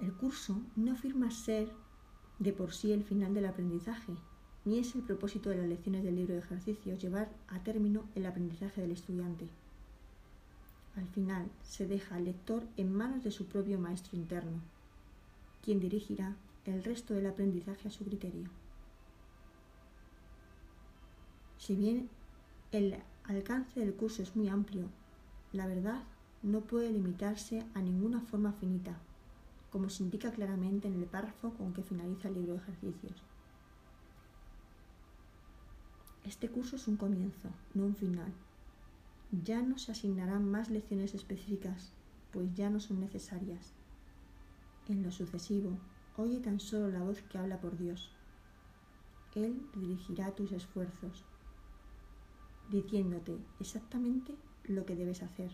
El 0.00 0.14
curso 0.14 0.62
no 0.76 0.92
afirma 0.92 1.30
ser 1.30 1.70
de 2.38 2.54
por 2.54 2.72
sí 2.72 2.90
el 2.90 3.04
final 3.04 3.34
del 3.34 3.44
aprendizaje, 3.44 4.14
ni 4.64 4.78
es 4.78 4.94
el 4.94 5.02
propósito 5.02 5.50
de 5.50 5.56
las 5.56 5.68
lecciones 5.68 6.02
del 6.02 6.16
libro 6.16 6.32
de 6.32 6.40
ejercicios 6.40 7.02
llevar 7.02 7.30
a 7.48 7.62
término 7.62 8.04
el 8.14 8.24
aprendizaje 8.24 8.80
del 8.80 8.92
estudiante. 8.92 9.46
Al 10.96 11.06
final 11.08 11.50
se 11.62 11.86
deja 11.86 12.16
al 12.16 12.24
lector 12.24 12.66
en 12.78 12.94
manos 12.94 13.22
de 13.22 13.30
su 13.30 13.46
propio 13.46 13.78
maestro 13.78 14.16
interno, 14.16 14.60
quien 15.62 15.80
dirigirá 15.80 16.34
el 16.64 16.82
resto 16.82 17.12
del 17.12 17.26
aprendizaje 17.26 17.88
a 17.88 17.90
su 17.90 18.04
criterio. 18.04 18.48
Si 21.58 21.76
bien 21.76 22.08
el 22.72 22.96
alcance 23.24 23.80
del 23.80 23.94
curso 23.94 24.22
es 24.22 24.34
muy 24.34 24.48
amplio, 24.48 24.86
la 25.52 25.66
verdad 25.66 26.02
no 26.42 26.62
puede 26.62 26.90
limitarse 26.90 27.66
a 27.74 27.82
ninguna 27.82 28.22
forma 28.22 28.52
finita, 28.52 28.98
como 29.70 29.88
se 29.88 30.02
indica 30.02 30.32
claramente 30.32 30.88
en 30.88 30.94
el 30.94 31.06
párrafo 31.06 31.54
con 31.54 31.72
que 31.72 31.82
finaliza 31.82 32.28
el 32.28 32.34
libro 32.34 32.54
de 32.54 32.58
ejercicios. 32.60 33.22
Este 36.24 36.48
curso 36.48 36.76
es 36.76 36.86
un 36.88 36.96
comienzo, 36.96 37.48
no 37.74 37.84
un 37.84 37.96
final. 37.96 38.32
Ya 39.44 39.62
no 39.62 39.78
se 39.78 39.92
asignarán 39.92 40.50
más 40.50 40.68
lecciones 40.70 41.14
específicas, 41.14 41.92
pues 42.32 42.52
ya 42.54 42.68
no 42.68 42.80
son 42.80 43.00
necesarias. 43.00 43.72
En 44.88 45.02
lo 45.02 45.10
sucesivo, 45.10 45.78
oye 46.16 46.40
tan 46.40 46.60
solo 46.60 46.88
la 46.88 47.02
voz 47.02 47.22
que 47.22 47.38
habla 47.38 47.60
por 47.60 47.78
Dios. 47.78 48.10
Él 49.34 49.62
dirigirá 49.74 50.32
tus 50.32 50.50
esfuerzos, 50.52 51.24
diciéndote 52.70 53.38
exactamente 53.60 54.34
lo 54.64 54.84
que 54.84 54.96
debes 54.96 55.22
hacer, 55.22 55.52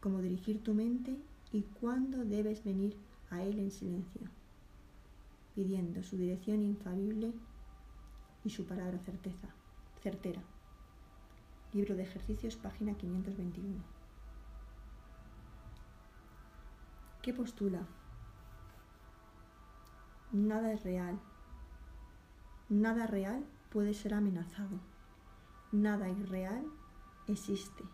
cómo 0.00 0.20
dirigir 0.20 0.62
tu 0.62 0.74
mente 0.74 1.16
y 1.52 1.62
cuándo 1.62 2.24
debes 2.24 2.64
venir 2.64 2.96
a 3.30 3.42
Él 3.42 3.58
en 3.58 3.70
silencio, 3.70 4.28
pidiendo 5.54 6.02
su 6.02 6.16
dirección 6.16 6.62
infalible 6.62 7.32
y 8.44 8.50
su 8.50 8.66
palabra 8.66 8.98
certeza, 8.98 9.48
certera. 10.02 10.42
Libro 11.72 11.94
de 11.94 12.02
ejercicios, 12.02 12.56
página 12.56 12.94
521. 12.94 13.82
¿Qué 17.22 17.34
postula? 17.34 17.86
Nada 20.32 20.72
es 20.72 20.84
real. 20.84 21.18
Nada 22.68 23.06
real 23.06 23.44
puede 23.70 23.94
ser 23.94 24.14
amenazado. 24.14 24.78
Nada 25.72 26.08
irreal 26.08 26.64
existe. 27.26 27.84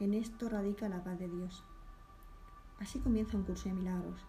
En 0.00 0.14
esto 0.14 0.48
radica 0.48 0.88
la 0.88 1.04
paz 1.04 1.18
de 1.18 1.28
Dios. 1.28 1.62
Así 2.80 2.98
comienza 2.98 3.36
un 3.36 3.44
curso 3.44 3.68
de 3.68 3.74
milagros, 3.74 4.20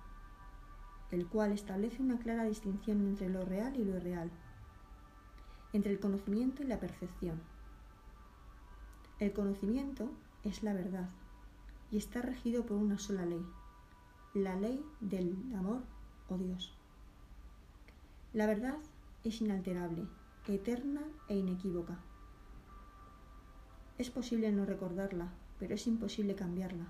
el 1.10 1.26
cual 1.26 1.54
establece 1.54 2.02
una 2.02 2.20
clara 2.20 2.44
distinción 2.44 3.02
entre 3.08 3.30
lo 3.30 3.46
real 3.46 3.76
y 3.78 3.86
lo 3.86 3.96
irreal, 3.96 4.30
entre 5.72 5.92
el 5.92 6.00
conocimiento 6.02 6.62
y 6.62 6.68
la 6.68 6.80
percepción. 6.80 7.42
El 9.20 9.32
conocimiento 9.32 10.12
es 10.44 10.64
la 10.64 10.74
verdad 10.74 11.10
y 11.92 11.98
está 11.98 12.22
regido 12.22 12.66
por 12.66 12.78
una 12.78 13.00
sola 13.00 13.26
ley, 13.26 13.46
la 14.34 14.56
ley 14.56 14.86
del 15.00 15.38
amor 15.56 15.84
o 16.28 16.38
Dios. 16.38 16.74
La 18.34 18.48
verdad 18.48 18.78
es 19.24 19.40
inalterable, 19.40 20.08
eterna 20.48 21.04
e 21.30 21.38
inequívoca. 21.38 22.00
Es 23.98 24.10
posible 24.10 24.52
no 24.52 24.66
recordarla, 24.66 25.30
pero 25.58 25.76
es 25.76 25.88
imposible 25.88 26.36
cambiarla. 26.36 26.88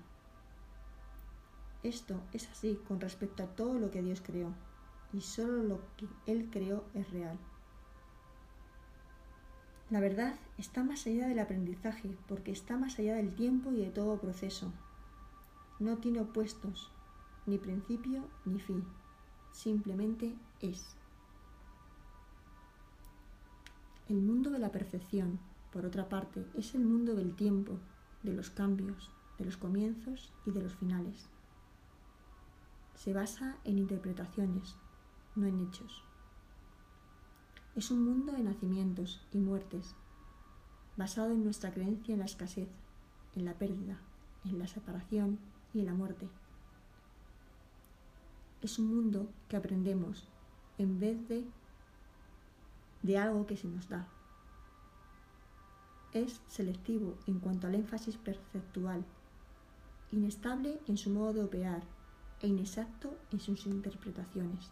Esto 1.82 2.20
es 2.32 2.48
así 2.48 2.78
con 2.86 3.00
respecto 3.00 3.42
a 3.42 3.48
todo 3.48 3.74
lo 3.74 3.90
que 3.90 4.02
Dios 4.02 4.22
creó, 4.24 4.52
y 5.12 5.20
solo 5.20 5.64
lo 5.64 5.80
que 5.96 6.06
Él 6.26 6.48
creó 6.50 6.84
es 6.94 7.10
real. 7.10 7.36
La 9.90 9.98
verdad 9.98 10.36
está 10.58 10.84
más 10.84 11.06
allá 11.08 11.26
del 11.26 11.40
aprendizaje, 11.40 12.16
porque 12.28 12.52
está 12.52 12.76
más 12.76 13.00
allá 13.00 13.16
del 13.16 13.34
tiempo 13.34 13.72
y 13.72 13.78
de 13.78 13.90
todo 13.90 14.20
proceso. 14.20 14.72
No 15.80 15.98
tiene 15.98 16.20
opuestos, 16.20 16.92
ni 17.46 17.58
principio 17.58 18.28
ni 18.44 18.60
fin, 18.60 18.84
simplemente 19.50 20.36
es. 20.60 20.94
El 24.08 24.22
mundo 24.22 24.50
de 24.50 24.60
la 24.60 24.70
percepción, 24.70 25.40
por 25.72 25.84
otra 25.84 26.08
parte, 26.08 26.46
es 26.54 26.76
el 26.76 26.84
mundo 26.84 27.16
del 27.16 27.34
tiempo, 27.34 27.80
de 28.22 28.34
los 28.34 28.50
cambios, 28.50 29.10
de 29.36 29.46
los 29.46 29.56
comienzos 29.56 30.32
y 30.46 30.52
de 30.52 30.62
los 30.62 30.76
finales 30.76 31.31
se 32.94 33.12
basa 33.12 33.56
en 33.64 33.78
interpretaciones, 33.78 34.74
no 35.34 35.46
en 35.46 35.60
hechos. 35.60 36.02
Es 37.74 37.90
un 37.90 38.04
mundo 38.04 38.32
de 38.32 38.42
nacimientos 38.42 39.20
y 39.32 39.38
muertes, 39.38 39.94
basado 40.96 41.32
en 41.32 41.42
nuestra 41.42 41.72
creencia 41.72 42.12
en 42.12 42.20
la 42.20 42.26
escasez, 42.26 42.68
en 43.34 43.44
la 43.44 43.54
pérdida, 43.54 43.98
en 44.44 44.58
la 44.58 44.66
separación 44.66 45.38
y 45.72 45.80
en 45.80 45.86
la 45.86 45.94
muerte. 45.94 46.28
Es 48.60 48.78
un 48.78 48.94
mundo 48.94 49.28
que 49.48 49.56
aprendemos 49.56 50.28
en 50.78 51.00
vez 51.00 51.28
de 51.28 51.44
de 53.02 53.18
algo 53.18 53.46
que 53.46 53.56
se 53.56 53.68
nos 53.68 53.88
da. 53.88 54.06
Es 56.12 56.40
selectivo 56.48 57.16
en 57.26 57.40
cuanto 57.40 57.66
al 57.66 57.74
énfasis 57.74 58.16
perceptual, 58.16 59.04
inestable 60.12 60.78
en 60.86 60.96
su 60.96 61.10
modo 61.10 61.32
de 61.32 61.44
operar 61.44 61.82
e 62.42 62.48
inexacto 62.48 63.16
en 63.30 63.40
sus 63.40 63.66
interpretaciones. 63.66 64.70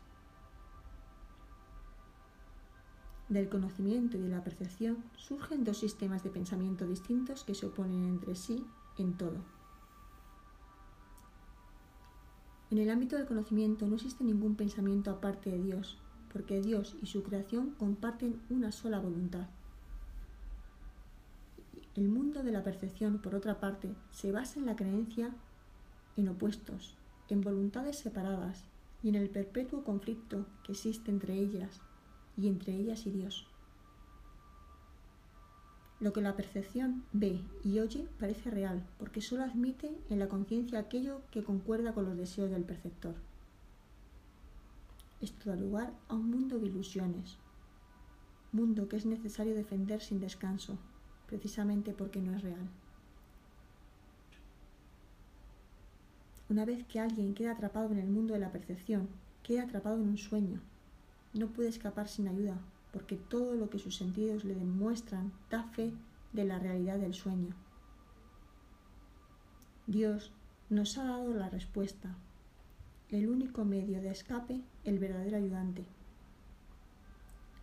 Del 3.29 3.49
conocimiento 3.49 4.17
y 4.17 4.21
de 4.21 4.29
la 4.29 4.43
percepción 4.43 5.05
surgen 5.17 5.63
dos 5.63 5.79
sistemas 5.79 6.25
de 6.25 6.31
pensamiento 6.31 6.87
distintos 6.87 7.45
que 7.45 7.55
se 7.55 7.67
oponen 7.67 8.05
entre 8.05 8.35
sí 8.35 8.67
en 8.99 9.17
todo. 9.17 9.39
En 12.73 12.79
el 12.79 12.91
ámbito 12.91 13.17
del 13.17 13.27
conocimiento 13.27 13.87
no 13.87 13.95
existe 13.95 14.25
ningún 14.25 14.57
pensamiento 14.57 15.11
aparte 15.11 15.51
de 15.51 15.63
Dios, 15.63 15.99
porque 16.33 16.61
Dios 16.61 16.97
y 17.03 17.07
su 17.07 17.23
creación 17.23 17.71
comparten 17.79 18.41
una 18.51 18.73
sola 18.73 18.99
voluntad. 18.99 19.47
El 21.97 22.09
mundo 22.09 22.43
de 22.43 22.53
la 22.53 22.63
percepción, 22.63 23.19
por 23.19 23.35
otra 23.35 23.59
parte, 23.59 23.95
se 24.13 24.31
basa 24.31 24.59
en 24.59 24.67
la 24.67 24.77
creencia 24.77 25.35
en 26.17 26.29
opuestos, 26.29 26.97
en 27.35 27.43
voluntades 27.43 27.98
separadas 27.98 28.65
y 29.02 29.09
en 29.09 29.15
el 29.15 29.31
perpetuo 29.31 29.85
conflicto 29.85 30.47
que 30.65 30.73
existe 30.73 31.11
entre 31.11 31.35
ellas 31.35 31.81
y 32.36 32.48
entre 32.48 32.74
ellas 32.74 33.07
y 33.07 33.11
Dios. 33.11 33.47
Lo 36.01 36.15
que 36.15 36.23
la 36.23 36.35
percepción 36.35 37.05
ve 37.12 37.40
y 37.62 37.78
oye 37.78 38.09
parece 38.19 38.51
real, 38.51 38.86
porque 38.98 39.20
solo 39.20 39.44
admite 39.44 39.94
en 40.09 40.19
la 40.19 40.28
conciencia 40.28 40.78
aquello 40.78 41.20
que 41.31 41.44
concuerda 41.44 41.93
con 41.93 42.07
los 42.07 42.16
deseos 42.16 42.51
del 42.51 42.65
perceptor. 42.65 43.15
Esto 45.20 45.51
da 45.51 45.57
lugar 45.57 45.93
a 46.09 46.15
un 46.15 46.31
mundo 46.31 46.59
de 46.59 46.66
ilusiones, 46.69 47.36
mundo 48.52 48.89
que 48.89 48.97
es 48.97 49.05
necesario 49.05 49.55
defender 49.55 50.01
sin 50.01 50.20
descanso, 50.20 50.78
precisamente 51.27 51.93
porque 51.93 52.23
no 52.23 52.35
es 52.35 52.43
real. 52.43 52.69
Una 56.51 56.64
vez 56.64 56.85
que 56.85 56.98
alguien 56.98 57.32
queda 57.32 57.52
atrapado 57.52 57.93
en 57.93 57.98
el 57.98 58.09
mundo 58.09 58.35
de 58.35 58.40
la 58.40 58.51
percepción, 58.51 59.09
queda 59.44 59.62
atrapado 59.62 59.94
en 59.94 60.09
un 60.09 60.18
sueño. 60.18 60.60
No 61.32 61.47
puede 61.47 61.68
escapar 61.68 62.09
sin 62.09 62.27
ayuda, 62.27 62.59
porque 62.93 63.14
todo 63.14 63.55
lo 63.55 63.70
que 63.70 63.78
sus 63.78 63.97
sentidos 63.97 64.43
le 64.43 64.56
demuestran 64.56 65.32
da 65.48 65.62
fe 65.62 65.93
de 66.32 66.44
la 66.44 66.59
realidad 66.59 66.98
del 66.98 67.14
sueño. 67.14 67.55
Dios 69.86 70.32
nos 70.70 70.98
ha 70.98 71.05
dado 71.05 71.32
la 71.35 71.48
respuesta, 71.51 72.16
el 73.10 73.28
único 73.28 73.64
medio 73.64 74.02
de 74.02 74.10
escape, 74.10 74.60
el 74.82 74.98
verdadero 74.98 75.36
ayudante. 75.36 75.85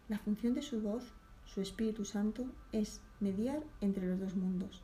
La 0.08 0.18
función 0.18 0.54
de 0.54 0.62
su 0.62 0.80
voz, 0.80 1.04
su 1.44 1.60
Espíritu 1.60 2.06
Santo, 2.06 2.46
es 2.72 3.02
mediar 3.20 3.62
entre 3.82 4.08
los 4.08 4.22
dos 4.22 4.38
mundos. 4.38 4.82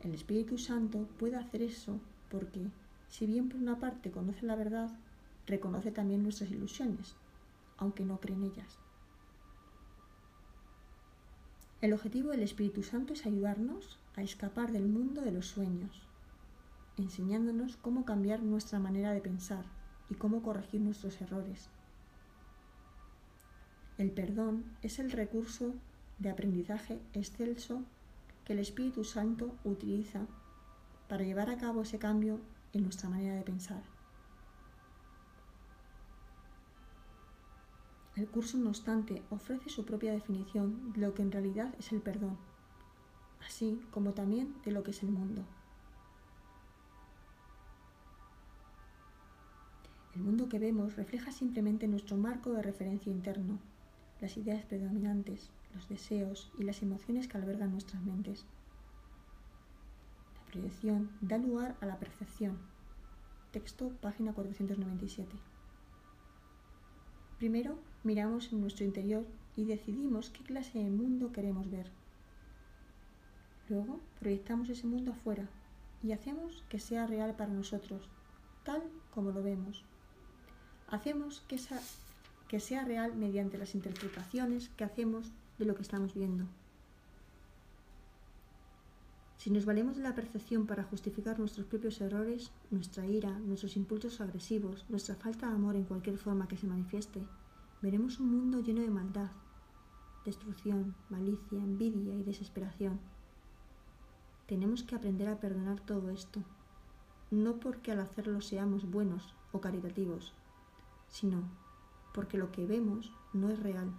El 0.00 0.14
Espíritu 0.14 0.56
Santo 0.56 1.06
puede 1.18 1.36
hacer 1.36 1.60
eso 1.60 2.00
porque 2.32 2.66
si 3.10 3.26
bien 3.26 3.50
por 3.50 3.60
una 3.60 3.78
parte 3.78 4.10
conoce 4.10 4.46
la 4.46 4.56
verdad, 4.56 4.90
reconoce 5.46 5.92
también 5.92 6.22
nuestras 6.22 6.50
ilusiones, 6.50 7.14
aunque 7.76 8.04
no 8.04 8.18
cree 8.20 8.34
en 8.34 8.44
ellas. 8.44 8.78
El 11.82 11.92
objetivo 11.92 12.30
del 12.30 12.42
Espíritu 12.42 12.82
Santo 12.82 13.12
es 13.12 13.26
ayudarnos 13.26 13.98
a 14.16 14.22
escapar 14.22 14.72
del 14.72 14.88
mundo 14.88 15.20
de 15.20 15.32
los 15.32 15.46
sueños, 15.46 16.00
enseñándonos 16.96 17.76
cómo 17.76 18.06
cambiar 18.06 18.42
nuestra 18.42 18.78
manera 18.78 19.12
de 19.12 19.20
pensar 19.20 19.66
y 20.08 20.14
cómo 20.14 20.42
corregir 20.42 20.80
nuestros 20.80 21.20
errores. 21.20 21.68
El 23.98 24.10
perdón 24.10 24.64
es 24.80 24.98
el 24.98 25.10
recurso 25.10 25.74
de 26.18 26.30
aprendizaje 26.30 26.98
excelso 27.12 27.82
que 28.46 28.54
el 28.54 28.60
Espíritu 28.60 29.04
Santo 29.04 29.54
utiliza 29.64 30.26
para 31.12 31.24
llevar 31.24 31.50
a 31.50 31.58
cabo 31.58 31.82
ese 31.82 31.98
cambio 31.98 32.40
en 32.72 32.84
nuestra 32.84 33.10
manera 33.10 33.36
de 33.36 33.42
pensar. 33.42 33.82
El 38.16 38.26
curso, 38.28 38.56
no 38.56 38.70
obstante, 38.70 39.22
ofrece 39.28 39.68
su 39.68 39.84
propia 39.84 40.12
definición 40.12 40.90
de 40.94 41.02
lo 41.02 41.12
que 41.12 41.20
en 41.20 41.30
realidad 41.30 41.74
es 41.78 41.92
el 41.92 42.00
perdón, 42.00 42.38
así 43.46 43.78
como 43.90 44.14
también 44.14 44.54
de 44.64 44.72
lo 44.72 44.82
que 44.82 44.92
es 44.92 45.02
el 45.02 45.10
mundo. 45.10 45.44
El 50.14 50.22
mundo 50.22 50.48
que 50.48 50.58
vemos 50.58 50.96
refleja 50.96 51.30
simplemente 51.30 51.88
nuestro 51.88 52.16
marco 52.16 52.52
de 52.52 52.62
referencia 52.62 53.12
interno, 53.12 53.58
las 54.22 54.38
ideas 54.38 54.64
predominantes, 54.64 55.50
los 55.74 55.86
deseos 55.90 56.50
y 56.58 56.62
las 56.62 56.80
emociones 56.80 57.28
que 57.28 57.36
albergan 57.36 57.72
nuestras 57.72 58.02
mentes. 58.02 58.46
Proyección 60.52 61.08
da 61.22 61.38
lugar 61.38 61.76
a 61.80 61.86
la 61.86 61.98
percepción. 61.98 62.58
Texto, 63.52 63.88
página 64.02 64.34
497. 64.34 65.32
Primero, 67.38 67.78
miramos 68.04 68.52
en 68.52 68.60
nuestro 68.60 68.84
interior 68.84 69.24
y 69.56 69.64
decidimos 69.64 70.28
qué 70.28 70.44
clase 70.44 70.78
de 70.78 70.90
mundo 70.90 71.32
queremos 71.32 71.70
ver. 71.70 71.90
Luego, 73.70 73.98
proyectamos 74.20 74.68
ese 74.68 74.86
mundo 74.86 75.12
afuera 75.12 75.48
y 76.02 76.12
hacemos 76.12 76.62
que 76.68 76.78
sea 76.78 77.06
real 77.06 77.34
para 77.34 77.54
nosotros, 77.54 78.06
tal 78.62 78.82
como 79.14 79.30
lo 79.30 79.42
vemos. 79.42 79.84
Hacemos 80.88 81.40
que, 81.48 81.58
que 82.48 82.60
sea 82.60 82.84
real 82.84 83.16
mediante 83.16 83.56
las 83.56 83.74
interpretaciones 83.74 84.68
que 84.76 84.84
hacemos 84.84 85.32
de 85.58 85.64
lo 85.64 85.74
que 85.74 85.82
estamos 85.82 86.12
viendo. 86.12 86.44
Si 89.42 89.50
nos 89.50 89.64
valemos 89.64 89.96
de 89.96 90.04
la 90.04 90.14
percepción 90.14 90.66
para 90.68 90.84
justificar 90.84 91.40
nuestros 91.40 91.66
propios 91.66 92.00
errores, 92.00 92.52
nuestra 92.70 93.06
ira, 93.06 93.40
nuestros 93.40 93.76
impulsos 93.76 94.20
agresivos, 94.20 94.84
nuestra 94.88 95.16
falta 95.16 95.48
de 95.48 95.54
amor 95.54 95.74
en 95.74 95.82
cualquier 95.82 96.16
forma 96.16 96.46
que 96.46 96.56
se 96.56 96.68
manifieste, 96.68 97.26
veremos 97.80 98.20
un 98.20 98.30
mundo 98.30 98.60
lleno 98.60 98.82
de 98.82 98.90
maldad, 98.90 99.32
destrucción, 100.24 100.94
malicia, 101.10 101.58
envidia 101.58 102.14
y 102.14 102.22
desesperación. 102.22 103.00
Tenemos 104.46 104.84
que 104.84 104.94
aprender 104.94 105.26
a 105.26 105.40
perdonar 105.40 105.80
todo 105.80 106.10
esto, 106.10 106.44
no 107.32 107.58
porque 107.58 107.90
al 107.90 107.98
hacerlo 107.98 108.42
seamos 108.42 108.88
buenos 108.88 109.34
o 109.50 109.60
caritativos, 109.60 110.34
sino 111.08 111.42
porque 112.14 112.38
lo 112.38 112.52
que 112.52 112.64
vemos 112.64 113.12
no 113.32 113.50
es 113.50 113.58
real. 113.58 113.90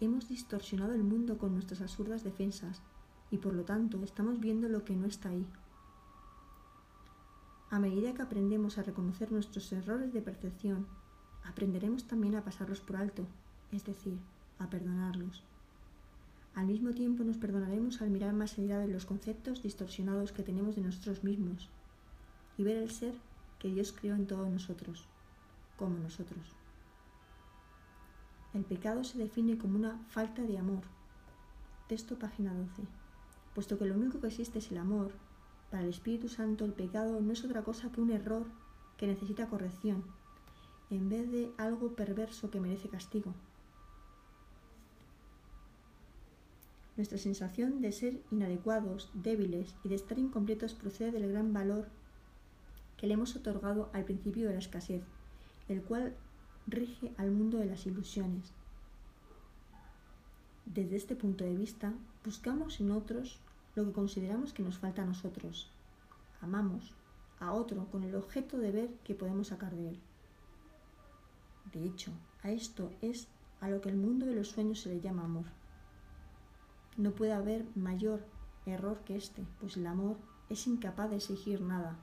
Hemos 0.00 0.30
distorsionado 0.30 0.94
el 0.94 1.04
mundo 1.04 1.36
con 1.36 1.52
nuestras 1.52 1.82
absurdas 1.82 2.24
defensas 2.24 2.80
y 3.30 3.38
por 3.38 3.54
lo 3.54 3.64
tanto 3.64 4.02
estamos 4.02 4.40
viendo 4.40 4.68
lo 4.68 4.84
que 4.84 4.96
no 4.96 5.06
está 5.06 5.28
ahí. 5.28 5.46
A 7.70 7.78
medida 7.78 8.12
que 8.14 8.22
aprendemos 8.22 8.78
a 8.78 8.82
reconocer 8.82 9.30
nuestros 9.30 9.72
errores 9.72 10.12
de 10.12 10.22
percepción, 10.22 10.86
aprenderemos 11.44 12.04
también 12.04 12.34
a 12.34 12.42
pasarlos 12.42 12.80
por 12.80 12.96
alto, 12.96 13.26
es 13.70 13.84
decir, 13.84 14.18
a 14.58 14.68
perdonarlos. 14.68 15.44
Al 16.54 16.66
mismo 16.66 16.90
tiempo 16.90 17.22
nos 17.22 17.36
perdonaremos 17.36 18.02
al 18.02 18.10
mirar 18.10 18.32
más 18.34 18.58
allá 18.58 18.78
de 18.78 18.88
los 18.88 19.06
conceptos 19.06 19.62
distorsionados 19.62 20.32
que 20.32 20.42
tenemos 20.42 20.74
de 20.74 20.82
nosotros 20.82 21.22
mismos 21.22 21.68
y 22.58 22.64
ver 22.64 22.76
el 22.76 22.90
ser 22.90 23.14
que 23.60 23.68
Dios 23.68 23.92
creó 23.92 24.16
en 24.16 24.26
todos 24.26 24.48
nosotros 24.50 25.06
como 25.76 25.96
nosotros. 25.96 26.56
El 28.52 28.64
pecado 28.64 29.04
se 29.04 29.16
define 29.16 29.56
como 29.56 29.76
una 29.76 29.96
falta 30.08 30.42
de 30.42 30.58
amor. 30.58 30.82
Texto 31.86 32.18
página 32.18 32.52
12. 32.52 32.99
Puesto 33.54 33.78
que 33.78 33.86
lo 33.86 33.94
único 33.94 34.20
que 34.20 34.28
existe 34.28 34.58
es 34.58 34.70
el 34.70 34.78
amor, 34.78 35.12
para 35.70 35.82
el 35.82 35.90
Espíritu 35.90 36.28
Santo 36.28 36.64
el 36.64 36.72
pecado 36.72 37.20
no 37.20 37.32
es 37.32 37.44
otra 37.44 37.62
cosa 37.62 37.92
que 37.92 38.00
un 38.00 38.10
error 38.10 38.46
que 38.96 39.06
necesita 39.06 39.48
corrección, 39.48 40.04
en 40.90 41.08
vez 41.08 41.30
de 41.30 41.52
algo 41.56 41.94
perverso 41.94 42.50
que 42.50 42.60
merece 42.60 42.88
castigo. 42.88 43.34
Nuestra 46.96 47.18
sensación 47.18 47.80
de 47.80 47.92
ser 47.92 48.20
inadecuados, 48.30 49.10
débiles 49.14 49.74
y 49.84 49.88
de 49.88 49.94
estar 49.94 50.18
incompletos 50.18 50.74
procede 50.74 51.12
del 51.12 51.30
gran 51.30 51.52
valor 51.52 51.88
que 52.96 53.06
le 53.06 53.14
hemos 53.14 53.34
otorgado 53.36 53.88
al 53.94 54.04
principio 54.04 54.46
de 54.46 54.52
la 54.52 54.58
escasez 54.58 55.02
el 55.70 55.82
cual 55.82 56.16
rige 56.66 57.12
al 57.16 57.30
mundo 57.30 57.58
de 57.58 57.66
las 57.66 57.86
ilusiones. 57.86 58.52
Desde 60.72 60.94
este 60.94 61.16
punto 61.16 61.42
de 61.42 61.56
vista, 61.56 61.92
buscamos 62.24 62.78
en 62.78 62.92
otros 62.92 63.40
lo 63.74 63.84
que 63.84 63.92
consideramos 63.92 64.52
que 64.52 64.62
nos 64.62 64.78
falta 64.78 65.02
a 65.02 65.04
nosotros. 65.06 65.68
Amamos 66.40 66.94
a 67.40 67.52
otro 67.52 67.86
con 67.90 68.04
el 68.04 68.14
objeto 68.14 68.56
de 68.56 68.70
ver 68.70 68.90
qué 69.02 69.16
podemos 69.16 69.48
sacar 69.48 69.74
de 69.74 69.88
él. 69.88 69.98
De 71.72 71.84
hecho, 71.84 72.12
a 72.44 72.52
esto 72.52 72.92
es 73.02 73.26
a 73.60 73.68
lo 73.68 73.80
que 73.80 73.88
el 73.88 73.96
mundo 73.96 74.26
de 74.26 74.36
los 74.36 74.48
sueños 74.48 74.80
se 74.80 74.90
le 74.90 75.00
llama 75.00 75.24
amor. 75.24 75.46
No 76.96 77.10
puede 77.10 77.32
haber 77.32 77.64
mayor 77.74 78.22
error 78.64 79.00
que 79.04 79.16
este, 79.16 79.42
pues 79.58 79.76
el 79.76 79.88
amor 79.88 80.18
es 80.50 80.68
incapaz 80.68 81.10
de 81.10 81.16
exigir 81.16 81.60
nada, 81.62 81.98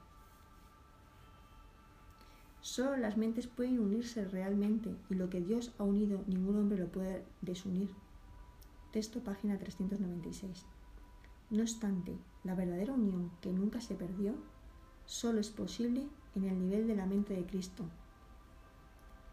Solo 2.60 2.96
las 2.96 3.16
mentes 3.16 3.46
pueden 3.46 3.78
unirse 3.78 4.26
realmente 4.26 4.94
y 5.08 5.14
lo 5.14 5.30
que 5.30 5.40
Dios 5.40 5.72
ha 5.78 5.84
unido 5.84 6.22
ningún 6.26 6.58
hombre 6.58 6.78
lo 6.78 6.88
puede 6.88 7.24
desunir. 7.40 7.88
Página 8.98 9.56
396. 9.56 10.66
No 11.50 11.62
obstante, 11.62 12.18
la 12.42 12.56
verdadera 12.56 12.94
unión 12.94 13.30
que 13.40 13.52
nunca 13.52 13.80
se 13.80 13.94
perdió 13.94 14.34
solo 15.06 15.38
es 15.38 15.50
posible 15.50 16.08
en 16.34 16.44
el 16.44 16.58
nivel 16.58 16.88
de 16.88 16.96
la 16.96 17.06
mente 17.06 17.32
de 17.32 17.46
Cristo. 17.46 17.84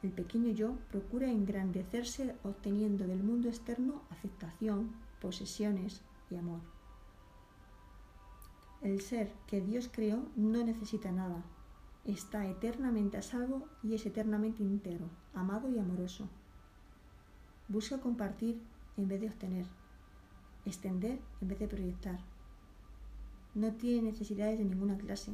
El 0.04 0.12
pequeño 0.12 0.52
yo 0.52 0.76
procura 0.92 1.32
engrandecerse 1.32 2.36
obteniendo 2.44 3.08
del 3.08 3.24
mundo 3.24 3.50
externo 3.50 4.04
aceptación, 4.12 4.92
posesiones 5.20 6.02
y 6.30 6.36
amor. 6.36 6.60
El 8.84 9.02
ser 9.02 9.32
que 9.48 9.62
Dios 9.62 9.90
creó 9.92 10.28
no 10.36 10.64
necesita 10.64 11.12
nada, 11.12 11.44
está 12.04 12.46
eternamente 12.46 13.18
a 13.18 13.24
salvo 13.24 13.68
y 13.82 13.96
es 13.96 14.06
eternamente 14.06 14.62
íntegro, 14.62 15.10
amado 15.34 15.70
y 15.72 15.80
amoroso. 15.80 16.30
Busca 17.68 18.00
compartir 18.00 18.62
en 18.98 19.08
vez 19.08 19.22
de 19.22 19.28
obtener, 19.28 19.66
extender 20.66 21.20
en 21.42 21.48
vez 21.48 21.60
de 21.60 21.68
proyectar. 21.68 22.20
No 23.54 23.74
tiene 23.74 24.12
necesidades 24.12 24.58
de 24.58 24.66
ninguna 24.66 24.98
clase 24.98 25.32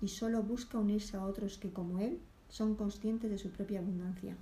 y 0.00 0.08
solo 0.08 0.42
busca 0.42 0.78
unirse 0.78 1.16
a 1.16 1.24
otros 1.24 1.58
que, 1.58 1.72
como 1.72 1.98
él, 1.98 2.20
son 2.48 2.74
conscientes 2.74 3.30
de 3.30 3.38
su 3.38 3.50
propia 3.50 3.80
abundancia. 3.80 4.36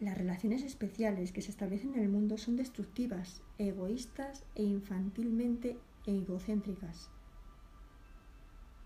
Las 0.00 0.16
relaciones 0.16 0.62
especiales 0.62 1.32
que 1.32 1.42
se 1.42 1.50
establecen 1.50 1.94
en 1.94 2.02
el 2.02 2.08
mundo 2.08 2.38
son 2.38 2.56
destructivas, 2.56 3.42
egoístas 3.58 4.44
e 4.54 4.62
infantilmente 4.62 5.76
egocéntricas 6.06 7.10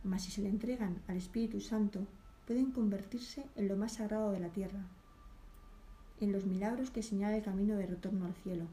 mas 0.05 0.23
si 0.23 0.31
se 0.31 0.43
le 0.43 0.49
entregan 0.49 1.01
al 1.07 1.17
Espíritu 1.17 1.61
Santo, 1.61 2.07
pueden 2.47 2.73
convertirse 2.73 3.47
en 3.57 3.69
lo 3.69 3.77
más 3.77 3.95
sagrado 3.95 4.33
de 4.33 4.41
la 4.41 4.49
tierra, 4.49 4.87
en 6.23 6.33
los 6.33 6.47
milagros 6.47 6.91
que 6.91 7.03
señala 7.03 7.37
el 7.37 7.43
camino 7.43 7.77
de 7.77 7.87
retorno 7.87 8.27
al 8.27 8.35
cielo. 8.35 8.67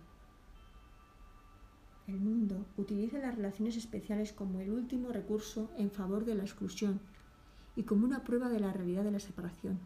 El 2.08 2.20
mundo 2.20 2.66
utiliza 2.78 3.18
las 3.20 3.36
relaciones 3.36 3.76
especiales 3.76 4.34
como 4.34 4.60
el 4.60 4.72
último 4.72 5.10
recurso 5.10 5.70
en 5.78 5.92
favor 5.92 6.26
de 6.26 6.36
la 6.36 6.44
exclusión 6.44 7.00
y 7.76 7.84
como 7.84 8.06
una 8.06 8.24
prueba 8.24 8.50
de 8.50 8.60
la 8.60 8.72
realidad 8.72 9.04
de 9.04 9.12
la 9.12 9.20
separación. 9.20 9.80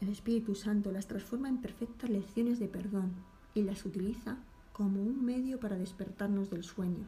El 0.00 0.08
Espíritu 0.08 0.54
Santo 0.54 0.92
las 0.92 1.06
transforma 1.06 1.48
en 1.48 1.60
perfectas 1.60 2.10
lecciones 2.10 2.58
de 2.58 2.68
perdón 2.68 3.12
y 3.54 3.62
las 3.62 3.84
utiliza 3.86 4.36
como 4.72 5.02
un 5.02 5.24
medio 5.24 5.58
para 5.58 5.78
despertarnos 5.78 6.50
del 6.50 6.64
sueño. 6.64 7.06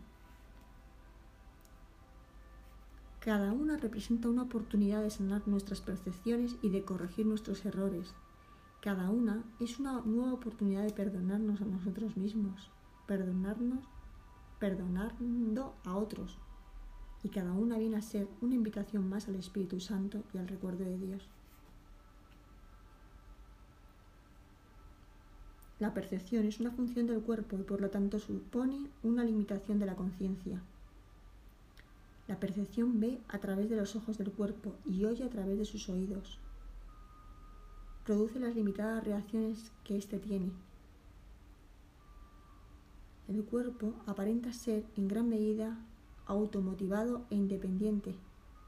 Cada 3.20 3.52
una 3.52 3.76
representa 3.76 4.28
una 4.28 4.42
oportunidad 4.42 5.02
de 5.02 5.10
sanar 5.10 5.46
nuestras 5.48 5.80
percepciones 5.80 6.56
y 6.62 6.70
de 6.70 6.84
corregir 6.84 7.26
nuestros 7.26 7.64
errores. 7.66 8.14
Cada 8.80 9.10
una 9.10 9.42
es 9.58 9.80
una 9.80 10.00
nueva 10.02 10.34
oportunidad 10.34 10.84
de 10.84 10.92
perdonarnos 10.92 11.60
a 11.60 11.64
nosotros 11.64 12.16
mismos, 12.16 12.70
perdonarnos, 13.06 13.84
perdonando 14.60 15.74
a 15.84 15.96
otros. 15.96 16.38
Y 17.24 17.28
cada 17.30 17.52
una 17.52 17.76
viene 17.76 17.96
a 17.96 18.02
ser 18.02 18.28
una 18.40 18.54
invitación 18.54 19.08
más 19.08 19.26
al 19.26 19.34
Espíritu 19.34 19.80
Santo 19.80 20.22
y 20.32 20.38
al 20.38 20.46
recuerdo 20.46 20.84
de 20.84 20.96
Dios. 20.96 21.28
La 25.80 25.92
percepción 25.92 26.44
es 26.44 26.60
una 26.60 26.70
función 26.70 27.08
del 27.08 27.20
cuerpo 27.20 27.56
y 27.58 27.62
por 27.62 27.80
lo 27.80 27.90
tanto 27.90 28.20
supone 28.20 28.88
una 29.02 29.24
limitación 29.24 29.80
de 29.80 29.86
la 29.86 29.96
conciencia. 29.96 30.60
La 32.28 32.38
percepción 32.38 33.00
ve 33.00 33.18
a 33.28 33.38
través 33.38 33.70
de 33.70 33.76
los 33.76 33.96
ojos 33.96 34.18
del 34.18 34.30
cuerpo 34.30 34.74
y 34.84 35.06
oye 35.06 35.24
a 35.24 35.30
través 35.30 35.58
de 35.58 35.64
sus 35.64 35.88
oídos. 35.88 36.38
Produce 38.04 38.38
las 38.38 38.54
limitadas 38.54 39.02
reacciones 39.02 39.72
que 39.82 39.96
éste 39.96 40.18
tiene. 40.18 40.52
El 43.28 43.44
cuerpo 43.44 43.94
aparenta 44.06 44.52
ser 44.52 44.84
en 44.96 45.08
gran 45.08 45.28
medida 45.28 45.78
automotivado 46.26 47.24
e 47.30 47.34
independiente, 47.34 48.14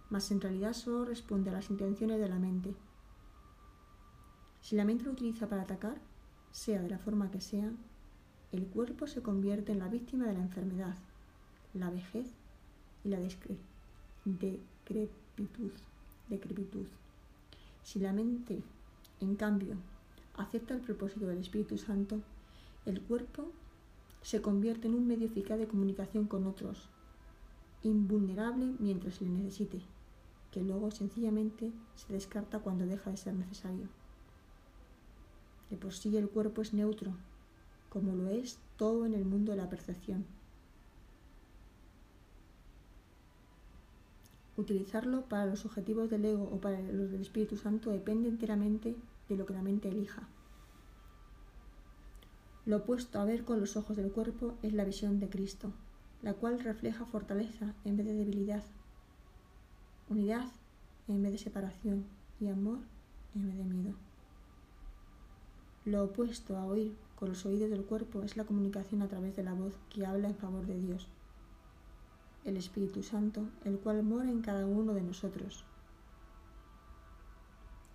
mas 0.09 0.31
en 0.31 0.41
realidad 0.41 0.73
solo 0.73 1.05
responde 1.05 1.51
a 1.51 1.53
las 1.53 1.69
intenciones 1.69 2.19
de 2.19 2.29
la 2.29 2.39
mente. 2.39 2.75
Si 4.63 4.75
la 4.75 4.87
mente 4.87 5.05
lo 5.05 5.13
utiliza 5.13 5.49
para 5.49 5.63
atacar, 5.63 6.01
sea 6.51 6.81
de 6.81 6.89
la 6.89 6.99
forma 6.99 7.31
que 7.31 7.43
sea, 7.43 7.71
el 8.53 8.67
cuerpo 8.67 9.07
se 9.07 9.23
convierte 9.23 9.73
en 9.73 9.81
la 9.81 9.89
víctima 9.89 10.27
de 10.27 10.35
la 10.35 10.41
enfermedad, 10.41 10.97
la 11.75 11.91
vejez 11.91 12.40
y 13.05 13.09
la 13.09 13.19
decrepitud. 14.25 15.73
decrepitud. 16.29 16.87
Si 17.83 17.99
la 17.99 18.13
mente, 18.13 18.63
en 19.21 19.37
cambio, 19.37 19.77
acepta 20.37 20.75
el 20.75 20.81
propósito 20.81 21.27
del 21.27 21.39
Espíritu 21.39 21.79
Santo, 21.79 22.21
el 22.87 23.01
cuerpo 23.01 23.51
se 24.23 24.43
convierte 24.43 24.89
en 24.89 24.95
un 24.95 25.07
medio 25.07 25.27
eficaz 25.27 25.59
de 25.59 25.67
comunicación 25.67 26.27
con 26.27 26.47
otros, 26.47 26.89
invulnerable 27.83 28.75
mientras 28.79 29.15
se 29.17 29.25
le 29.25 29.31
necesite, 29.31 29.81
que 30.53 30.63
luego 30.63 30.91
sencillamente 30.91 31.73
se 31.97 32.13
descarta 32.13 32.59
cuando 32.59 32.87
deja 32.87 33.11
de 33.11 33.17
ser 33.17 33.35
necesario. 33.35 33.89
De 35.71 35.77
por 35.77 35.95
sí 35.95 36.17
el 36.17 36.29
cuerpo 36.29 36.63
es 36.63 36.75
neutro, 36.75 37.13
como 37.89 38.15
lo 38.15 38.29
es 38.29 38.59
todo 38.77 39.07
en 39.07 39.15
el 39.15 39.25
mundo 39.25 39.53
de 39.53 39.59
la 39.59 39.71
percepción. 39.71 40.25
Utilizarlo 44.61 45.23
para 45.23 45.47
los 45.47 45.65
objetivos 45.65 46.11
del 46.11 46.23
ego 46.27 46.45
o 46.53 46.61
para 46.61 46.79
los 46.83 47.11
del 47.11 47.23
Espíritu 47.23 47.57
Santo 47.57 47.91
depende 47.93 48.29
enteramente 48.29 48.95
de 49.27 49.37
lo 49.37 49.47
que 49.47 49.55
la 49.55 49.63
mente 49.63 49.89
elija. 49.89 50.29
Lo 52.67 52.77
opuesto 52.77 53.19
a 53.19 53.25
ver 53.25 53.43
con 53.47 53.59
los 53.59 53.79
ojos 53.79 53.97
del 53.97 54.13
cuerpo 54.13 54.59
es 54.63 54.75
la 54.75 54.85
visión 54.85 55.19
de 55.19 55.31
Cristo, 55.31 55.73
la 56.21 56.35
cual 56.35 56.61
refleja 56.61 57.07
fortaleza 57.07 57.73
en 57.87 57.97
vez 57.97 58.05
de 58.05 58.13
debilidad, 58.13 58.63
unidad 60.11 60.47
en 61.09 61.23
vez 61.23 61.33
de 61.33 61.39
separación 61.39 62.05
y 62.39 62.49
amor 62.49 62.81
en 63.35 63.47
vez 63.47 63.57
de 63.57 63.65
miedo. 63.65 63.95
Lo 65.87 66.05
opuesto 66.05 66.59
a 66.59 66.67
oír 66.67 66.95
con 67.17 67.31
los 67.31 67.47
oídos 67.47 67.71
del 67.71 67.87
cuerpo 67.87 68.23
es 68.25 68.37
la 68.37 68.45
comunicación 68.45 69.01
a 69.01 69.09
través 69.09 69.35
de 69.37 69.43
la 69.43 69.55
voz 69.55 69.73
que 69.89 70.05
habla 70.05 70.29
en 70.29 70.37
favor 70.37 70.67
de 70.67 70.79
Dios, 70.79 71.09
el 72.45 72.57
Espíritu 72.57 73.03
Santo, 73.03 73.49
el 73.65 73.79
cual 73.79 74.03
mora 74.03 74.31
en 74.31 74.41
cada 74.41 74.67
uno 74.67 74.95
de 74.95 75.03
nosotros. 75.03 75.65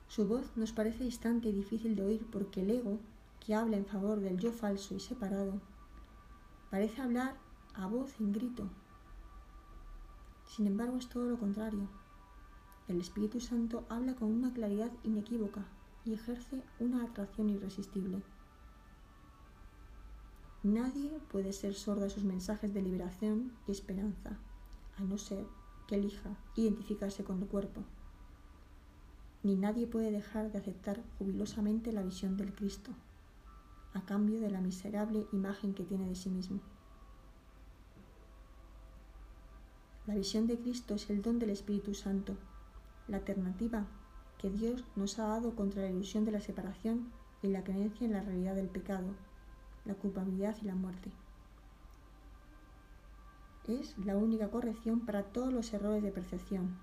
Su 0.08 0.28
voz 0.28 0.56
nos 0.56 0.72
parece 0.72 1.04
distante 1.04 1.50
y 1.50 1.52
difícil 1.52 1.96
de 1.96 2.04
oír 2.04 2.28
porque 2.32 2.62
el 2.62 2.70
ego, 2.70 3.00
que 3.40 3.56
habla 3.56 3.78
en 3.78 3.86
favor 3.86 4.20
del 4.20 4.38
yo 4.40 4.52
falso 4.52 4.96
y 4.96 5.00
separado, 5.00 5.60
parece 6.70 7.02
hablar 7.02 7.36
a 7.74 7.88
voz 7.88 8.20
en 8.20 8.32
grito. 8.32 8.70
Sin 10.46 10.68
embargo, 10.68 10.98
es 10.98 11.10
todo 11.10 11.26
lo 11.26 11.38
contrario. 11.38 11.88
El 12.88 13.02
Espíritu 13.02 13.40
Santo 13.40 13.84
habla 13.90 14.16
con 14.16 14.32
una 14.32 14.54
claridad 14.54 14.92
inequívoca 15.04 15.66
y 16.06 16.14
ejerce 16.14 16.62
una 16.80 17.04
atracción 17.04 17.50
irresistible. 17.50 18.22
Nadie 20.66 21.20
puede 21.32 21.54
ser 21.54 21.76
sordo 21.76 22.08
a 22.08 22.10
sus 22.10 22.24
mensajes 22.24 22.74
de 22.74 22.82
liberación 22.82 23.52
y 23.68 23.72
esperanza, 23.72 24.40
a 24.98 25.04
no 25.04 25.20
ser 25.20 25.46
que 25.88 25.94
elija 25.94 26.40
identificarse 26.56 27.24
con 27.24 27.40
el 27.40 27.48
cuerpo. 27.48 27.84
Ni 29.44 29.58
nadie 29.58 29.86
puede 29.86 30.10
dejar 30.10 30.52
de 30.52 30.58
aceptar 30.58 31.04
jubilosamente 31.20 31.92
la 31.92 32.02
visión 32.02 32.36
del 32.36 32.52
Cristo, 32.52 32.90
a 33.94 34.06
cambio 34.06 34.40
de 34.40 34.50
la 34.50 34.60
miserable 34.60 35.28
imagen 35.34 35.76
que 35.76 35.84
tiene 35.84 36.08
de 36.08 36.16
sí 36.16 36.32
mismo. 36.32 36.60
La 40.08 40.16
visión 40.16 40.48
de 40.48 40.58
Cristo 40.58 40.96
es 40.96 41.12
el 41.12 41.22
don 41.22 41.38
del 41.38 41.52
Espíritu 41.52 41.94
Santo, 41.94 42.38
la 43.08 43.18
alternativa 43.18 43.86
que 44.40 44.50
Dios 44.50 44.84
nos 44.96 45.20
ha 45.20 45.28
dado 45.28 45.56
contra 45.56 45.84
la 45.84 45.92
ilusión 45.92 46.26
de 46.26 46.32
la 46.32 46.42
separación 46.42 47.12
y 47.44 47.50
la 47.50 47.64
creencia 47.64 48.06
en 48.06 48.14
la 48.14 48.24
realidad 48.24 48.56
del 48.56 48.70
pecado, 48.70 49.14
la 49.86 49.94
culpabilidad 49.94 50.56
y 50.62 50.66
la 50.66 50.76
muerte. 50.76 51.12
Es 53.68 53.98
la 53.98 54.16
única 54.16 54.50
corrección 54.50 55.00
para 55.00 55.24
todos 55.24 55.52
los 55.52 55.74
errores 55.74 56.04
de 56.04 56.12
percepción, 56.12 56.78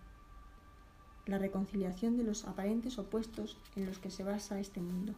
la 1.26 1.38
reconciliación 1.38 2.16
de 2.16 2.24
los 2.24 2.44
aparentes 2.44 2.98
opuestos 2.98 3.56
en 3.76 3.86
los 3.86 3.98
que 3.98 4.10
se 4.10 4.24
basa 4.24 4.58
este 4.58 4.80
mundo. 4.80 5.14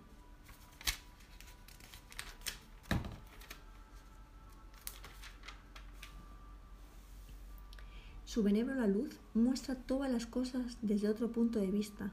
Su 8.34 8.42
benévola 8.42 8.88
luz 8.88 9.16
muestra 9.32 9.76
todas 9.76 10.10
las 10.10 10.26
cosas 10.26 10.76
desde 10.82 11.08
otro 11.08 11.30
punto 11.30 11.60
de 11.60 11.70
vista, 11.70 12.10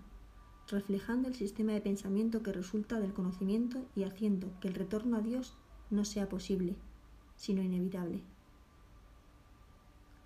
reflejando 0.70 1.28
el 1.28 1.34
sistema 1.34 1.72
de 1.72 1.82
pensamiento 1.82 2.44
que 2.44 2.54
resulta 2.54 3.00
del 3.00 3.12
conocimiento 3.12 3.84
y 3.96 4.04
haciendo 4.04 4.48
que 4.60 4.68
el 4.68 4.76
retorno 4.76 5.18
a 5.18 5.22
Dios 5.22 5.56
no 5.92 6.06
sea 6.06 6.28
posible, 6.28 6.76
sino 7.36 7.62
inevitable. 7.62 8.22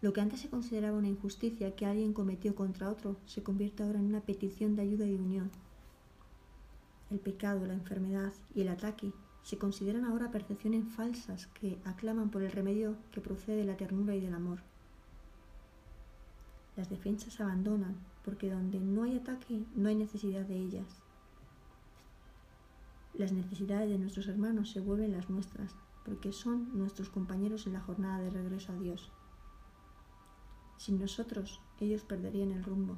Lo 0.02 0.14
que 0.14 0.22
antes 0.22 0.40
se 0.40 0.50
consideraba 0.50 0.98
una 0.98 1.08
injusticia 1.08 1.76
que 1.76 1.86
alguien 1.86 2.14
cometió 2.14 2.54
contra 2.56 2.90
otro 2.90 3.18
se 3.26 3.44
convierte 3.44 3.84
ahora 3.84 4.00
en 4.00 4.06
una 4.06 4.22
petición 4.22 4.76
de 4.76 4.84
ayuda 4.84 5.08
y 5.08 5.16
unión. 5.16 5.50
El 7.10 7.20
pecado, 7.20 7.66
la 7.66 7.74
enfermedad 7.74 8.34
y 8.54 8.62
el 8.62 8.70
ataque 8.70 9.12
se 9.44 9.58
consideran 9.58 10.06
ahora 10.06 10.32
percepciones 10.32 10.86
falsas 10.96 11.48
que 11.48 11.78
aclaman 11.86 12.30
por 12.30 12.44
el 12.44 12.52
remedio 12.52 12.96
que 13.12 13.22
procede 13.22 13.58
de 13.58 13.66
la 13.66 13.78
ternura 13.78 14.16
y 14.16 14.20
del 14.20 14.34
amor. 14.34 14.60
Las 16.76 16.90
defensas 16.90 17.34
se 17.34 17.44
abandonan 17.44 17.96
porque 18.24 18.50
donde 18.50 18.80
no 18.80 19.04
hay 19.04 19.18
ataque 19.18 19.64
no 19.76 19.88
hay 19.88 19.96
necesidad 19.96 20.46
de 20.46 20.58
ellas. 20.58 21.05
Las 23.18 23.32
necesidades 23.32 23.90
de 23.90 23.98
nuestros 23.98 24.28
hermanos 24.28 24.72
se 24.72 24.82
vuelven 24.82 25.14
las 25.14 25.30
nuestras 25.30 25.74
porque 26.04 26.34
son 26.34 26.78
nuestros 26.78 27.10
compañeros 27.10 27.66
en 27.66 27.72
la 27.72 27.80
jornada 27.80 28.20
de 28.20 28.30
regreso 28.30 28.74
a 28.74 28.76
Dios. 28.76 29.10
Sin 30.78 31.00
nosotros, 31.00 31.62
ellos 31.80 32.04
perderían 32.04 32.52
el 32.52 32.64
rumbo. 32.64 32.98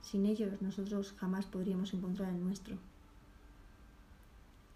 Sin 0.00 0.26
ellos, 0.26 0.62
nosotros 0.62 1.12
jamás 1.18 1.46
podríamos 1.46 1.92
encontrar 1.92 2.32
el 2.32 2.42
nuestro. 2.42 2.76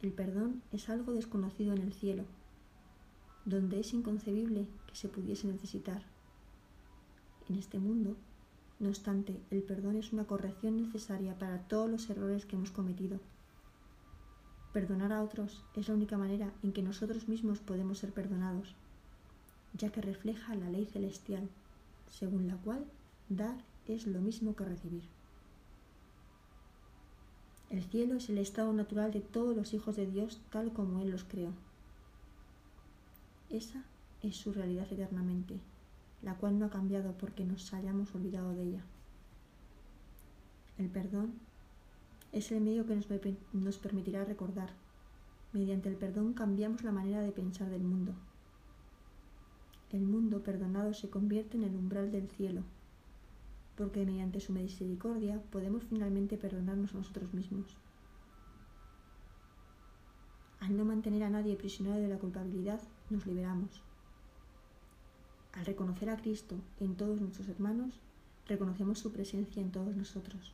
El 0.03 0.13
perdón 0.13 0.63
es 0.73 0.89
algo 0.89 1.13
desconocido 1.13 1.73
en 1.73 1.83
el 1.83 1.93
cielo, 1.93 2.25
donde 3.45 3.79
es 3.79 3.95
inconcebible 3.95 4.67
que 4.89 4.97
se 4.97 5.09
pudiese 5.09 5.47
necesitar 5.47 6.03
en 7.49 7.55
este 7.55 7.79
mundo. 7.79 8.17
No 8.81 8.89
obstante, 8.89 9.41
el 9.53 9.63
perdón 9.63 9.95
es 9.95 10.13
una 10.13 10.25
corrección 10.25 10.77
necesaria 10.77 11.39
para 11.39 11.61
todos 11.69 11.89
los 11.89 12.11
errores 12.11 12.47
que 12.47 12.57
hemos 12.57 12.73
cometido. 12.73 13.21
Perdonar 14.77 15.11
a 15.11 15.23
otros 15.23 15.65
es 15.75 15.89
la 15.89 15.95
única 15.95 16.19
manera 16.19 16.53
en 16.63 16.75
que 16.75 16.83
nosotros 16.83 17.29
mismos 17.29 17.61
podemos 17.61 17.97
ser 17.97 18.13
perdonados, 18.13 18.75
ya 19.73 19.89
que 19.91 20.03
refleja 20.03 20.55
la 20.55 20.69
ley 20.69 20.85
celestial, 20.85 21.49
según 22.11 22.47
la 22.47 22.57
cual 22.59 22.85
dar 23.31 23.57
es 23.89 24.07
lo 24.07 24.21
mismo 24.21 24.55
que 24.55 24.67
recibir. 24.67 25.05
El 27.71 27.85
cielo 27.85 28.17
es 28.17 28.29
el 28.29 28.37
estado 28.37 28.71
natural 28.75 29.13
de 29.13 29.23
todos 29.23 29.57
los 29.57 29.73
hijos 29.73 29.97
de 29.97 30.09
Dios 30.09 30.43
tal 30.51 30.71
como 30.75 31.01
Él 31.01 31.11
los 31.11 31.25
creó. 31.25 31.53
Esa 33.49 33.83
es 34.23 34.37
su 34.37 34.53
realidad 34.53 34.93
eternamente 34.93 35.59
la 36.21 36.35
cual 36.35 36.59
no 36.59 36.67
ha 36.67 36.71
cambiado 36.71 37.13
porque 37.13 37.47
nos 37.47 37.73
hayamos 37.73 38.15
olvidado 38.15 38.53
de 38.53 38.63
ella. 38.63 38.85
El 40.77 40.91
perdón 40.91 41.46
es 42.37 42.53
el 42.53 42.61
medio 42.61 42.85
que 42.85 42.95
nos, 43.55 43.79
permitirá 43.79 44.23
recordar. 44.23 44.69
Mediante 45.55 45.89
el 45.89 45.97
perdón 45.97 46.35
cambiamos 46.35 46.85
la 46.85 46.93
manera 46.93 47.23
de 47.23 47.33
pensar 47.33 47.71
del 47.71 47.83
mundo. 47.83 48.13
El 49.91 50.03
mundo 50.03 50.43
perdonado 50.43 50.93
se 50.93 51.09
convierte 51.09 51.57
en 51.57 51.65
el 51.65 51.75
umbral 51.75 52.13
del 52.13 52.29
cielo, 52.29 52.61
porque 53.75 54.05
mediante 54.05 54.41
su 54.41 54.53
misericordia 54.53 55.41
podemos 55.51 55.85
finalmente 55.85 56.37
perdonarnos 56.37 56.95
a 56.95 56.99
nosotros 56.99 57.33
mismos. 57.33 57.75
Al 60.61 60.77
no 60.77 60.85
mantener 60.85 61.23
a 61.23 61.31
nadie 61.31 61.57
prisionero 61.57 61.97
de 61.97 62.09
la 62.09 62.19
culpabilidad, 62.19 62.83
nos 63.09 63.27
liberamos. 63.27 63.83
Al 65.55 65.65
reconocer 65.65 66.11
a 66.11 66.19
Cristo 66.19 66.57
en 66.81 66.97
todos 66.97 67.19
nuestros 67.19 67.49
hermanos, 67.49 67.99
reconocemos 68.47 68.99
su 68.99 69.11
presencia 69.11 69.63
en 69.63 69.73
todos 69.73 69.97
nosotros. 69.97 70.53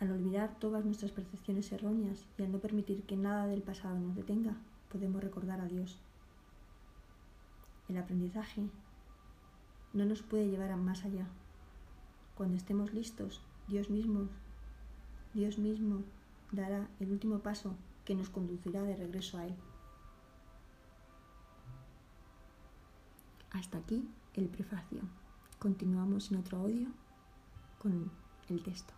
Al 0.00 0.12
olvidar 0.12 0.58
todas 0.60 0.84
nuestras 0.84 1.10
percepciones 1.10 1.72
erróneas 1.72 2.24
y 2.38 2.42
al 2.42 2.52
no 2.52 2.58
permitir 2.58 3.02
que 3.02 3.16
nada 3.16 3.46
del 3.46 3.62
pasado 3.62 3.98
nos 3.98 4.14
detenga, 4.14 4.56
podemos 4.92 5.22
recordar 5.22 5.60
a 5.60 5.66
Dios. 5.66 5.98
El 7.88 7.96
aprendizaje 7.96 8.62
no 9.92 10.04
nos 10.04 10.22
puede 10.22 10.48
llevar 10.48 10.70
a 10.70 10.76
más 10.76 11.04
allá. 11.04 11.26
Cuando 12.36 12.56
estemos 12.56 12.94
listos, 12.94 13.42
Dios 13.66 13.90
mismo, 13.90 14.28
Dios 15.34 15.58
mismo 15.58 16.02
dará 16.52 16.88
el 17.00 17.10
último 17.10 17.40
paso 17.40 17.74
que 18.04 18.14
nos 18.14 18.30
conducirá 18.30 18.82
de 18.82 18.94
regreso 18.94 19.38
a 19.38 19.46
Él. 19.46 19.54
Hasta 23.50 23.78
aquí 23.78 24.08
el 24.34 24.48
prefacio. 24.48 25.00
Continuamos 25.58 26.30
en 26.30 26.38
otro 26.38 26.58
audio 26.58 26.88
con 27.78 28.10
el 28.48 28.62
texto. 28.62 28.97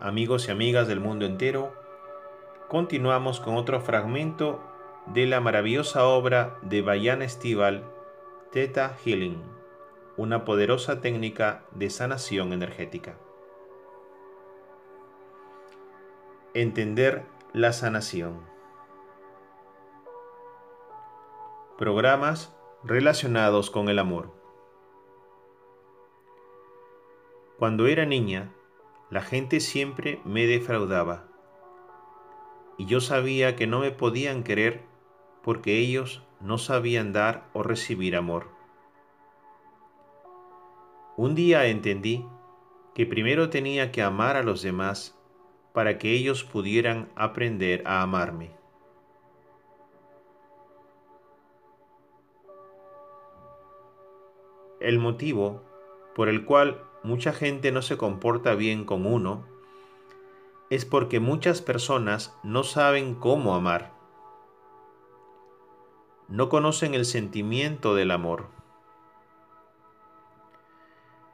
Amigos 0.00 0.48
y 0.48 0.50
amigas 0.50 0.88
del 0.88 1.00
mundo 1.00 1.24
entero, 1.24 1.72
continuamos 2.68 3.40
con 3.40 3.56
otro 3.56 3.80
fragmento 3.80 4.60
de 5.06 5.26
la 5.26 5.40
maravillosa 5.40 6.06
obra 6.06 6.58
de 6.62 6.82
Bayan 6.82 7.22
Estival, 7.22 7.84
Theta 8.52 8.96
Healing, 9.04 9.42
una 10.16 10.44
poderosa 10.44 11.00
técnica 11.00 11.64
de 11.70 11.90
sanación 11.90 12.52
energética. 12.52 13.16
Entender 16.52 17.24
la 17.52 17.72
sanación. 17.72 18.40
Programas 21.78 22.54
relacionados 22.82 23.70
con 23.70 23.88
el 23.88 23.98
amor. 23.98 24.32
Cuando 27.58 27.86
era 27.86 28.04
niña, 28.04 28.52
la 29.14 29.22
gente 29.22 29.60
siempre 29.60 30.20
me 30.24 30.44
defraudaba. 30.44 31.28
Y 32.76 32.86
yo 32.86 33.00
sabía 33.00 33.54
que 33.54 33.68
no 33.68 33.78
me 33.78 33.92
podían 33.92 34.42
querer 34.42 34.82
porque 35.44 35.78
ellos 35.78 36.24
no 36.40 36.58
sabían 36.58 37.12
dar 37.12 37.48
o 37.52 37.62
recibir 37.62 38.16
amor. 38.16 38.48
Un 41.16 41.36
día 41.36 41.66
entendí 41.66 42.26
que 42.92 43.06
primero 43.06 43.50
tenía 43.50 43.92
que 43.92 44.02
amar 44.02 44.34
a 44.34 44.42
los 44.42 44.62
demás 44.62 45.16
para 45.72 45.96
que 45.96 46.10
ellos 46.10 46.42
pudieran 46.42 47.08
aprender 47.14 47.84
a 47.86 48.02
amarme. 48.02 48.50
El 54.80 54.98
motivo 54.98 55.62
por 56.16 56.28
el 56.28 56.44
cual 56.44 56.82
mucha 57.04 57.32
gente 57.32 57.70
no 57.70 57.82
se 57.82 57.96
comporta 57.98 58.54
bien 58.54 58.84
con 58.84 59.06
uno 59.06 59.44
es 60.70 60.86
porque 60.86 61.20
muchas 61.20 61.60
personas 61.60 62.36
no 62.42 62.64
saben 62.64 63.14
cómo 63.14 63.54
amar. 63.54 63.92
No 66.28 66.48
conocen 66.48 66.94
el 66.94 67.04
sentimiento 67.04 67.94
del 67.94 68.10
amor. 68.10 68.48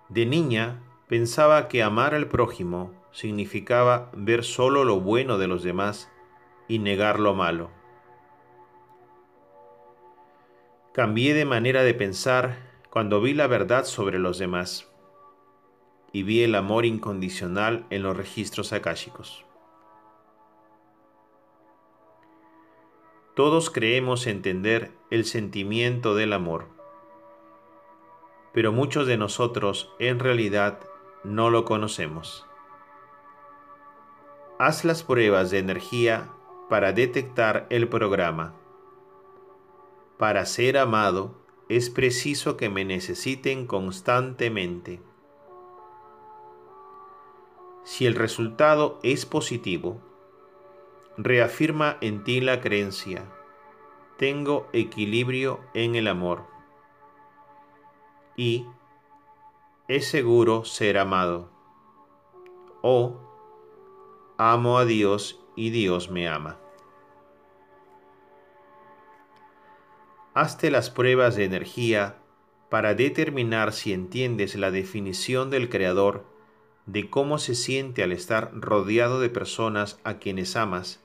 De 0.08 0.26
niña 0.26 0.82
pensaba 1.06 1.68
que 1.68 1.84
amar 1.84 2.16
al 2.16 2.26
prójimo 2.26 2.92
significaba 3.12 4.10
ver 4.12 4.42
solo 4.42 4.84
lo 4.84 5.00
bueno 5.00 5.38
de 5.38 5.46
los 5.46 5.62
demás 5.62 6.10
y 6.66 6.80
negar 6.80 7.20
lo 7.20 7.34
malo. 7.34 7.70
Cambié 10.92 11.32
de 11.32 11.44
manera 11.44 11.84
de 11.84 11.94
pensar 11.94 12.56
cuando 12.90 13.20
vi 13.20 13.34
la 13.34 13.46
verdad 13.46 13.84
sobre 13.84 14.18
los 14.18 14.38
demás 14.38 14.89
y 16.12 16.22
vi 16.22 16.42
el 16.42 16.54
amor 16.54 16.86
incondicional 16.86 17.86
en 17.90 18.02
los 18.02 18.16
registros 18.16 18.72
akáshicos. 18.72 19.44
Todos 23.34 23.70
creemos 23.70 24.26
entender 24.26 24.92
el 25.10 25.24
sentimiento 25.24 26.14
del 26.14 26.32
amor, 26.32 26.66
pero 28.52 28.72
muchos 28.72 29.06
de 29.06 29.16
nosotros 29.16 29.92
en 29.98 30.18
realidad 30.18 30.80
no 31.24 31.48
lo 31.50 31.64
conocemos. 31.64 32.46
Haz 34.58 34.84
las 34.84 35.02
pruebas 35.02 35.50
de 35.50 35.58
energía 35.58 36.30
para 36.68 36.92
detectar 36.92 37.66
el 37.70 37.88
programa. 37.88 38.54
Para 40.18 40.44
ser 40.44 40.76
amado 40.76 41.40
es 41.68 41.88
preciso 41.88 42.56
que 42.56 42.68
me 42.68 42.84
necesiten 42.84 43.66
constantemente. 43.66 45.00
Si 47.84 48.06
el 48.06 48.14
resultado 48.14 48.98
es 49.02 49.26
positivo, 49.26 50.00
reafirma 51.16 51.96
en 52.00 52.24
ti 52.24 52.40
la 52.40 52.60
creencia, 52.60 53.24
tengo 54.16 54.68
equilibrio 54.72 55.60
en 55.74 55.94
el 55.94 56.08
amor 56.08 56.44
y 58.36 58.66
es 59.88 60.08
seguro 60.08 60.64
ser 60.64 60.98
amado 60.98 61.50
o 62.82 63.18
amo 64.38 64.78
a 64.78 64.84
Dios 64.84 65.40
y 65.56 65.70
Dios 65.70 66.10
me 66.10 66.28
ama. 66.28 66.58
Hazte 70.32 70.70
las 70.70 70.90
pruebas 70.90 71.34
de 71.34 71.44
energía 71.44 72.18
para 72.70 72.94
determinar 72.94 73.72
si 73.72 73.92
entiendes 73.92 74.54
la 74.54 74.70
definición 74.70 75.50
del 75.50 75.68
Creador 75.68 76.29
de 76.92 77.08
cómo 77.08 77.38
se 77.38 77.54
siente 77.54 78.02
al 78.02 78.10
estar 78.10 78.50
rodeado 78.52 79.20
de 79.20 79.30
personas 79.30 80.00
a 80.02 80.18
quienes 80.18 80.56
amas 80.56 81.00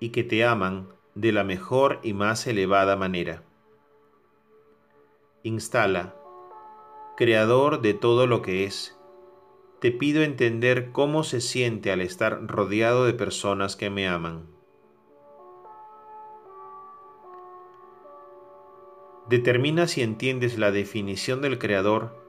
y 0.00 0.08
que 0.08 0.24
te 0.24 0.44
aman 0.44 0.88
de 1.14 1.30
la 1.30 1.44
mejor 1.44 2.00
y 2.02 2.14
más 2.14 2.48
elevada 2.48 2.96
manera. 2.96 3.44
Instala, 5.44 6.16
Creador 7.16 7.80
de 7.80 7.94
todo 7.94 8.26
lo 8.26 8.42
que 8.42 8.64
es, 8.64 8.98
te 9.80 9.92
pido 9.92 10.24
entender 10.24 10.90
cómo 10.90 11.22
se 11.22 11.40
siente 11.40 11.92
al 11.92 12.00
estar 12.00 12.48
rodeado 12.48 13.04
de 13.04 13.14
personas 13.14 13.76
que 13.76 13.90
me 13.90 14.08
aman. 14.08 14.48
Determina 19.28 19.86
si 19.86 20.02
entiendes 20.02 20.58
la 20.58 20.72
definición 20.72 21.40
del 21.40 21.60
Creador 21.60 22.23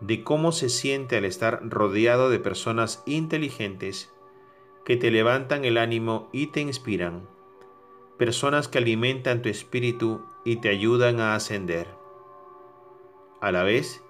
de 0.00 0.24
cómo 0.24 0.52
se 0.52 0.68
siente 0.68 1.16
al 1.16 1.24
estar 1.24 1.60
rodeado 1.68 2.30
de 2.30 2.38
personas 2.38 3.02
inteligentes 3.06 4.12
que 4.84 4.96
te 4.96 5.10
levantan 5.10 5.64
el 5.64 5.78
ánimo 5.78 6.28
y 6.32 6.48
te 6.48 6.60
inspiran, 6.60 7.28
personas 8.16 8.68
que 8.68 8.78
alimentan 8.78 9.42
tu 9.42 9.48
espíritu 9.48 10.24
y 10.44 10.56
te 10.56 10.68
ayudan 10.68 11.20
a 11.20 11.34
ascender. 11.34 11.86
A 13.40 13.52
la 13.52 13.62
vez, 13.62 14.02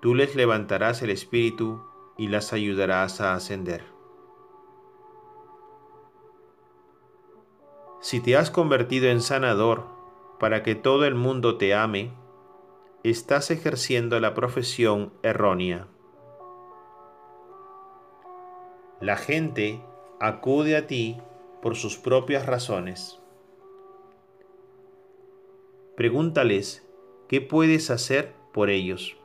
tú 0.00 0.14
les 0.14 0.34
levantarás 0.34 1.02
el 1.02 1.10
espíritu 1.10 1.82
y 2.16 2.28
las 2.28 2.52
ayudarás 2.52 3.20
a 3.20 3.34
ascender. 3.34 3.84
Si 8.00 8.20
te 8.20 8.36
has 8.36 8.50
convertido 8.50 9.08
en 9.08 9.20
sanador 9.20 9.86
para 10.40 10.64
que 10.64 10.74
todo 10.74 11.04
el 11.04 11.14
mundo 11.14 11.56
te 11.56 11.72
ame, 11.72 12.12
estás 13.04 13.50
ejerciendo 13.50 14.20
la 14.20 14.32
profesión 14.32 15.12
errónea. 15.22 15.88
La 19.00 19.16
gente 19.16 19.82
acude 20.20 20.76
a 20.76 20.86
ti 20.86 21.20
por 21.60 21.74
sus 21.74 21.96
propias 21.96 22.46
razones. 22.46 23.18
Pregúntales 25.96 26.86
qué 27.28 27.40
puedes 27.40 27.90
hacer 27.90 28.34
por 28.52 28.70
ellos 28.70 29.16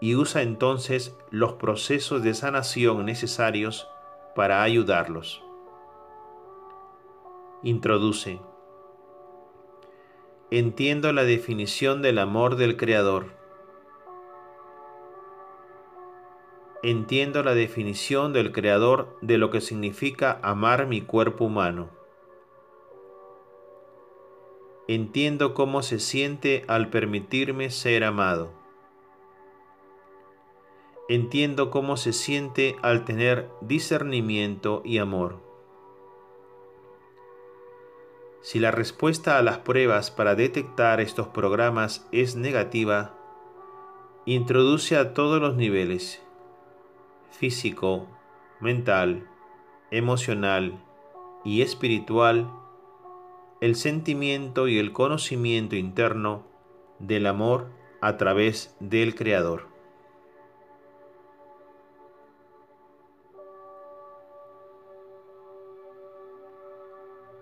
y 0.00 0.14
usa 0.14 0.42
entonces 0.42 1.16
los 1.30 1.54
procesos 1.54 2.22
de 2.22 2.34
sanación 2.34 3.04
necesarios 3.04 3.88
para 4.36 4.62
ayudarlos. 4.62 5.42
Introduce 7.62 8.40
entiendo 10.58 11.12
la 11.12 11.24
definición 11.24 12.02
del 12.02 12.18
amor 12.18 12.56
del 12.56 12.76
Creador. 12.76 13.44
entiendo 16.84 17.42
la 17.42 17.54
definición 17.54 18.34
del 18.34 18.52
Creador 18.52 19.16
de 19.22 19.38
lo 19.38 19.50
que 19.50 19.62
significa 19.62 20.38
amar 20.42 20.86
mi 20.86 21.00
cuerpo 21.00 21.46
humano. 21.46 21.88
Entiendo 24.86 25.54
cómo 25.54 25.82
se 25.82 25.98
siente 25.98 26.62
al 26.68 26.90
permitirme 26.90 27.70
ser 27.70 28.04
amado. 28.04 28.52
Entiendo 31.08 31.70
cómo 31.70 31.96
se 31.96 32.12
siente 32.12 32.76
al 32.82 33.06
tener 33.06 33.48
discernimiento 33.62 34.82
y 34.84 34.98
amor. 34.98 35.43
Si 38.44 38.60
la 38.60 38.70
respuesta 38.70 39.38
a 39.38 39.42
las 39.42 39.60
pruebas 39.60 40.10
para 40.10 40.34
detectar 40.34 41.00
estos 41.00 41.28
programas 41.28 42.06
es 42.12 42.36
negativa, 42.36 43.14
introduce 44.26 44.98
a 44.98 45.14
todos 45.14 45.40
los 45.40 45.56
niveles, 45.56 46.22
físico, 47.30 48.06
mental, 48.60 49.26
emocional 49.90 50.78
y 51.42 51.62
espiritual, 51.62 52.52
el 53.62 53.76
sentimiento 53.76 54.68
y 54.68 54.78
el 54.78 54.92
conocimiento 54.92 55.74
interno 55.74 56.46
del 56.98 57.26
amor 57.26 57.70
a 58.02 58.18
través 58.18 58.76
del 58.78 59.14
Creador. 59.14 59.73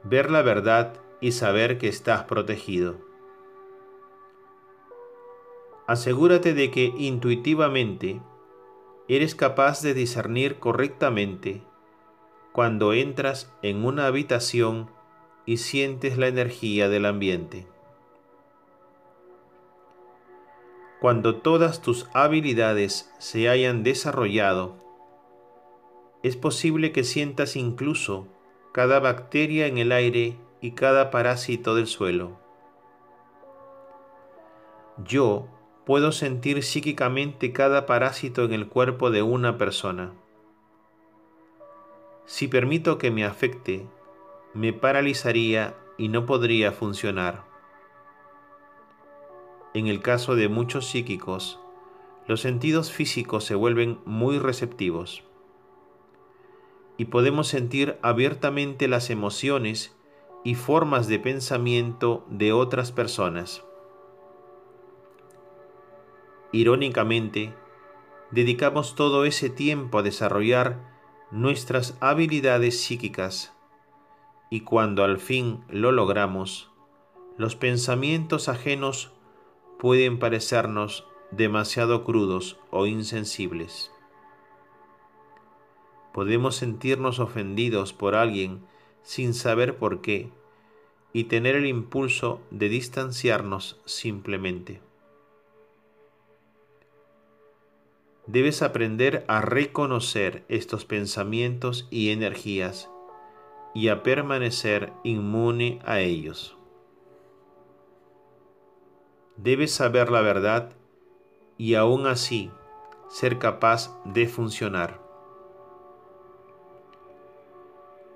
Ver 0.05 0.31
la 0.31 0.43
verdad 0.43 0.95
y 1.21 1.33
saber 1.33 1.79
que 1.79 1.89
estás 1.89 2.25
protegido. 2.25 2.97
Asegúrate 5.87 6.55
de 6.55 6.71
que 6.71 6.93
intuitivamente 6.97 8.21
eres 9.09 9.35
capaz 9.35 9.83
de 9.83 9.95
discernir 9.95 10.59
correctamente 10.59 11.63
cuando 12.53 12.93
entras 12.93 13.53
en 13.63 13.85
una 13.85 14.07
habitación 14.07 14.91
y 15.47 15.57
sientes 15.57 16.19
la 16.19 16.29
energía 16.29 16.89
del 16.89 17.07
ambiente. 17.07 17.67
Cuando 21.01 21.37
todas 21.37 21.83
tus 21.83 22.09
habilidades 22.15 23.13
se 23.19 23.49
hayan 23.49 23.83
desarrollado, 23.83 24.77
es 26.23 26.37
posible 26.37 26.93
que 26.93 27.03
sientas 27.03 27.57
incluso 27.57 28.29
cada 28.73 29.01
bacteria 29.01 29.67
en 29.67 29.77
el 29.77 29.93
aire 29.93 30.39
y 30.63 30.71
cada 30.71 31.11
parásito 31.11 31.75
del 31.75 31.87
suelo. 31.87 32.39
Yo 35.05 35.47
puedo 35.85 36.11
sentir 36.11 36.63
psíquicamente 36.63 37.53
cada 37.53 37.85
parásito 37.85 38.45
en 38.45 38.55
el 38.55 38.69
cuerpo 38.69 39.11
de 39.11 39.21
una 39.21 39.59
persona. 39.59 40.15
Si 42.25 42.49
permito 42.49 42.97
que 42.97 43.11
me 43.11 43.27
afecte, 43.27 43.87
me 44.55 44.73
paralizaría 44.73 45.77
y 45.99 46.09
no 46.09 46.25
podría 46.25 46.73
funcionar. 46.73 47.45
En 49.75 49.87
el 49.87 50.01
caso 50.01 50.35
de 50.35 50.49
muchos 50.49 50.87
psíquicos, 50.87 51.59
los 52.27 52.41
sentidos 52.41 52.91
físicos 52.91 53.45
se 53.45 53.55
vuelven 53.55 54.01
muy 54.07 54.39
receptivos 54.39 55.25
y 56.97 57.07
podemos 57.07 57.49
sentir 57.49 57.99
abiertamente 58.03 58.89
las 58.89 59.11
emociones 59.11 59.97
y 60.45 60.55
formas 60.55 61.09
de 61.09 61.19
pensamiento 61.19 62.25
de 62.29 62.53
otras 62.53 62.93
personas. 62.93 63.65
Irónicamente, 66.53 67.55
dedicamos 68.31 68.95
todo 68.95 69.25
ese 69.25 69.49
tiempo 69.49 69.99
a 69.99 70.03
desarrollar 70.03 70.93
nuestras 71.31 71.97
habilidades 72.01 72.81
psíquicas 72.81 73.55
y 74.51 74.61
cuando 74.61 75.03
al 75.03 75.19
fin 75.19 75.65
lo 75.71 75.93
logramos, 75.93 76.71
los 77.39 77.57
pensamientos 77.57 78.51
ajenos 78.51 79.13
pueden 79.79 80.19
parecernos 80.19 81.07
demasiado 81.31 82.05
crudos 82.05 82.59
o 82.71 82.87
insensibles. 82.87 83.92
Podemos 86.13 86.57
sentirnos 86.57 87.19
ofendidos 87.19 87.93
por 87.93 88.15
alguien 88.15 88.61
sin 89.03 89.35
saber 89.35 89.77
por 89.77 90.01
qué 90.01 90.31
y 91.13 91.25
tener 91.25 91.57
el 91.57 91.67
impulso 91.67 92.41
de 92.51 92.69
distanciarnos 92.69 93.81
simplemente. 93.85 94.81
debes 98.27 98.63
aprender 98.63 99.25
a 99.29 99.41
reconocer 99.41 100.45
estos 100.49 100.85
pensamientos 100.85 101.87
y 101.91 102.11
energías 102.11 102.89
y 103.75 103.89
a 103.89 104.03
permanecer 104.03 104.93
inmune 105.03 105.81
a 105.85 106.01
ellos. 106.01 106.57
Debes 109.37 109.73
saber 109.73 110.11
la 110.11 110.21
verdad 110.21 110.73
y 111.59 111.75
aún 111.75 112.07
así 112.07 112.51
ser 113.09 113.39
capaz 113.39 113.99
de 114.05 114.29
funcionar. 114.29 115.02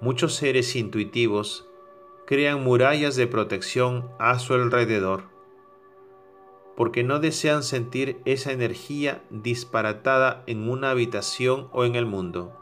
Muchos 0.00 0.34
seres 0.34 0.76
intuitivos 0.76 1.66
crean 2.26 2.62
murallas 2.62 3.16
de 3.16 3.26
protección 3.26 4.10
a 4.18 4.38
su 4.38 4.54
alrededor 4.54 5.36
porque 6.76 7.02
no 7.02 7.18
desean 7.18 7.62
sentir 7.62 8.20
esa 8.26 8.52
energía 8.52 9.24
disparatada 9.30 10.44
en 10.46 10.68
una 10.68 10.90
habitación 10.90 11.68
o 11.72 11.84
en 11.84 11.96
el 11.96 12.04
mundo. 12.04 12.52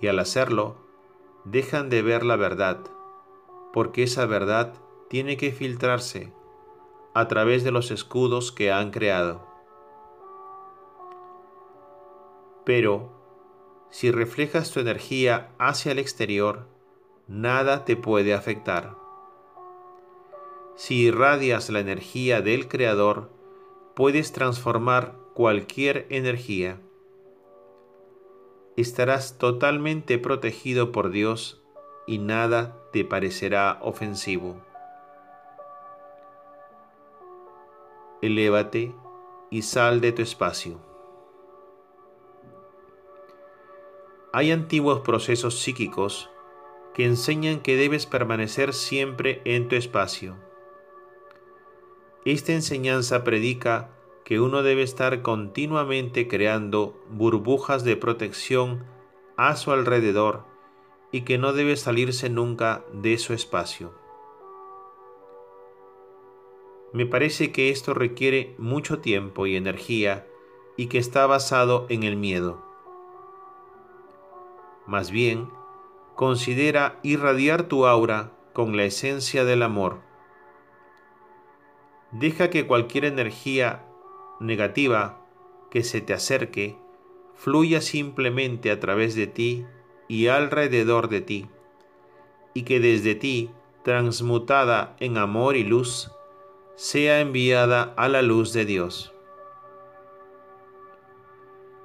Y 0.00 0.06
al 0.06 0.20
hacerlo, 0.20 0.76
dejan 1.44 1.90
de 1.90 2.02
ver 2.02 2.24
la 2.24 2.36
verdad, 2.36 2.78
porque 3.72 4.04
esa 4.04 4.26
verdad 4.26 4.74
tiene 5.08 5.36
que 5.36 5.50
filtrarse 5.50 6.32
a 7.14 7.26
través 7.26 7.64
de 7.64 7.72
los 7.72 7.90
escudos 7.90 8.52
que 8.52 8.70
han 8.70 8.92
creado. 8.92 9.44
Pero, 12.64 13.10
si 13.94 14.10
reflejas 14.10 14.72
tu 14.72 14.80
energía 14.80 15.52
hacia 15.56 15.92
el 15.92 16.00
exterior, 16.00 16.66
nada 17.28 17.84
te 17.84 17.94
puede 17.94 18.34
afectar. 18.34 18.96
Si 20.74 21.02
irradias 21.02 21.70
la 21.70 21.78
energía 21.78 22.40
del 22.40 22.66
Creador, 22.66 23.30
puedes 23.94 24.32
transformar 24.32 25.14
cualquier 25.32 26.06
energía. 26.10 26.80
Estarás 28.76 29.38
totalmente 29.38 30.18
protegido 30.18 30.90
por 30.90 31.10
Dios 31.10 31.62
y 32.04 32.18
nada 32.18 32.76
te 32.92 33.04
parecerá 33.04 33.78
ofensivo. 33.80 34.56
Elévate 38.22 38.92
y 39.50 39.62
sal 39.62 40.00
de 40.00 40.10
tu 40.10 40.22
espacio. 40.22 40.83
Hay 44.34 44.50
antiguos 44.50 45.00
procesos 45.00 45.58
psíquicos 45.58 46.28
que 46.92 47.06
enseñan 47.06 47.60
que 47.60 47.76
debes 47.76 48.04
permanecer 48.04 48.74
siempre 48.74 49.40
en 49.46 49.68
tu 49.68 49.76
espacio 49.76 50.36
esta 52.24 52.52
enseñanza 52.52 53.22
predica 53.22 53.90
que 54.24 54.40
uno 54.40 54.62
debe 54.62 54.82
estar 54.82 55.20
continuamente 55.20 56.26
creando 56.26 56.98
burbujas 57.10 57.84
de 57.84 57.96
protección 57.96 58.84
a 59.36 59.56
su 59.56 59.72
alrededor 59.72 60.44
y 61.12 61.22
que 61.22 61.36
no 61.36 61.52
debe 61.52 61.76
salirse 61.76 62.30
nunca 62.30 62.82
de 62.94 63.18
su 63.18 63.34
espacio. 63.34 63.92
Me 66.94 67.04
parece 67.04 67.52
que 67.52 67.68
esto 67.68 67.92
requiere 67.92 68.54
mucho 68.56 69.00
tiempo 69.00 69.46
y 69.46 69.56
energía 69.56 70.26
y 70.78 70.86
que 70.86 70.98
está 70.98 71.26
basado 71.26 71.84
en 71.90 72.04
el 72.04 72.16
miedo. 72.16 72.73
Más 74.86 75.10
bien, 75.10 75.50
considera 76.14 76.98
irradiar 77.02 77.64
tu 77.64 77.86
aura 77.86 78.32
con 78.52 78.76
la 78.76 78.84
esencia 78.84 79.44
del 79.44 79.62
amor 79.62 80.02
Deja 82.14 82.48
que 82.48 82.68
cualquier 82.68 83.06
energía 83.06 83.84
negativa 84.38 85.20
que 85.68 85.82
se 85.82 86.00
te 86.00 86.14
acerque 86.14 86.78
fluya 87.34 87.80
simplemente 87.80 88.70
a 88.70 88.78
través 88.78 89.16
de 89.16 89.26
ti 89.26 89.66
y 90.06 90.28
alrededor 90.28 91.08
de 91.08 91.22
ti, 91.22 91.48
y 92.54 92.62
que 92.62 92.78
desde 92.78 93.16
ti, 93.16 93.50
transmutada 93.82 94.94
en 95.00 95.18
amor 95.18 95.56
y 95.56 95.64
luz, 95.64 96.12
sea 96.76 97.20
enviada 97.20 97.92
a 97.96 98.08
la 98.08 98.22
luz 98.22 98.52
de 98.52 98.64
Dios. 98.64 99.12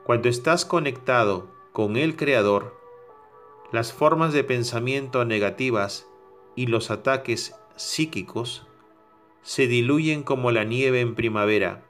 Cuando 0.04 0.30
estás 0.30 0.64
conectado 0.64 1.48
con 1.74 1.98
el 1.98 2.16
Creador, 2.16 2.79
las 3.72 3.94
formas 3.94 4.34
de 4.34 4.44
pensamiento 4.44 5.26
negativas 5.26 6.08
y 6.56 6.68
los 6.68 6.92
ataques 6.92 7.56
psíquicos 7.76 8.66
se 9.42 9.68
diluyen 9.68 10.24
como 10.24 10.52
la 10.52 10.64
nieve 10.64 11.02
en 11.02 11.16
primavera, 11.16 11.84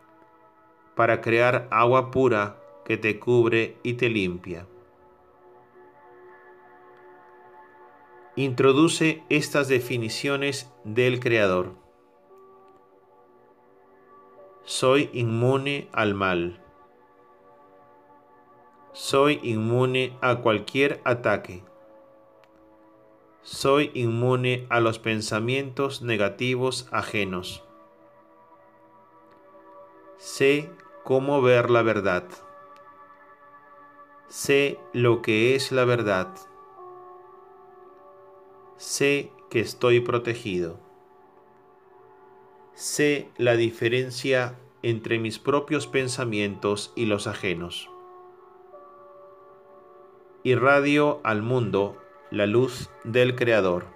para 0.96 1.22
crear 1.22 1.68
agua 1.72 2.12
pura 2.12 2.58
que 2.86 2.98
te 2.98 3.20
cubre 3.20 3.78
y 3.84 3.94
te 3.94 4.10
limpia. 4.10 4.68
Introduce 8.36 9.24
estas 9.30 9.68
definiciones 9.68 10.72
del 10.84 11.20
Creador. 11.20 11.76
Soy 14.64 15.10
inmune 15.14 15.90
al 15.92 16.14
mal. 16.14 16.62
Soy 18.94 19.40
inmune 19.44 20.18
a 20.22 20.38
cualquier 20.38 21.02
ataque. 21.04 21.64
Soy 23.42 23.92
inmune 23.94 24.68
a 24.70 24.82
los 24.82 25.00
pensamientos 25.00 26.02
negativos 26.02 26.88
ajenos. 26.92 27.64
Sé 30.18 30.70
cómo 31.06 31.42
ver 31.42 31.70
la 31.70 31.82
verdad. 31.82 32.26
Sé 34.28 34.78
lo 34.92 35.22
que 35.22 35.56
es 35.56 35.72
la 35.72 35.86
verdad. 35.86 36.28
Sé 38.76 39.32
que 39.50 39.62
estoy 39.62 40.02
protegido. 40.02 40.78
Sé 42.74 43.30
la 43.38 43.56
diferencia 43.56 44.60
entre 44.84 45.18
mis 45.18 45.40
propios 45.40 45.88
pensamientos 45.88 46.92
y 46.96 47.06
los 47.06 47.26
ajenos. 47.26 47.90
Irradio 50.44 51.22
al 51.24 51.42
mundo 51.42 51.98
la 52.32 52.46
luz 52.46 52.92
del 53.04 53.36
Creador. 53.36 53.88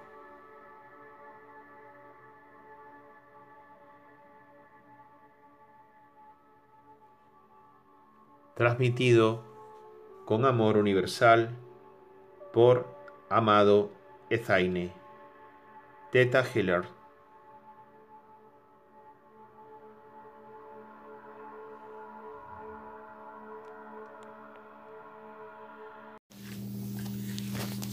Transmitido 8.56 9.44
con 10.26 10.46
amor 10.46 10.78
universal 10.78 11.58
por 12.54 12.88
Amado 13.30 13.92
Ezaine. 14.30 14.94
Teta 16.12 16.44
Hiller. 16.54 17.03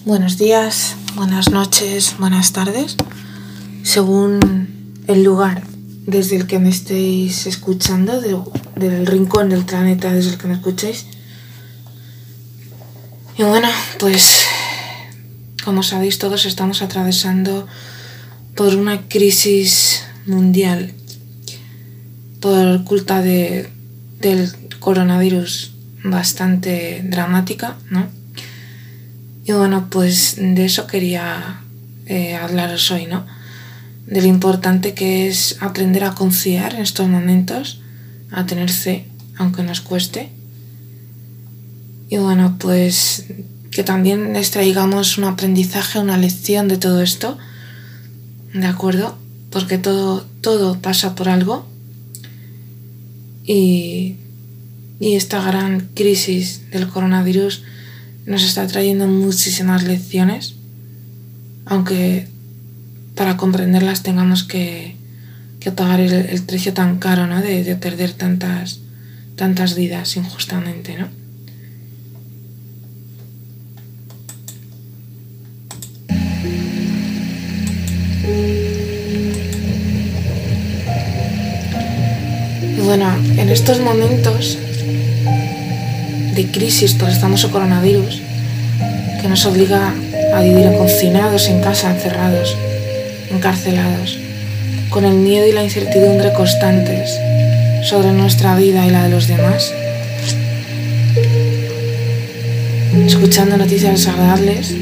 Buenos 0.06 0.39
días, 0.39 0.97
buenas 1.14 1.51
noches, 1.51 2.14
buenas 2.18 2.52
tardes, 2.52 2.97
según 3.82 4.40
el 5.06 5.22
lugar 5.22 5.62
desde 6.06 6.36
el 6.36 6.47
que 6.47 6.59
me 6.59 6.70
estéis 6.70 7.47
escuchando, 7.47 8.18
del 8.77 9.06
rincón 9.06 9.51
del 9.51 9.66
planeta 9.66 10.10
desde 10.10 10.31
el 10.31 10.39
que 10.39 10.47
me 10.47 10.55
escuchéis. 10.55 11.05
Y 13.36 13.43
bueno, 13.43 13.68
pues 13.98 14.47
como 15.66 15.82
sabéis 15.82 16.18
todos 16.18 16.47
estamos 16.47 16.81
atravesando 16.81 17.66
por 18.56 18.74
una 18.74 19.06
crisis 19.06 20.02
mundial 20.24 20.94
por 22.40 22.85
culpa 22.85 23.20
de, 23.20 23.70
del 24.18 24.51
coronavirus 24.78 25.74
bastante 26.02 27.02
dramática, 27.05 27.77
¿no? 27.90 28.19
Y 29.51 29.52
bueno, 29.52 29.89
pues 29.90 30.36
de 30.39 30.64
eso 30.64 30.86
quería 30.86 31.60
eh, 32.06 32.36
hablaros 32.36 32.89
hoy, 32.93 33.06
¿no? 33.06 33.27
De 34.06 34.22
lo 34.22 34.28
importante 34.28 34.94
que 34.94 35.27
es 35.27 35.56
aprender 35.59 36.05
a 36.05 36.14
confiar 36.14 36.74
en 36.74 36.82
estos 36.82 37.09
momentos, 37.09 37.81
a 38.31 38.47
tener 38.47 38.70
fe, 38.70 39.09
aunque 39.36 39.64
nos 39.64 39.81
cueste. 39.81 40.28
Y 42.10 42.18
bueno, 42.18 42.59
pues 42.60 43.27
que 43.72 43.82
también 43.82 44.36
extraigamos 44.36 45.18
un 45.18 45.24
aprendizaje, 45.24 45.98
una 45.98 46.16
lección 46.16 46.68
de 46.68 46.77
todo 46.77 47.02
esto, 47.02 47.36
¿de 48.55 48.68
acuerdo? 48.68 49.18
Porque 49.51 49.78
todo, 49.78 50.24
todo 50.43 50.81
pasa 50.81 51.16
por 51.16 51.28
algo. 51.28 51.66
Y, 53.44 54.14
y 55.01 55.16
esta 55.16 55.43
gran 55.43 55.89
crisis 55.97 56.70
del 56.70 56.86
coronavirus 56.86 57.64
nos 58.26 58.42
está 58.42 58.66
trayendo 58.66 59.06
muchísimas 59.06 59.82
lecciones, 59.84 60.55
aunque 61.64 62.28
para 63.14 63.36
comprenderlas 63.36 64.02
tengamos 64.02 64.44
que, 64.44 64.97
pagar 65.76 66.01
el, 66.01 66.42
precio 66.42 66.72
tan 66.72 66.98
caro 66.98 67.26
¿no? 67.26 67.40
de, 67.42 67.76
perder 67.76 68.12
tantas, 68.12 68.80
tantas 69.36 69.74
vidas 69.74 70.16
injustamente. 70.16 70.97
¿no? 70.97 71.09
Bueno, 82.84 83.14
en 83.36 83.51
estos 83.51 83.80
momentos 83.80 84.59
de 86.35 86.47
crisis 86.47 86.94
por 86.94 87.09
el 87.09 87.16
famoso 87.16 87.51
coronavirus 87.51 88.23
que 89.20 89.28
nos 89.28 89.44
obliga 89.47 89.94
a 90.35 90.40
vivir 90.40 90.73
confinados 90.77 91.48
en 91.48 91.61
casa, 91.61 91.90
encerrados, 91.90 92.57
encarcelados, 93.31 94.19
con 94.89 95.05
el 95.05 95.15
miedo 95.15 95.47
y 95.47 95.52
la 95.52 95.62
incertidumbre 95.62 96.32
constantes 96.32 97.19
sobre 97.85 98.12
nuestra 98.12 98.57
vida 98.57 98.86
y 98.86 98.90
la 98.90 99.05
de 99.05 99.11
los 99.11 99.27
demás, 99.27 99.73
escuchando 103.07 103.57
noticias 103.57 103.93
desagradables, 103.93 104.74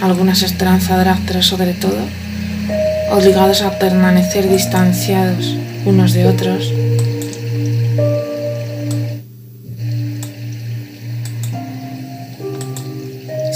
algunas 0.00 0.42
esperanzadoras, 0.42 1.18
pero 1.26 1.42
sobre 1.42 1.74
todo 1.74 1.98
obligados 3.10 3.62
a 3.62 3.78
permanecer 3.78 4.48
distanciados 4.48 5.56
unos 5.84 6.12
de 6.12 6.26
otros 6.26 6.72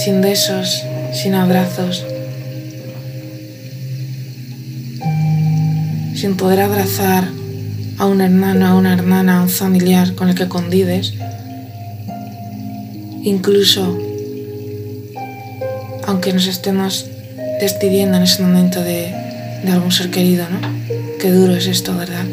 sin 0.03 0.21
besos, 0.21 0.83
sin 1.13 1.35
abrazos, 1.35 2.05
sin 6.17 6.37
poder 6.37 6.63
abrazar 6.63 7.29
a 7.99 8.07
un 8.07 8.21
hermano, 8.21 8.67
a 8.67 8.75
una 8.75 8.95
hermana, 8.95 9.39
a 9.39 9.43
un 9.43 9.49
familiar 9.49 10.17
con 10.17 10.29
el 10.29 10.35
que 10.35 10.49
convives, 10.49 11.15
incluso 13.23 13.97
aunque 16.09 16.33
nos 16.33 16.49
estemos 16.49 17.07
despidiendo 17.61 18.17
en 18.17 18.25
ese 18.25 18.43
momento 18.43 18.83
de, 18.83 19.15
de 19.65 19.71
algún 19.71 19.93
ser 19.93 20.11
querido, 20.11 20.47
¿no? 20.51 20.59
Qué 21.21 21.31
duro 21.31 21.55
es 21.55 21.69
esto, 21.69 21.97
¿verdad? 21.97 22.27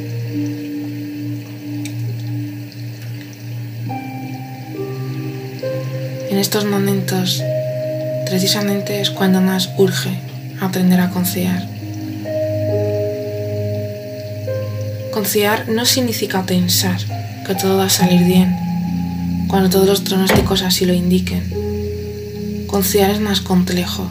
En 6.31 6.37
estos 6.39 6.65
momentos 6.65 7.43
precisamente 8.29 9.01
es 9.01 9.09
cuando 9.09 9.41
más 9.41 9.69
urge 9.77 10.11
aprender 10.61 10.99
a 10.99 11.09
confiar. 11.09 11.67
Confiar 15.11 15.67
no 15.69 15.85
significa 15.85 16.45
pensar 16.45 16.99
que 17.45 17.55
todo 17.55 17.77
va 17.77 17.85
a 17.85 17.89
salir 17.89 18.23
bien, 18.23 18.55
cuando 19.47 19.69
todos 19.69 19.87
los 19.87 20.01
pronósticos 20.01 20.61
así 20.61 20.85
lo 20.85 20.93
indiquen. 20.93 21.43
Confiar 22.67 23.09
es 23.09 23.19
más 23.19 23.41
complejo. 23.41 24.07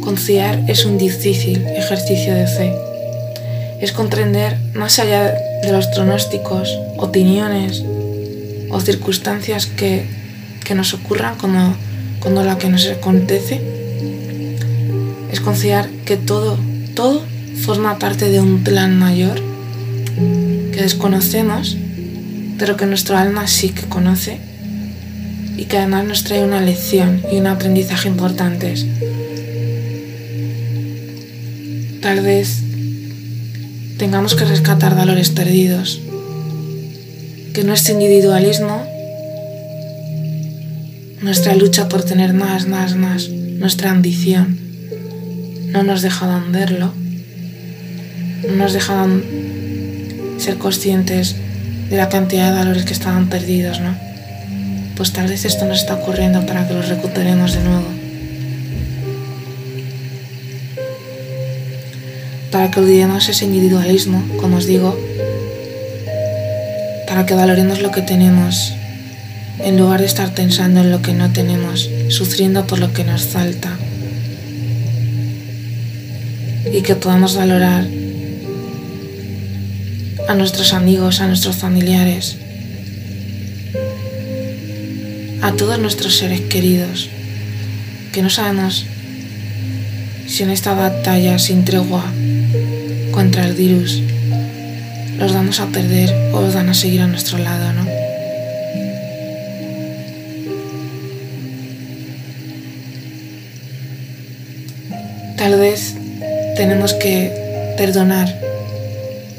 Confiar 0.00 0.64
es 0.66 0.84
un 0.84 0.98
difícil 0.98 1.64
ejercicio 1.66 2.34
de 2.34 2.46
fe. 2.46 2.74
Es 3.80 3.92
comprender 3.92 4.58
más 4.74 4.98
allá 4.98 5.32
de 5.62 5.70
los 5.72 5.86
pronósticos, 5.88 6.76
opiniones 6.96 7.84
o 8.70 8.80
circunstancias 8.80 9.66
que, 9.66 10.06
que 10.64 10.74
nos 10.74 10.92
ocurran 10.92 11.36
como 11.36 11.76
cuando 12.20 12.44
la 12.44 12.58
que 12.58 12.68
nos 12.68 12.86
acontece 12.86 13.60
es 15.30 15.40
confiar 15.40 15.88
que 16.04 16.16
todo, 16.16 16.58
todo 16.94 17.22
forma 17.62 17.98
parte 17.98 18.30
de 18.30 18.40
un 18.40 18.62
plan 18.62 18.98
mayor 18.98 19.40
que 20.72 20.82
desconocemos, 20.82 21.76
pero 22.58 22.76
que 22.76 22.86
nuestro 22.86 23.16
alma 23.16 23.46
sí 23.46 23.70
que 23.70 23.82
conoce 23.82 24.38
y 25.56 25.64
que 25.64 25.78
además 25.78 26.04
nos 26.04 26.24
trae 26.24 26.44
una 26.44 26.60
lección 26.60 27.22
y 27.32 27.36
un 27.36 27.46
aprendizaje 27.46 28.08
importantes. 28.08 28.86
Tal 32.00 32.20
vez 32.20 32.62
tengamos 33.98 34.34
que 34.34 34.44
rescatar 34.44 34.94
valores 34.94 35.30
perdidos, 35.30 36.00
que 37.52 37.64
nuestro 37.64 37.94
individualismo 37.94 38.86
nuestra 41.22 41.54
lucha 41.54 41.88
por 41.88 42.02
tener 42.04 42.34
más, 42.34 42.66
más, 42.66 42.94
más, 42.94 43.28
nuestra 43.28 43.90
ambición, 43.90 44.58
no 45.68 45.82
nos 45.82 46.02
dejaban 46.02 46.52
verlo, 46.52 46.92
no 48.48 48.56
nos 48.56 48.72
dejaban 48.72 49.22
ser 50.38 50.58
conscientes 50.58 51.36
de 51.90 51.96
la 51.96 52.08
cantidad 52.08 52.50
de 52.50 52.58
valores 52.58 52.84
que 52.84 52.92
estaban 52.92 53.28
perdidos, 53.28 53.80
¿no? 53.80 53.96
Pues 54.96 55.12
tal 55.12 55.28
vez 55.28 55.44
esto 55.44 55.64
nos 55.66 55.80
está 55.80 55.94
ocurriendo 55.94 56.44
para 56.46 56.66
que 56.66 56.74
los 56.74 56.88
recuperemos 56.88 57.52
de 57.52 57.60
nuevo. 57.60 57.86
Para 62.50 62.70
que 62.70 62.80
olvidemos 62.80 63.28
ese 63.28 63.44
individualismo, 63.44 64.22
como 64.40 64.56
os 64.56 64.66
digo, 64.66 64.98
para 67.06 67.26
que 67.26 67.34
valoremos 67.34 67.82
lo 67.82 67.90
que 67.90 68.02
tenemos, 68.02 68.75
en 69.58 69.78
lugar 69.78 70.00
de 70.00 70.06
estar 70.06 70.34
pensando 70.34 70.80
en 70.80 70.90
lo 70.90 71.02
que 71.02 71.12
no 71.12 71.32
tenemos, 71.32 71.88
sufriendo 72.08 72.66
por 72.66 72.78
lo 72.78 72.92
que 72.92 73.04
nos 73.04 73.22
falta. 73.24 73.76
Y 76.72 76.82
que 76.82 76.96
podamos 76.96 77.36
valorar 77.36 77.86
a 80.28 80.34
nuestros 80.34 80.72
amigos, 80.72 81.20
a 81.20 81.26
nuestros 81.28 81.56
familiares, 81.56 82.36
a 85.42 85.52
todos 85.52 85.78
nuestros 85.78 86.16
seres 86.16 86.40
queridos, 86.42 87.08
que 88.12 88.22
no 88.22 88.30
sabemos 88.30 88.86
si 90.26 90.42
en 90.42 90.50
esta 90.50 90.74
batalla 90.74 91.38
sin 91.38 91.64
tregua 91.64 92.04
contra 93.12 93.46
el 93.46 93.54
virus 93.54 94.02
los 95.18 95.32
vamos 95.32 95.60
a 95.60 95.66
perder 95.66 96.12
o 96.32 96.42
los 96.42 96.54
van 96.54 96.68
a 96.68 96.74
seguir 96.74 97.00
a 97.00 97.06
nuestro 97.06 97.38
lado, 97.38 97.72
¿no? 97.72 97.95
Tal 105.56 105.64
vez 105.64 105.94
tenemos 106.54 106.92
que 106.92 107.32
perdonar 107.78 108.28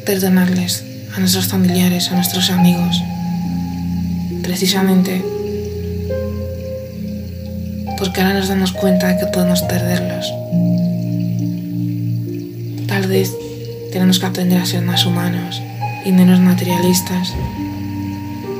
perdonarles 0.04 0.84
a 1.16 1.20
nuestros 1.20 1.46
familiares, 1.46 2.12
a 2.12 2.16
nuestros 2.16 2.50
amigos, 2.50 3.04
precisamente 4.42 5.24
porque 8.00 8.22
ahora 8.22 8.34
nos 8.34 8.48
damos 8.48 8.72
cuenta 8.72 9.10
de 9.10 9.20
que 9.20 9.28
podemos 9.28 9.62
perderlos. 9.62 10.34
Tal 12.88 13.06
vez 13.06 13.32
tenemos 13.92 14.18
que 14.18 14.26
aprender 14.26 14.58
a 14.58 14.66
ser 14.66 14.82
más 14.82 15.06
humanos 15.06 15.62
y 16.04 16.14
menos 16.14 16.40
materialistas, 16.40 17.36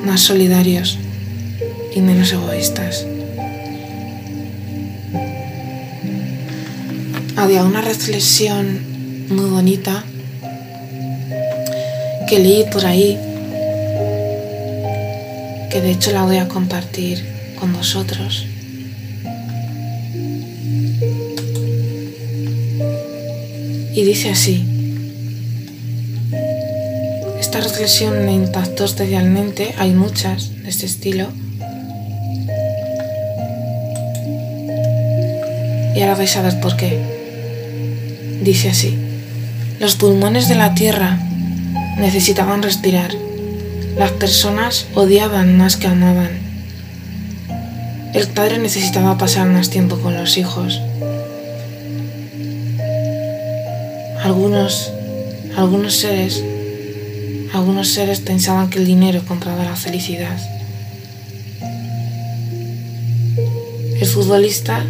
más 0.06 0.22
solidarios 0.22 1.00
y 1.96 2.02
menos 2.02 2.32
egoístas. 2.32 3.08
Había 7.38 7.64
una 7.64 7.82
reflexión 7.82 9.28
muy 9.30 9.46
bonita 9.46 10.04
que 12.28 12.40
leí 12.40 12.66
por 12.72 12.84
ahí, 12.84 13.16
que 15.70 15.80
de 15.80 15.92
hecho 15.92 16.12
la 16.12 16.24
voy 16.24 16.38
a 16.38 16.48
compartir 16.48 17.24
con 17.60 17.74
vosotros. 17.74 18.44
Y 23.94 24.04
dice 24.04 24.32
así, 24.32 24.66
esta 27.40 27.62
reflexión 27.62 28.26
me 28.26 28.34
impactó 28.34 28.84
especialmente, 28.86 29.76
hay 29.78 29.92
muchas 29.92 30.64
de 30.64 30.70
este 30.70 30.88
estilo, 30.88 31.28
y 35.96 36.02
ahora 36.02 36.16
vais 36.16 36.36
a 36.36 36.42
ver 36.42 36.60
por 36.60 36.76
qué. 36.76 37.17
Dice 38.48 38.70
así, 38.70 38.98
los 39.82 39.96
pulmones 39.98 40.48
de 40.48 40.56
la 40.56 40.74
Tierra 40.74 41.20
necesitaban 41.98 42.64
respirar. 42.64 43.14
Las 43.98 44.12
personas 44.12 44.86
odiaban 44.96 45.58
más 45.58 45.76
que 45.76 45.88
amaban. 45.88 46.30
El 48.14 48.26
padre 48.28 48.58
necesitaba 48.60 49.18
pasar 49.18 49.50
más 49.50 49.70
tiempo 49.70 49.98
con 49.98 50.14
los 50.14 50.38
hijos. 50.38 50.80
Algunos, 54.24 54.94
algunos 55.58 55.96
seres, 55.96 56.42
algunos 57.54 57.90
seres 57.90 58.22
pensaban 58.22 58.70
que 58.70 58.80
el 58.80 58.86
dinero 58.86 59.26
compraba 59.28 59.66
la 59.66 59.76
felicidad. 59.76 60.40
El 64.00 64.08
futbolista 64.08 64.86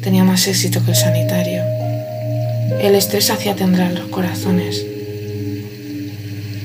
tenía 0.00 0.24
más 0.24 0.46
éxito 0.46 0.82
que 0.82 0.92
el 0.92 0.96
sanitario. 0.96 1.77
El 2.80 2.94
estrés 2.94 3.30
hacía 3.30 3.56
temblar 3.56 3.92
los 3.92 4.08
corazones 4.08 4.84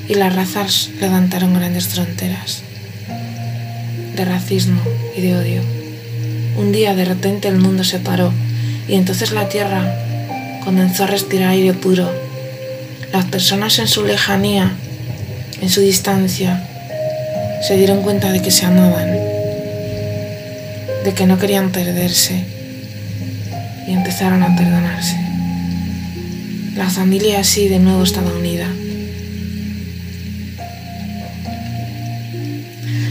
y 0.07 0.13
las 0.15 0.35
razas 0.35 0.91
levantaron 0.99 1.53
grandes 1.53 1.87
fronteras 1.87 2.61
de 4.15 4.25
racismo 4.25 4.81
y 5.15 5.21
de 5.21 5.35
odio. 5.35 5.61
Un 6.57 6.71
día 6.71 6.93
de 6.93 7.05
repente 7.05 7.47
el 7.47 7.55
mundo 7.55 7.83
se 7.83 7.99
paró 7.99 8.31
y 8.87 8.93
entonces 8.93 9.31
la 9.31 9.49
tierra 9.49 9.95
comenzó 10.63 11.05
a 11.05 11.07
respirar 11.07 11.49
aire 11.49 11.73
puro. 11.73 12.11
Las 13.11 13.25
personas 13.25 13.79
en 13.79 13.87
su 13.87 14.03
lejanía, 14.03 14.71
en 15.61 15.69
su 15.69 15.81
distancia, 15.81 16.67
se 17.67 17.75
dieron 17.75 18.01
cuenta 18.01 18.31
de 18.31 18.41
que 18.41 18.51
se 18.51 18.65
amaban, 18.65 19.09
de 21.03 21.13
que 21.15 21.25
no 21.25 21.39
querían 21.39 21.71
perderse 21.71 22.43
y 23.87 23.93
empezaron 23.93 24.43
a 24.43 24.55
perdonarse. 24.55 25.22
La 26.75 26.89
familia 26.89 27.39
así 27.39 27.67
de 27.67 27.77
nuevo 27.77 28.03
estaba 28.03 28.31
unida. 28.31 28.67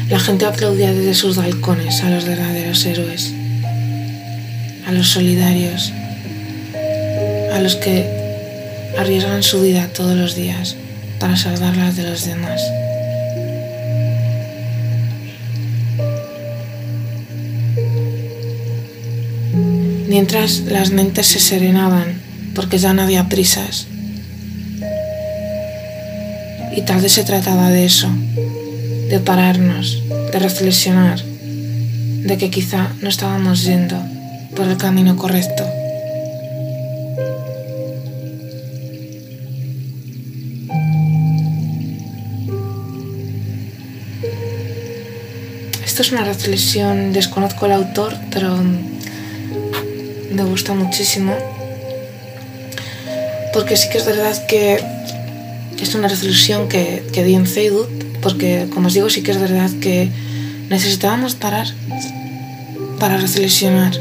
La 0.08 0.18
gente 0.18 0.44
aplaudía 0.46 0.92
desde 0.92 1.14
sus 1.14 1.36
balcones 1.36 2.02
a 2.02 2.10
los 2.10 2.24
verdaderos 2.24 2.84
héroes, 2.84 3.32
a 4.86 4.92
los 4.92 5.08
solidarios, 5.08 5.92
a 7.52 7.60
los 7.60 7.76
que 7.76 8.04
arriesgan 8.98 9.44
su 9.44 9.62
vida 9.62 9.88
todos 9.92 10.16
los 10.16 10.34
días 10.34 10.76
para 11.20 11.36
salvarlas 11.36 11.96
de 11.96 12.02
los 12.02 12.26
demás. 12.26 12.60
Mientras 20.08 20.60
las 20.62 20.90
mentes 20.90 21.26
se 21.28 21.38
serenaban 21.38 22.21
porque 22.54 22.78
ya 22.78 22.92
no 22.92 23.02
había 23.02 23.28
prisas. 23.28 23.86
Y 26.74 26.82
tal 26.82 27.00
vez 27.00 27.12
se 27.12 27.24
trataba 27.24 27.70
de 27.70 27.84
eso, 27.84 28.08
de 29.08 29.20
pararnos, 29.20 30.02
de 30.32 30.38
reflexionar, 30.38 31.22
de 31.22 32.38
que 32.38 32.50
quizá 32.50 32.92
no 33.02 33.08
estábamos 33.08 33.64
yendo 33.64 33.96
por 34.56 34.66
el 34.66 34.76
camino 34.76 35.16
correcto. 35.16 35.64
Esto 45.84 46.00
es 46.00 46.12
una 46.12 46.24
reflexión, 46.24 47.12
desconozco 47.12 47.66
el 47.66 47.72
autor, 47.72 48.16
pero 48.30 48.56
me 50.32 50.42
gusta 50.44 50.72
muchísimo. 50.72 51.34
Porque 53.52 53.76
sí 53.76 53.88
que 53.90 53.98
es 53.98 54.06
verdad 54.06 54.46
que 54.46 54.82
es 55.80 55.94
una 55.94 56.08
reflexión 56.08 56.68
que, 56.68 57.02
que 57.12 57.24
di 57.24 57.34
en 57.34 57.46
Facebook 57.46 58.02
porque 58.22 58.68
como 58.72 58.86
os 58.86 58.94
digo 58.94 59.10
sí 59.10 59.22
que 59.22 59.32
es 59.32 59.40
verdad 59.40 59.68
que 59.80 60.08
necesitábamos 60.70 61.34
parar 61.34 61.66
para 62.98 63.16
reflexionar, 63.18 63.92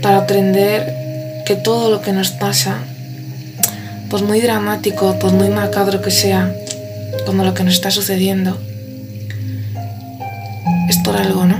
para 0.00 0.18
aprender 0.18 0.94
que 1.44 1.56
todo 1.56 1.90
lo 1.90 2.00
que 2.00 2.12
nos 2.12 2.30
pasa, 2.30 2.78
por 4.08 4.22
muy 4.22 4.40
dramático, 4.40 5.18
por 5.18 5.32
muy 5.32 5.48
macabro 5.48 6.00
que 6.00 6.12
sea, 6.12 6.54
como 7.26 7.44
lo 7.44 7.54
que 7.54 7.64
nos 7.64 7.74
está 7.74 7.90
sucediendo, 7.90 8.56
es 10.88 10.96
por 10.98 11.16
algo, 11.16 11.44
¿no? 11.44 11.58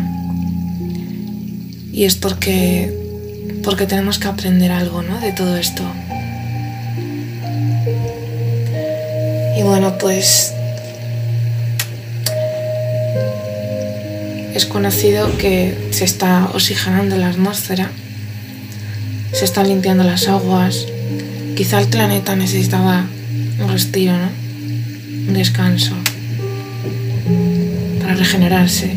Y 1.92 2.04
es 2.04 2.14
porque, 2.14 2.94
porque 3.64 3.86
tenemos 3.86 4.18
que 4.18 4.28
aprender 4.28 4.70
algo, 4.70 5.02
¿no? 5.02 5.18
De 5.20 5.32
todo 5.32 5.56
esto. 5.56 5.82
Y 9.56 9.62
bueno, 9.62 9.96
pues 9.98 10.52
es 14.54 14.66
conocido 14.66 15.36
que 15.38 15.88
se 15.90 16.04
está 16.04 16.50
oxigenando 16.52 17.16
la 17.16 17.28
atmósfera, 17.30 17.90
se 19.32 19.44
están 19.44 19.68
limpiando 19.68 20.04
las 20.04 20.28
aguas. 20.28 20.86
Quizá 21.56 21.80
el 21.80 21.88
planeta 21.88 22.36
necesitaba 22.36 23.06
un 23.58 23.72
respiro, 23.72 24.12
¿no? 24.12 24.28
Un 25.28 25.34
descanso 25.34 25.94
para 28.00 28.14
regenerarse. 28.14 28.94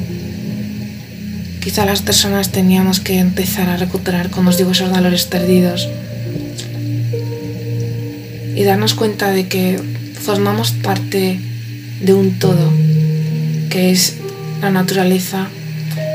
Quizá 1.61 1.85
las 1.85 2.01
personas 2.01 2.51
teníamos 2.51 2.99
que 2.99 3.19
empezar 3.19 3.69
a 3.69 3.77
recuperar, 3.77 4.29
como 4.29 4.49
os 4.49 4.57
digo, 4.57 4.71
esos 4.71 4.91
valores 4.91 5.23
perdidos 5.23 5.87
y 8.55 8.63
darnos 8.63 8.93
cuenta 8.93 9.31
de 9.31 9.47
que 9.47 9.79
formamos 10.21 10.71
parte 10.71 11.39
de 12.01 12.13
un 12.13 12.39
todo, 12.39 12.71
que 13.69 13.91
es 13.91 14.17
la 14.61 14.69
naturaleza, 14.69 15.47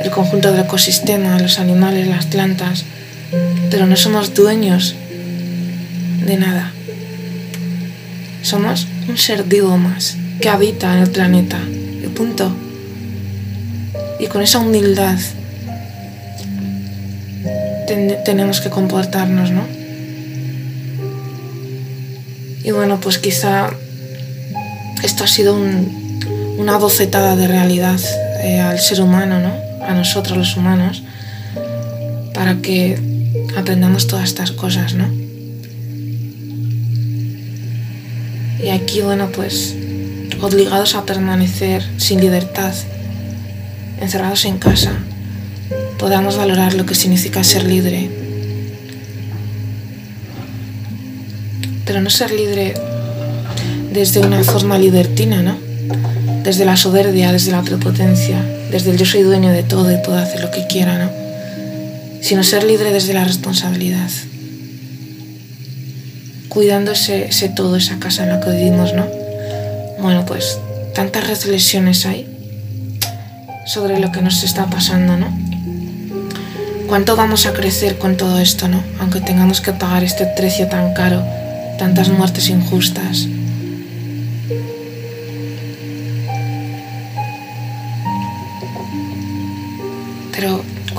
el 0.02 0.10
conjunto 0.10 0.52
del 0.52 0.64
ecosistema, 0.64 1.38
los 1.38 1.58
animales, 1.58 2.06
las 2.06 2.26
plantas, 2.26 2.84
pero 3.70 3.86
no 3.86 3.96
somos 3.96 4.34
dueños 4.34 4.94
de 6.24 6.36
nada. 6.36 6.72
Somos 8.42 8.86
un 9.08 9.16
ser 9.16 9.44
vivo 9.44 9.76
más 9.78 10.16
que 10.40 10.48
habita 10.48 10.92
en 10.94 11.02
el 11.04 11.10
planeta. 11.10 11.58
Y 12.02 12.06
punto. 12.08 12.54
Y 14.20 14.26
con 14.26 14.42
esa 14.42 14.58
humildad 14.58 15.18
tenemos 18.24 18.60
que 18.60 18.70
comportarnos, 18.70 19.50
¿no? 19.50 19.62
Y 22.62 22.70
bueno, 22.70 22.98
pues 23.00 23.18
quizá 23.18 23.70
esto 25.04 25.22
ha 25.22 25.26
sido 25.26 25.54
una 26.56 26.78
bocetada 26.78 27.36
de 27.36 27.46
realidad 27.46 28.00
eh, 28.42 28.58
al 28.58 28.80
ser 28.80 29.02
humano, 29.02 29.38
¿no? 29.38 29.52
A 29.86 29.92
nosotros 29.92 30.38
los 30.38 30.56
humanos, 30.56 31.02
para 32.32 32.56
que 32.62 32.98
aprendamos 33.54 34.06
todas 34.06 34.24
estas 34.24 34.50
cosas, 34.50 34.94
¿no? 34.94 35.06
Y 38.62 38.70
aquí, 38.70 39.02
bueno, 39.02 39.28
pues 39.28 39.76
obligados 40.40 40.94
a 40.94 41.04
permanecer 41.04 41.84
sin 41.98 42.22
libertad, 42.22 42.72
encerrados 44.00 44.46
en 44.46 44.56
casa, 44.56 44.92
podamos 45.98 46.38
valorar 46.38 46.72
lo 46.72 46.86
que 46.86 46.94
significa 46.94 47.44
ser 47.44 47.64
libre. 47.64 48.10
Pero 51.84 52.00
no 52.00 52.08
ser 52.08 52.30
libre 52.30 52.72
desde 53.94 54.20
una 54.20 54.44
forma 54.44 54.76
libertina, 54.76 55.40
¿no? 55.40 55.56
Desde 56.42 56.66
la 56.66 56.76
soberbia, 56.76 57.32
desde 57.32 57.52
la 57.52 57.62
prepotencia, 57.62 58.44
desde 58.70 58.90
el 58.90 58.98
yo 58.98 59.06
soy 59.06 59.22
dueño 59.22 59.50
de 59.50 59.62
todo 59.62 59.90
y 59.90 59.96
puedo 60.04 60.18
hacer 60.18 60.42
lo 60.42 60.50
que 60.50 60.66
quiera, 60.66 60.98
¿no? 60.98 61.10
Sino 62.20 62.42
ser 62.42 62.64
libre 62.64 62.92
desde 62.92 63.14
la 63.14 63.24
responsabilidad 63.24 64.10
cuidándose 66.48 67.26
ese, 67.26 67.48
todo, 67.48 67.76
esa 67.76 67.98
casa 67.98 68.22
en 68.22 68.28
la 68.28 68.40
que 68.40 68.50
vivimos, 68.50 68.94
¿no? 68.94 69.06
Bueno, 70.00 70.24
pues 70.24 70.58
tantas 70.94 71.26
reflexiones 71.26 72.06
hay 72.06 72.28
sobre 73.66 73.98
lo 73.98 74.12
que 74.12 74.22
nos 74.22 74.44
está 74.44 74.66
pasando, 74.66 75.16
¿no? 75.16 75.36
¿Cuánto 76.86 77.16
vamos 77.16 77.46
a 77.46 77.52
crecer 77.52 77.98
con 77.98 78.16
todo 78.16 78.38
esto, 78.38 78.68
¿no? 78.68 78.82
Aunque 79.00 79.20
tengamos 79.20 79.60
que 79.60 79.72
pagar 79.72 80.04
este 80.04 80.26
precio 80.26 80.68
tan 80.68 80.94
caro, 80.94 81.24
tantas 81.78 82.08
muertes 82.08 82.48
injustas. 82.48 83.26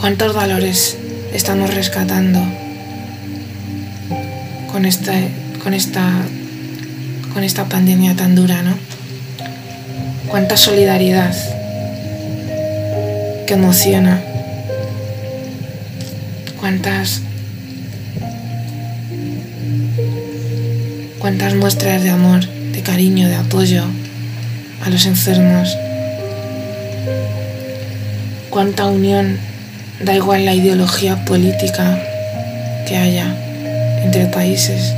¿Cuántos 0.05 0.35
valores 0.35 0.97
estamos 1.33 1.73
rescatando 1.73 2.39
con 4.71 4.85
este 4.85 5.31
con 5.63 5.73
esta, 5.73 6.21
con 7.33 7.43
esta 7.43 7.65
pandemia 7.65 8.15
tan 8.15 8.35
dura, 8.35 8.61
¿no? 8.61 8.77
Cuánta 10.27 10.57
solidaridad 10.57 11.35
que 13.47 13.55
emociona. 13.55 14.21
Cuántas 16.59 17.23
cuántas 21.17 21.55
muestras 21.55 22.03
de 22.03 22.11
amor, 22.11 22.45
de 22.45 22.81
cariño, 22.83 23.27
de 23.27 23.37
apoyo 23.37 23.83
a 24.85 24.89
los 24.91 25.07
enfermos. 25.07 25.75
Cuánta 28.51 28.85
unión, 28.85 29.39
da 30.01 30.15
igual 30.15 30.45
la 30.45 30.53
ideología 30.53 31.23
política 31.25 31.97
que 32.87 32.97
haya 32.97 33.35
entre 34.03 34.25
países. 34.27 34.93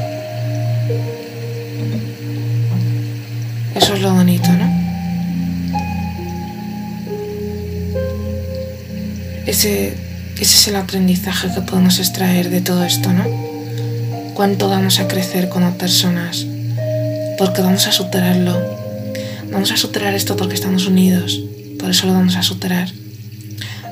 Eso 3.76 3.94
es 3.94 4.02
lo 4.02 4.14
bonito, 4.14 4.52
¿no? 4.54 4.78
Ese, 9.46 9.94
ese 10.36 10.58
es 10.58 10.68
el 10.68 10.76
aprendizaje 10.76 11.48
que 11.54 11.62
podemos 11.62 12.00
extraer 12.00 12.50
de 12.50 12.62
todo 12.62 12.84
esto, 12.84 13.14
¿no? 13.14 13.24
Cuánto 14.34 14.68
vamos 14.68 15.00
a 15.00 15.08
crecer 15.08 15.48
como 15.48 15.78
personas, 15.78 16.46
porque 17.38 17.62
vamos 17.62 17.88
a 17.88 17.92
superarlo. 17.92 18.78
Vamos 19.52 19.72
a 19.72 19.78
superar 19.78 20.14
esto 20.14 20.36
porque 20.36 20.56
estamos 20.56 20.88
unidos, 20.88 21.42
por 21.80 21.92
eso 21.92 22.08
lo 22.08 22.14
vamos 22.14 22.36
a 22.36 22.44
superar. 22.44 22.90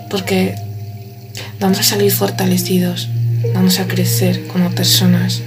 Porque 0.10 0.56
vamos 1.60 1.80
a 1.80 1.84
salir 1.84 2.12
fortalecidos, 2.12 3.10
vamos 3.54 3.80
a 3.80 3.88
crecer 3.88 4.48
como 4.48 4.72
personas 4.72 5.42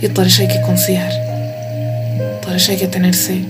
y 0.00 0.08
por 0.08 0.26
eso 0.26 0.42
hay 0.42 0.48
que 0.48 0.60
confiar. 0.60 1.12
Por 2.42 2.56
eso 2.56 2.72
hay 2.72 2.78
que 2.78 2.86
tener 2.86 3.14
fe. 3.14 3.44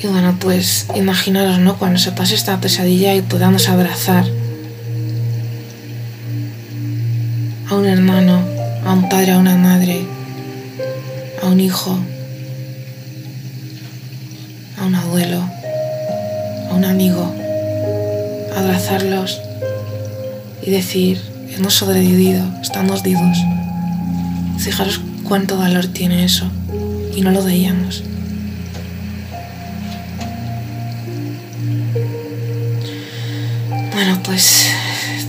Y 0.00 0.06
bueno, 0.06 0.36
pues 0.38 0.86
imaginaros, 0.94 1.58
¿no? 1.58 1.78
Cuando 1.78 1.98
se 1.98 2.12
pase 2.12 2.34
esta 2.34 2.60
pesadilla 2.60 3.14
y 3.14 3.22
podamos 3.22 3.68
abrazar 3.68 4.24
a 7.68 7.74
un 7.74 7.86
hermano, 7.86 8.42
a 8.84 8.92
un 8.92 9.08
padre, 9.08 9.32
a 9.32 9.38
una 9.38 9.56
madre, 9.56 10.06
a 11.42 11.46
un 11.46 11.60
hijo, 11.60 11.98
a 14.78 14.84
un 14.84 14.94
abuelo, 14.94 15.42
a 16.70 16.74
un 16.74 16.84
amigo, 16.84 17.34
abrazarlos 18.58 19.40
y 20.62 20.70
decir, 20.70 21.20
hemos 21.56 21.74
sobrevivido, 21.74 22.44
estamos 22.62 23.02
vivos. 23.02 23.38
Fijaros 24.58 25.00
cuánto 25.24 25.56
valor 25.56 25.86
tiene 25.86 26.24
eso 26.24 26.50
y 27.14 27.20
no 27.20 27.30
lo 27.30 27.42
veíamos. 27.42 28.02
Bueno, 33.92 34.20
pues 34.24 34.66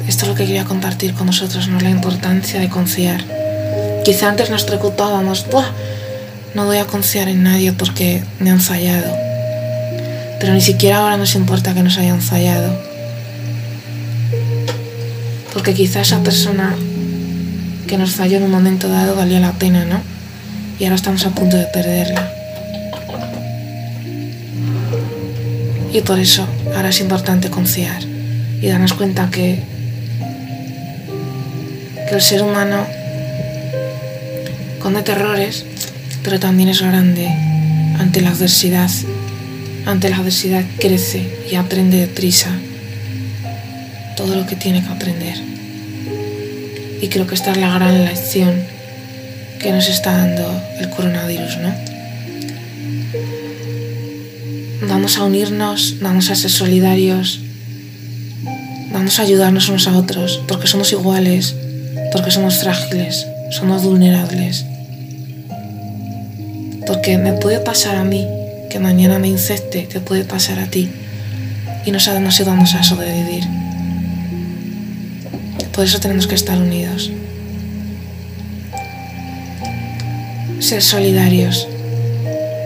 esto 0.08 0.26
es 0.26 0.30
lo 0.30 0.36
que 0.36 0.46
quería 0.46 0.66
compartir 0.66 1.14
con 1.14 1.28
vosotros, 1.28 1.68
¿no? 1.68 1.80
La 1.80 1.90
importancia 1.90 2.60
de 2.60 2.70
confiar. 2.70 3.24
Quizá 4.04 4.30
antes 4.30 4.50
nos 4.50 4.64
preocupábamos, 4.64 5.46
Buah, 5.52 5.72
no 6.56 6.66
voy 6.66 6.78
a 6.78 6.86
confiar 6.86 7.28
en 7.28 7.44
nadie 7.44 7.74
porque 7.74 8.24
me 8.40 8.50
han 8.50 8.62
fallado. 8.62 9.16
Pero 10.40 10.54
ni 10.54 10.62
siquiera 10.62 11.00
ahora 11.00 11.18
nos 11.18 11.36
importa 11.36 11.74
que 11.74 11.84
nos 11.84 11.98
hayan 11.98 12.22
fallado. 12.22 12.89
Porque 15.54 15.74
quizá 15.74 16.02
esa 16.02 16.22
persona 16.24 16.76
que 17.88 17.98
nos 17.98 18.12
falló 18.12 18.38
en 18.38 18.44
un 18.44 18.52
momento 18.52 18.88
dado 18.88 19.16
valía 19.16 19.40
la 19.40 19.54
pena, 19.54 19.84
¿no? 19.84 20.00
Y 20.80 20.84
ahora 20.84 20.96
estamos 20.96 21.26
a 21.26 21.32
punto 21.32 21.58
de 21.58 21.66
perderla. 21.66 22.32
Y 25.92 26.02
por 26.02 26.20
eso 26.20 26.48
ahora 26.76 26.90
es 26.90 27.00
importante 27.02 27.50
confiar 27.50 28.04
y 28.62 28.68
darnos 28.68 28.94
cuenta 28.94 29.30
que, 29.32 29.64
que 32.08 32.16
el 32.16 32.22
ser 32.22 32.44
humano 32.44 32.86
comete 34.80 35.14
errores, 35.14 35.66
pero 36.24 36.40
también 36.40 36.70
es 36.70 36.82
grande 36.82 37.28
ante 37.98 38.22
la 38.22 38.30
adversidad. 38.30 38.92
Ante 39.88 40.10
la 40.10 40.18
adversidad 40.18 40.64
crece 40.80 41.28
y 41.50 41.56
aprende 41.56 41.98
deprisa 41.98 42.52
todo 44.20 44.36
lo 44.36 44.46
que 44.46 44.58
tiene 44.58 44.84
que 44.84 44.90
aprender. 44.90 45.38
Y 47.02 47.08
creo 47.08 47.26
que 47.26 47.36
esta 47.36 47.52
es 47.52 47.58
la 47.58 47.74
gran 47.74 48.04
lección 48.04 48.54
que 49.60 49.72
nos 49.72 49.88
está 49.88 50.12
dando 50.12 50.62
el 50.78 50.90
coronavirus, 50.90 51.58
¿no? 51.60 51.74
Vamos 54.90 55.18
a 55.18 55.24
unirnos, 55.24 55.96
vamos 56.02 56.30
a 56.30 56.36
ser 56.36 56.52
solidarios, 56.52 57.40
vamos 58.92 59.20
a 59.20 59.22
ayudarnos 59.22 59.70
unos 59.70 59.88
a 59.88 59.98
otros, 59.98 60.42
porque 60.50 60.68
somos 60.68 60.92
iguales, 60.92 61.56
porque 62.12 62.32
somos 62.32 62.58
frágiles, 62.58 63.26
somos 63.52 63.84
vulnerables. 63.84 64.66
Porque 66.86 67.18
me 67.18 67.32
puede 67.34 67.62
pasar 67.62 67.96
a 67.96 68.04
mí 68.04 68.28
que 68.70 68.80
mañana 68.80 69.18
me 69.18 69.30
infecte, 69.30 69.84
te 69.84 70.02
puede 70.02 70.26
pasar 70.26 70.60
a 70.60 70.66
ti. 70.66 70.90
Y 71.86 71.92
no 71.92 72.02
sabemos 72.02 72.36
si 72.36 72.44
vamos 72.44 72.74
a 72.74 72.84
sobrevivir. 72.84 73.69
Por 75.80 75.86
eso 75.86 76.02
tenemos 76.02 76.28
que 76.28 76.36
estar 76.36 76.58
unidos. 76.58 77.10
Ser 80.60 80.82
solidarios, 80.82 81.70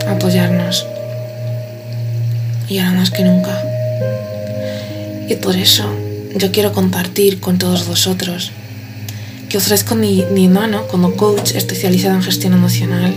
apoyarnos. 0.08 0.88
Y 2.68 2.80
ahora 2.80 2.94
más 2.94 3.12
que 3.12 3.24
nunca. 3.24 3.56
Y 5.30 5.36
por 5.36 5.56
eso 5.56 5.86
yo 6.36 6.52
quiero 6.52 6.74
compartir 6.74 7.40
con 7.40 7.60
todos 7.60 7.86
vosotros 7.86 8.50
que 9.48 9.58
ofrezco 9.58 9.94
mi, 9.94 10.26
mi 10.32 10.48
mano 10.48 10.88
como 10.88 11.14
coach 11.14 11.52
especializado 11.52 12.16
en 12.16 12.24
gestión 12.24 12.54
emocional, 12.54 13.14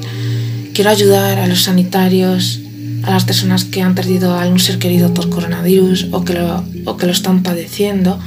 Quiero 0.74 0.90
ayudar 0.90 1.38
a 1.38 1.46
los 1.46 1.62
sanitarios, 1.62 2.60
a 3.02 3.12
las 3.12 3.24
personas 3.24 3.64
que 3.64 3.80
han 3.80 3.94
perdido 3.94 4.34
a 4.34 4.42
algún 4.42 4.60
ser 4.60 4.78
querido 4.78 5.14
por 5.14 5.30
coronavirus 5.30 6.08
o 6.12 6.22
que 6.22 6.34
lo, 6.34 6.64
o 6.84 6.98
que 6.98 7.06
lo 7.06 7.12
están 7.12 7.42
padeciendo 7.42 8.20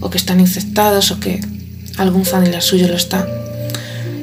o 0.00 0.10
que 0.10 0.18
están 0.18 0.40
infectados 0.40 1.10
o 1.10 1.20
que 1.20 1.40
algún 1.98 2.24
familiar 2.24 2.62
suyo 2.62 2.88
lo 2.88 2.96
está 2.96 3.28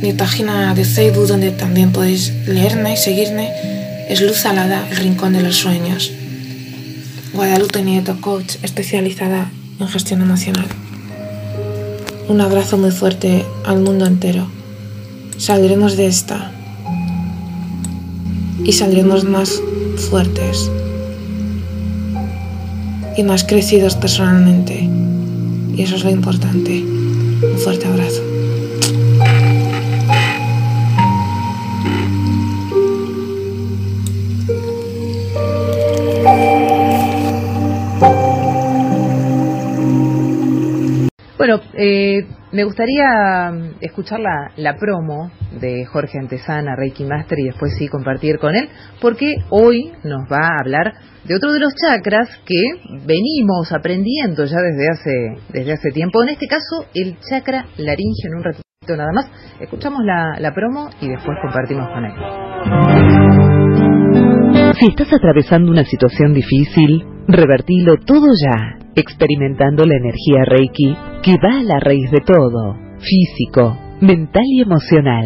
Mi 0.00 0.12
página 0.12 0.74
de 0.74 0.84
Facebook, 0.84 1.26
donde 1.26 1.50
también 1.50 1.92
podéis 1.92 2.32
leerme 2.46 2.94
y 2.94 2.96
seguirme, 2.96 3.50
es 4.08 4.20
Luz 4.20 4.46
Alada, 4.46 4.86
el 4.90 4.96
Rincón 4.96 5.32
de 5.32 5.42
los 5.42 5.56
Sueños. 5.56 6.12
Guadalupe 7.34 7.82
Nieto, 7.82 8.20
coach 8.20 8.54
especializada 8.62 9.50
en 9.78 9.88
gestión 9.88 10.22
emocional. 10.22 10.66
Un 12.28 12.40
abrazo 12.40 12.78
muy 12.78 12.90
fuerte 12.90 13.44
al 13.64 13.80
mundo 13.80 14.06
entero. 14.06 14.48
Saldremos 15.36 15.96
de 15.96 16.06
esta 16.06 16.52
y 18.68 18.72
saldremos 18.72 19.24
más 19.24 19.62
fuertes 20.10 20.70
y 23.16 23.22
más 23.22 23.42
crecidos 23.44 23.96
personalmente. 23.96 24.86
Y 25.74 25.82
eso 25.82 25.96
es 25.96 26.04
lo 26.04 26.10
importante. 26.10 26.82
Un 26.82 27.58
fuerte 27.58 27.86
abrazo. 27.86 28.22
Bueno, 41.38 41.62
eh, 41.72 42.26
me 42.58 42.64
gustaría 42.64 43.52
mm, 43.52 43.76
escuchar 43.82 44.18
la, 44.18 44.74
promo 44.74 45.30
de 45.60 45.84
Jorge 45.84 46.18
Antesana, 46.18 46.74
Reiki 46.74 47.04
Master, 47.04 47.38
y 47.38 47.44
después 47.44 47.72
sí 47.78 47.86
compartir 47.86 48.40
con 48.40 48.56
él, 48.56 48.68
porque 49.00 49.36
hoy 49.50 49.92
nos 50.02 50.22
va 50.22 50.48
a 50.48 50.60
hablar 50.60 50.92
de 51.24 51.36
otro 51.36 51.52
de 51.52 51.60
los 51.60 51.72
chakras 51.76 52.28
que 52.44 52.60
venimos 53.06 53.70
aprendiendo 53.70 54.44
ya 54.44 54.56
desde 54.60 54.88
hace, 54.90 55.36
desde 55.52 55.72
hace 55.72 55.90
tiempo. 55.90 56.20
En 56.24 56.30
este 56.30 56.48
caso, 56.48 56.84
el 56.94 57.16
chakra 57.20 57.66
laringio, 57.76 58.28
en 58.28 58.38
un 58.38 58.42
ratito 58.42 58.64
nada 58.96 59.12
más. 59.12 59.30
Escuchamos 59.60 60.00
la, 60.04 60.40
la 60.40 60.52
promo 60.52 60.90
y 61.00 61.08
después 61.08 61.38
compartimos 61.40 61.88
con 61.90 62.06
él. 62.06 62.12
Si 64.80 64.86
estás 64.88 65.12
atravesando 65.12 65.70
una 65.70 65.84
situación 65.84 66.34
difícil, 66.34 67.06
revertilo 67.28 67.98
todo 68.04 68.26
ya 68.44 68.87
experimentando 68.98 69.84
la 69.84 69.96
energía 69.96 70.44
Reiki 70.44 70.96
que 71.22 71.36
va 71.42 71.60
a 71.60 71.62
la 71.62 71.80
raíz 71.80 72.10
de 72.10 72.20
todo, 72.20 72.76
físico, 72.98 73.78
mental 74.00 74.44
y 74.46 74.62
emocional. 74.62 75.24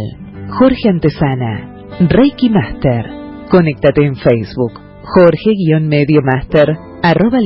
Jorge 0.51 0.89
Antesana, 0.89 1.86
Reiki 2.01 2.51
Master. 2.51 3.07
Conéctate 3.51 4.05
en 4.05 4.16
Facebook, 4.16 4.73
Jorge-Mediomaster, 5.03 6.77
arroba 7.03 7.39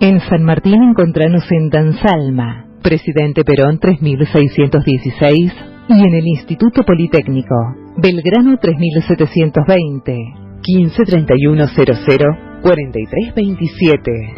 En 0.00 0.20
San 0.20 0.44
Martín 0.44 0.82
encontranos 0.82 1.44
en 1.50 1.68
Danzalma, 1.68 2.66
Presidente 2.82 3.44
Perón 3.44 3.78
3616 3.78 5.52
y 5.88 5.92
en 5.92 6.14
el 6.14 6.26
Instituto 6.26 6.82
Politécnico, 6.84 7.54
Belgrano 7.98 8.56
3720, 8.58 10.16
153100 10.62 12.45
4327. 12.62 14.34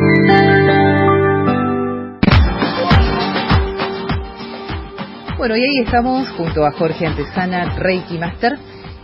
Bueno, 5.39 5.57
y 5.57 5.61
ahí 5.61 5.79
estamos 5.85 6.29
junto 6.31 6.67
a 6.67 6.73
Jorge 6.73 7.07
Antesana, 7.07 7.77
Reiki 7.79 8.19
Master, 8.19 8.59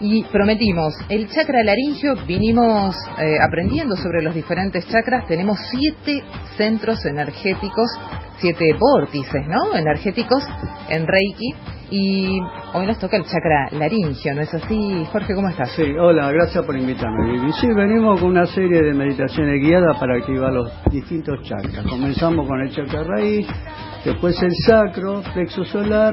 y 0.04 0.22
prometimos, 0.24 0.94
el 1.08 1.28
chakra 1.30 1.62
laringio, 1.64 2.14
vinimos 2.26 2.94
eh, 3.18 3.36
aprendiendo 3.42 3.96
sobre 3.96 4.22
los 4.22 4.34
diferentes 4.34 4.86
chakras, 4.86 5.26
tenemos 5.26 5.58
siete 5.70 6.22
centros 6.58 7.04
energéticos, 7.06 7.90
siete 8.38 8.76
vórtices, 8.78 9.46
¿no? 9.48 9.74
Energéticos 9.74 10.44
en 10.90 11.06
Reiki, 11.06 11.54
y 11.90 12.38
hoy 12.74 12.86
nos 12.86 12.98
toca 12.98 13.16
el 13.16 13.24
chakra 13.24 13.68
laringio, 13.72 14.34
¿no 14.34 14.42
es 14.42 14.52
así? 14.52 15.06
Jorge, 15.10 15.34
¿cómo 15.34 15.48
estás? 15.48 15.70
Sí, 15.70 15.84
hola, 15.98 16.30
gracias 16.32 16.64
por 16.66 16.76
invitarme. 16.76 17.50
Sí, 17.52 17.68
venimos 17.68 18.20
con 18.20 18.30
una 18.30 18.46
serie 18.46 18.82
de 18.82 18.92
meditaciones 18.92 19.60
guiadas 19.62 19.96
para 19.98 20.16
activar 20.16 20.52
los 20.52 20.70
distintos 20.90 21.40
chakras. 21.42 21.86
Comenzamos 21.88 22.46
con 22.46 22.60
el 22.60 22.70
chakra 22.70 23.04
raíz, 23.04 23.46
después 24.04 24.42
el 24.42 24.52
sacro, 24.66 25.22
plexo 25.32 25.64
solar, 25.64 26.12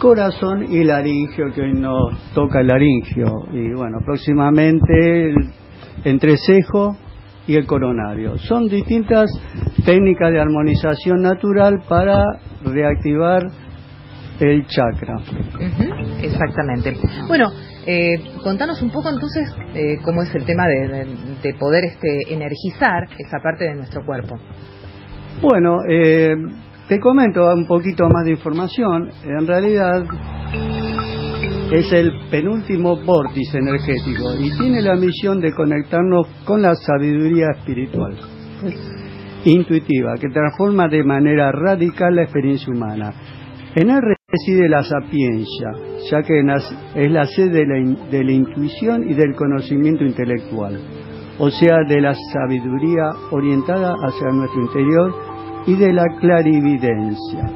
corazón 0.00 0.66
y 0.72 0.82
laringio, 0.82 1.52
que 1.54 1.60
hoy 1.60 1.74
nos 1.74 2.32
toca 2.34 2.60
el 2.60 2.66
laringio. 2.66 3.26
Y 3.52 3.72
bueno, 3.74 3.98
próximamente 4.04 5.28
el 5.28 5.36
entrecejo 6.04 6.96
y 7.46 7.54
el 7.54 7.66
coronario. 7.66 8.36
Son 8.38 8.66
distintas 8.68 9.30
técnicas 9.84 10.32
de 10.32 10.40
armonización 10.40 11.22
natural 11.22 11.82
para 11.88 12.24
reactivar 12.64 13.42
el 14.40 14.66
chakra. 14.66 15.16
exactamente. 16.22 16.96
Bueno, 17.28 17.50
eh, 17.86 18.14
contanos 18.42 18.80
un 18.82 18.90
poco 18.90 19.10
entonces 19.10 19.54
eh, 19.74 19.98
cómo 20.02 20.22
es 20.22 20.34
el 20.34 20.44
tema 20.44 20.66
de, 20.66 21.54
poder 21.58 21.84
este, 21.84 22.32
energizar 22.32 23.04
esa 23.18 23.38
parte 23.42 23.64
de 23.64 23.74
nuestro 23.74 24.04
cuerpo. 24.04 24.36
Bueno, 25.42 25.78
eh, 25.88 26.34
te 26.90 26.98
comento 26.98 27.46
un 27.54 27.66
poquito 27.68 28.08
más 28.08 28.24
de 28.24 28.32
información. 28.32 29.10
En 29.22 29.46
realidad 29.46 30.04
es 31.70 31.92
el 31.92 32.10
penúltimo 32.32 32.96
vórtice 32.96 33.58
energético 33.58 34.34
y 34.36 34.50
tiene 34.58 34.82
la 34.82 34.96
misión 34.96 35.40
de 35.40 35.52
conectarnos 35.52 36.26
con 36.44 36.62
la 36.62 36.74
sabiduría 36.74 37.46
espiritual 37.56 38.16
intuitiva 39.44 40.14
que 40.20 40.30
transforma 40.30 40.88
de 40.88 41.04
manera 41.04 41.52
radical 41.52 42.16
la 42.16 42.24
experiencia 42.24 42.72
humana. 42.74 43.12
En 43.76 43.88
él 43.88 44.02
reside 44.26 44.68
la 44.68 44.82
sapiencia, 44.82 45.68
ya 46.10 46.22
que 46.24 46.40
es 46.40 47.12
la 47.12 47.24
sede 47.26 47.66
de 48.10 48.24
la, 48.24 48.32
intuición 48.32 49.08
y 49.08 49.14
del 49.14 49.36
conocimiento 49.36 50.04
intelectual, 50.04 50.76
o 51.38 51.50
sea, 51.50 51.76
de 51.88 52.00
la 52.00 52.14
sabiduría 52.32 53.12
orientada 53.30 53.94
hacia 53.94 54.28
nuestro 54.32 54.60
interior 54.60 55.39
y 55.66 55.76
de 55.76 55.92
la 55.92 56.04
clarividencia. 56.20 57.50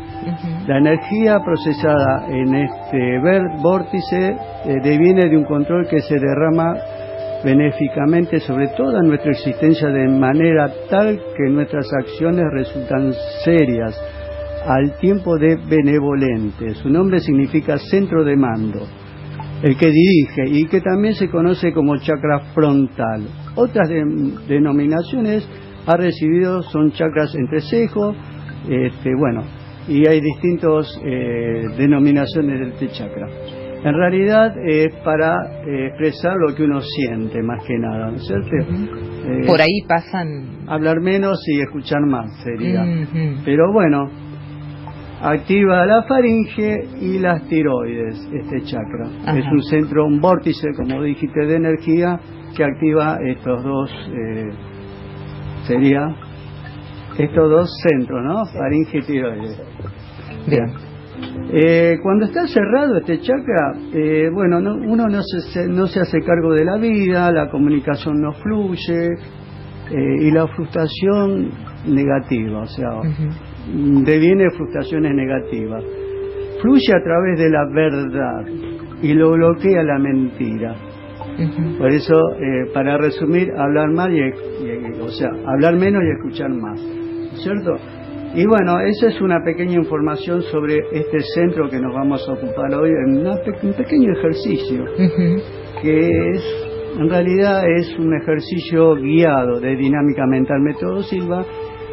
La 0.67 0.79
energía 0.79 1.39
procesada 1.45 2.27
en 2.29 2.55
este 2.55 3.19
vórtice 3.63 4.37
eh, 4.65 4.77
deviene 4.83 5.29
de 5.29 5.37
un 5.37 5.45
control 5.45 5.87
que 5.89 6.01
se 6.01 6.19
derrama 6.19 6.75
benéficamente 7.45 8.41
sobre 8.41 8.69
toda 8.69 9.03
nuestra 9.03 9.33
existencia 9.33 9.89
de 9.89 10.09
manera 10.09 10.73
tal 10.89 11.21
que 11.37 11.51
nuestras 11.51 11.87
acciones 11.93 12.47
resultan 12.53 13.13
serias, 13.45 13.95
al 14.67 14.97
tiempo 14.99 15.37
de 15.37 15.57
benevolente. 15.57 16.75
Su 16.77 16.89
nombre 16.89 17.21
significa 17.21 17.77
centro 17.79 18.25
de 18.25 18.37
mando, 18.37 18.81
el 19.63 19.77
que 19.77 19.91
dirige 19.91 20.49
y 20.49 20.65
que 20.65 20.81
también 20.81 21.15
se 21.15 21.29
conoce 21.29 21.73
como 21.73 21.99
chakra 21.99 22.41
frontal. 22.55 23.23
Otras 23.57 23.89
denominaciones 24.49 25.47
ha 25.87 25.97
recibido 25.97 26.63
son 26.63 26.93
chakras 26.93 27.35
entrecejo, 27.35 28.15
Este, 28.69 29.11
bueno, 29.19 29.43
y 29.89 30.07
hay 30.09 30.21
distintas 30.21 30.87
eh, 31.05 31.67
denominaciones 31.77 32.61
del 32.61 32.73
este 32.73 32.89
chakra. 32.89 33.29
En 33.85 33.93
realidad 33.93 34.55
es 34.67 34.95
para 35.05 35.35
eh, 35.67 35.89
expresar 35.89 36.35
lo 36.39 36.55
que 36.55 36.63
uno 36.63 36.81
siente 36.81 37.43
más 37.43 37.63
que 37.67 37.77
nada, 37.79 38.11
¿no 38.11 38.17
es 38.17 38.27
cierto? 38.27 38.49
Eh, 38.57 39.47
Por 39.47 39.61
ahí 39.61 39.83
pasan... 39.87 40.65
Hablar 40.67 41.01
menos 41.03 41.39
y 41.47 41.61
escuchar 41.61 42.01
más 42.07 42.35
sería. 42.43 42.83
Pero 43.45 43.71
bueno, 43.75 44.09
activa 45.21 45.85
la 45.85 46.03
faringe 46.05 46.85
y 47.03 47.19
las 47.19 47.47
tiroides, 47.49 48.27
este 48.33 48.63
chakra. 48.63 49.37
Es 49.39 49.45
un 49.53 49.63
centro, 49.63 50.07
un 50.07 50.19
vórtice, 50.19 50.69
como 50.77 51.03
dijiste, 51.03 51.45
de 51.45 51.57
energía 51.57 52.19
que 52.57 52.65
activa 52.65 53.19
estos 53.23 53.63
dos, 53.63 53.91
eh, 53.91 54.51
sería 55.67 56.15
estos 57.19 57.51
dos 57.51 57.71
centros, 57.83 58.23
¿no? 58.25 58.45
Faringe 58.47 58.99
y 58.99 59.03
tiroides. 59.03 59.61
Bien. 60.47 60.73
Eh, 61.53 61.99
cuando 62.03 62.27
está 62.27 62.47
cerrado 62.47 62.99
este 62.99 63.21
chakra, 63.21 63.75
eh, 63.93 64.29
bueno, 64.33 64.59
uno 64.59 65.09
no 65.09 65.23
se, 65.23 65.69
no 65.69 65.87
se 65.87 66.01
hace 66.01 66.21
cargo 66.21 66.53
de 66.53 66.65
la 66.65 66.77
vida, 66.77 67.31
la 67.31 67.49
comunicación 67.51 68.21
no 68.21 68.33
fluye 68.33 69.07
eh, 69.91 70.17
y 70.21 70.31
la 70.31 70.47
frustración 70.49 71.51
negativa, 71.87 72.63
o 72.63 72.67
sea, 72.67 73.01
deviene 73.69 74.51
frustraciones 74.51 75.15
negativas. 75.15 75.85
Fluye 76.61 76.93
a 76.93 77.03
través 77.03 77.39
de 77.39 77.51
la 77.51 77.67
verdad 77.73 78.47
y 79.03 79.13
lo 79.13 79.33
bloquea 79.33 79.83
la 79.83 79.99
mentira. 79.99 80.75
Por 81.79 81.89
eso, 81.93 82.15
para 82.73 82.97
resumir, 82.99 83.51
hablar 83.57 83.91
más 83.91 84.11
y, 84.11 84.21
o 85.01 85.09
sea, 85.09 85.29
hablar 85.47 85.77
menos 85.77 86.03
y 86.03 86.11
escuchar 86.11 86.51
más, 86.51 86.81
¿cierto? 87.43 87.77
Y 88.35 88.47
bueno, 88.47 88.81
esa 88.81 89.09
es 89.09 89.21
una 89.21 89.45
pequeña 89.45 89.75
información 89.75 90.43
sobre 90.43 90.79
este 90.93 91.21
centro 91.35 91.69
que 91.71 91.79
nos 91.79 91.95
vamos 91.95 92.29
a 92.29 92.33
ocupar 92.33 92.75
hoy 92.75 92.91
en 92.91 93.27
un 93.27 93.75
pequeño 93.75 94.13
ejercicio, 94.13 94.85
que 95.81 96.31
es, 96.31 96.43
en 96.99 97.09
realidad 97.09 97.63
es 97.79 97.97
un 97.99 98.13
ejercicio 98.21 98.97
guiado 98.97 99.61
de 99.61 99.77
dinámica 99.77 100.27
mental 100.27 100.61
método 100.61 101.03
Silva. 101.03 101.45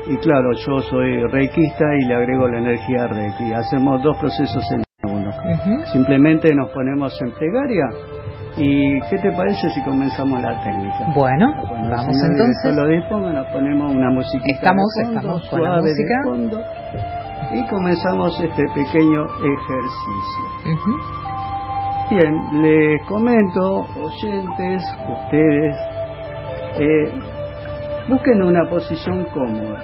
Y 0.07 0.17
claro, 0.17 0.51
yo 0.65 0.79
soy 0.79 1.23
reikista 1.27 1.85
y 2.01 2.07
le 2.07 2.15
agrego 2.15 2.47
la 2.47 2.57
energía 2.57 3.05
reiki. 3.05 3.53
Hacemos 3.53 4.01
dos 4.01 4.17
procesos 4.17 4.63
en 4.71 4.81
uno. 5.03 5.31
Simplemente 5.93 6.55
nos 6.55 6.71
ponemos 6.71 7.21
en 7.21 7.31
plegaria 7.31 7.85
¿Y 8.57 8.99
qué 9.09 9.17
te 9.17 9.31
parece 9.31 9.69
si 9.69 9.81
comenzamos 9.83 10.41
la 10.41 10.61
técnica? 10.61 11.07
Bueno, 11.15 11.53
vamos 11.89 12.15
entonces. 12.23 12.75
Lo 12.75 12.87
disponga, 12.87 13.31
nos 13.31 13.47
ponemos 13.47 13.93
una 13.93 14.09
música. 14.09 14.43
Estamos, 14.45 14.85
estamos 15.01 15.49
con 15.49 15.63
la 15.63 15.77
música. 15.77 16.21
fondo, 16.25 16.61
y 17.53 17.67
comenzamos 17.67 18.39
este 18.41 18.63
pequeño 18.75 19.25
ejercicio. 19.25 20.43
Bien, 22.09 22.61
les 22.61 23.01
comento, 23.07 23.85
oyentes, 24.03 24.83
ustedes, 25.07 25.75
eh, 26.77 27.11
busquen 28.09 28.43
una 28.43 28.69
posición 28.69 29.25
cómoda. 29.33 29.81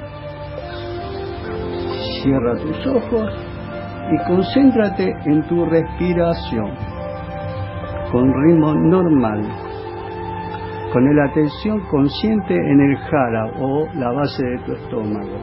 Cierra 2.22 2.58
tus 2.58 2.86
ojos 2.88 3.34
y 4.12 4.28
concéntrate 4.28 5.16
en 5.26 5.44
tu 5.48 5.64
respiración 5.66 6.97
con 8.12 8.34
ritmo 8.44 8.74
normal, 8.74 9.44
con 10.94 11.16
la 11.16 11.26
atención 11.26 11.80
consciente 11.92 12.56
en 12.56 12.80
el 12.80 12.98
jara 12.98 13.52
o 13.60 13.86
la 13.96 14.12
base 14.12 14.44
de 14.44 14.58
tu 14.60 14.72
estómago. 14.74 15.38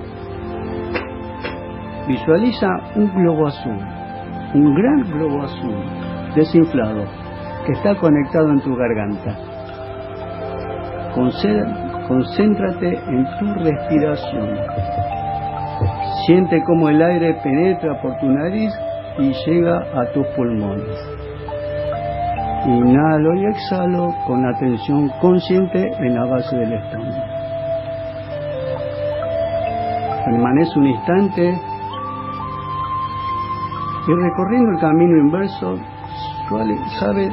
Visualiza 2.08 2.68
un 2.96 3.14
globo 3.14 3.46
azul, 3.46 3.78
un 4.54 4.74
gran 4.74 5.02
globo 5.12 5.42
azul, 5.42 5.74
desinflado, 6.34 7.04
que 7.66 7.72
está 7.72 7.94
conectado 7.96 8.50
en 8.50 8.60
tu 8.60 8.74
garganta. 8.76 9.36
Concéntrate 12.08 12.98
en 13.08 13.26
tu 13.38 13.46
respiración. 13.62 14.58
Siente 16.26 16.62
cómo 16.66 16.88
el 16.88 17.02
aire 17.02 17.34
penetra 17.42 18.00
por 18.00 18.18
tu 18.18 18.26
nariz 18.26 18.72
y 19.18 19.32
llega 19.46 19.78
a 19.94 20.06
tus 20.12 20.26
pulmones. 20.28 21.23
Inhalo 22.66 23.34
y 23.34 23.44
exhalo 23.44 24.14
con 24.26 24.46
atención 24.46 25.10
consciente 25.20 25.90
en 25.98 26.14
la 26.14 26.24
base 26.24 26.56
del 26.56 26.72
estómago. 26.72 27.22
Permanece 30.24 30.78
un 30.78 30.86
instante 30.86 31.60
y 34.06 34.12
recorriendo 34.14 34.70
el 34.70 34.80
camino 34.80 35.16
inverso, 35.18 35.78
suave, 36.48 37.30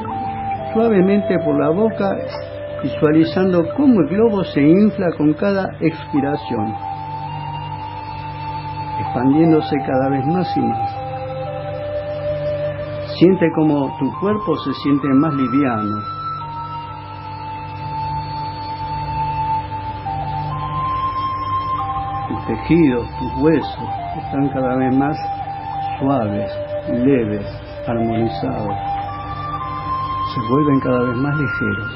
suavemente 0.73 1.39
por 1.45 1.57
la 1.57 1.69
boca, 1.69 2.13
visualizando 2.83 3.63
cómo 3.77 4.01
el 4.01 4.07
globo 4.07 4.43
se 4.43 4.61
infla 4.61 5.11
con 5.17 5.33
cada 5.35 5.65
expiración, 5.79 6.75
expandiéndose 8.99 9.77
cada 9.85 10.09
vez 10.09 10.25
más 10.27 10.57
y 10.57 10.59
más. 10.59 11.00
Siente 13.21 13.51
como 13.51 13.95
tu 13.99 14.11
cuerpo 14.19 14.57
se 14.57 14.73
siente 14.81 15.07
más 15.09 15.31
liviano. 15.35 16.01
Tus 22.27 22.47
tejidos, 22.47 23.07
tus 23.19 23.43
huesos 23.43 23.89
están 24.17 24.49
cada 24.49 24.75
vez 24.75 24.97
más 24.97 25.15
suaves, 25.99 26.51
leves, 26.89 27.45
armonizados. 27.87 28.75
Se 30.33 30.41
vuelven 30.51 30.79
cada 30.79 31.01
vez 31.03 31.17
más 31.17 31.37
ligeros. 31.37 31.91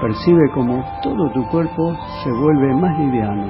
Percibe 0.00 0.50
como 0.54 0.84
todo 1.04 1.30
tu 1.30 1.46
cuerpo 1.50 1.96
se 2.24 2.32
vuelve 2.32 2.74
más 2.80 2.98
liviano, 2.98 3.46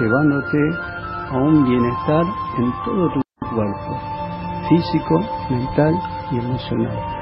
llevándote 0.00 0.58
a 1.32 1.36
un 1.36 1.64
bienestar 1.64 2.24
en 2.56 2.72
todo 2.86 3.10
tu 3.12 3.29
cuerpo, 3.54 3.98
físico, 4.68 5.20
mental 5.50 5.94
y 6.30 6.38
emocional. 6.38 7.20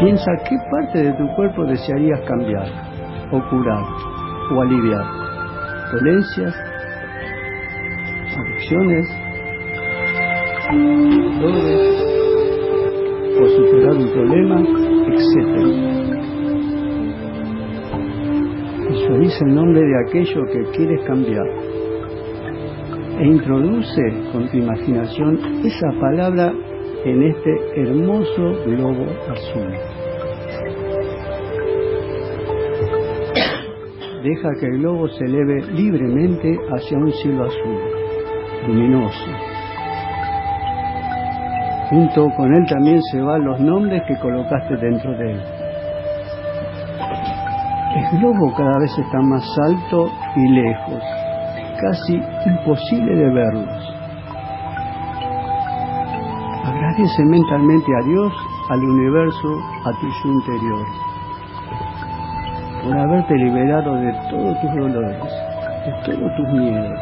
Piensa 0.00 0.30
qué 0.48 0.56
parte 0.70 1.02
de 1.04 1.12
tu 1.14 1.26
cuerpo 1.34 1.64
desearías 1.64 2.20
cambiar, 2.28 2.66
o 3.32 3.40
curar, 3.48 3.84
o 4.52 4.60
aliviar. 4.60 5.04
Dolencias, 5.92 6.54
adicciones, 8.36 9.06
dolores, 11.40 12.06
o 13.40 13.46
superar 13.48 13.96
un 13.96 14.10
problema, 14.12 14.60
etc. 15.12 15.36
Visualiza 18.90 19.44
el 19.46 19.54
nombre 19.54 19.80
de 19.80 20.06
aquello 20.06 20.44
que 20.52 20.62
quieres 20.76 21.02
cambiar 21.06 21.75
e 23.18 23.24
introduce 23.24 24.02
con 24.32 24.48
tu 24.50 24.58
imaginación 24.58 25.38
esa 25.64 25.88
palabra 26.00 26.52
en 27.04 27.22
este 27.22 27.80
hermoso 27.80 28.64
globo 28.66 29.06
azul. 29.30 29.72
Deja 34.22 34.48
que 34.60 34.66
el 34.66 34.78
globo 34.80 35.08
se 35.08 35.24
eleve 35.24 35.62
libremente 35.72 36.58
hacia 36.74 36.98
un 36.98 37.12
cielo 37.12 37.44
azul, 37.44 37.78
luminoso. 38.66 39.30
Junto 41.88 42.28
con 42.36 42.52
él 42.52 42.66
también 42.68 43.00
se 43.12 43.20
van 43.20 43.44
los 43.44 43.60
nombres 43.60 44.02
que 44.08 44.18
colocaste 44.18 44.76
dentro 44.76 45.16
de 45.16 45.30
él. 45.30 45.40
El 47.96 48.18
globo 48.18 48.52
cada 48.56 48.78
vez 48.78 48.90
está 48.98 49.20
más 49.22 49.44
alto 49.68 50.10
y 50.34 50.48
lejos, 50.48 51.02
casi 51.80 52.14
imposible 52.46 53.14
de 53.14 53.28
verlos. 53.32 53.96
Agradece 56.64 57.24
mentalmente 57.24 57.86
a 57.94 58.06
Dios, 58.06 58.32
al 58.70 58.80
universo, 58.80 59.60
a 59.84 59.92
tu 59.92 60.28
interior, 60.28 60.86
por 62.82 62.98
haberte 62.98 63.34
liberado 63.34 63.94
de 63.96 64.12
todos 64.30 64.60
tus 64.60 64.74
dolores, 64.74 65.22
de 65.86 65.92
todos 66.04 66.36
tus 66.36 66.48
miedos, 66.60 66.98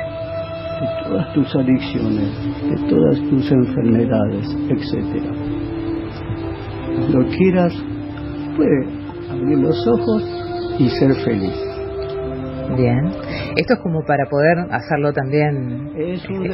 de 0.81 1.09
todas 1.09 1.33
tus 1.33 1.57
adicciones, 1.57 2.31
de 2.69 2.89
todas 2.89 3.19
tus 3.31 3.53
enfermedades, 3.53 4.57
etc. 4.69 5.25
Cuando 6.97 7.29
quieras, 7.37 7.73
puedes 8.57 9.31
abrir 9.31 9.59
los 9.59 9.87
ojos 9.87 10.23
y 10.79 10.89
ser 10.89 11.15
feliz. 11.25 11.75
Bien. 12.77 13.24
Esto 13.57 13.75
es 13.75 13.81
como 13.81 14.05
para 14.05 14.27
poder 14.27 14.59
hacerlo 14.71 15.13
también 15.13 15.93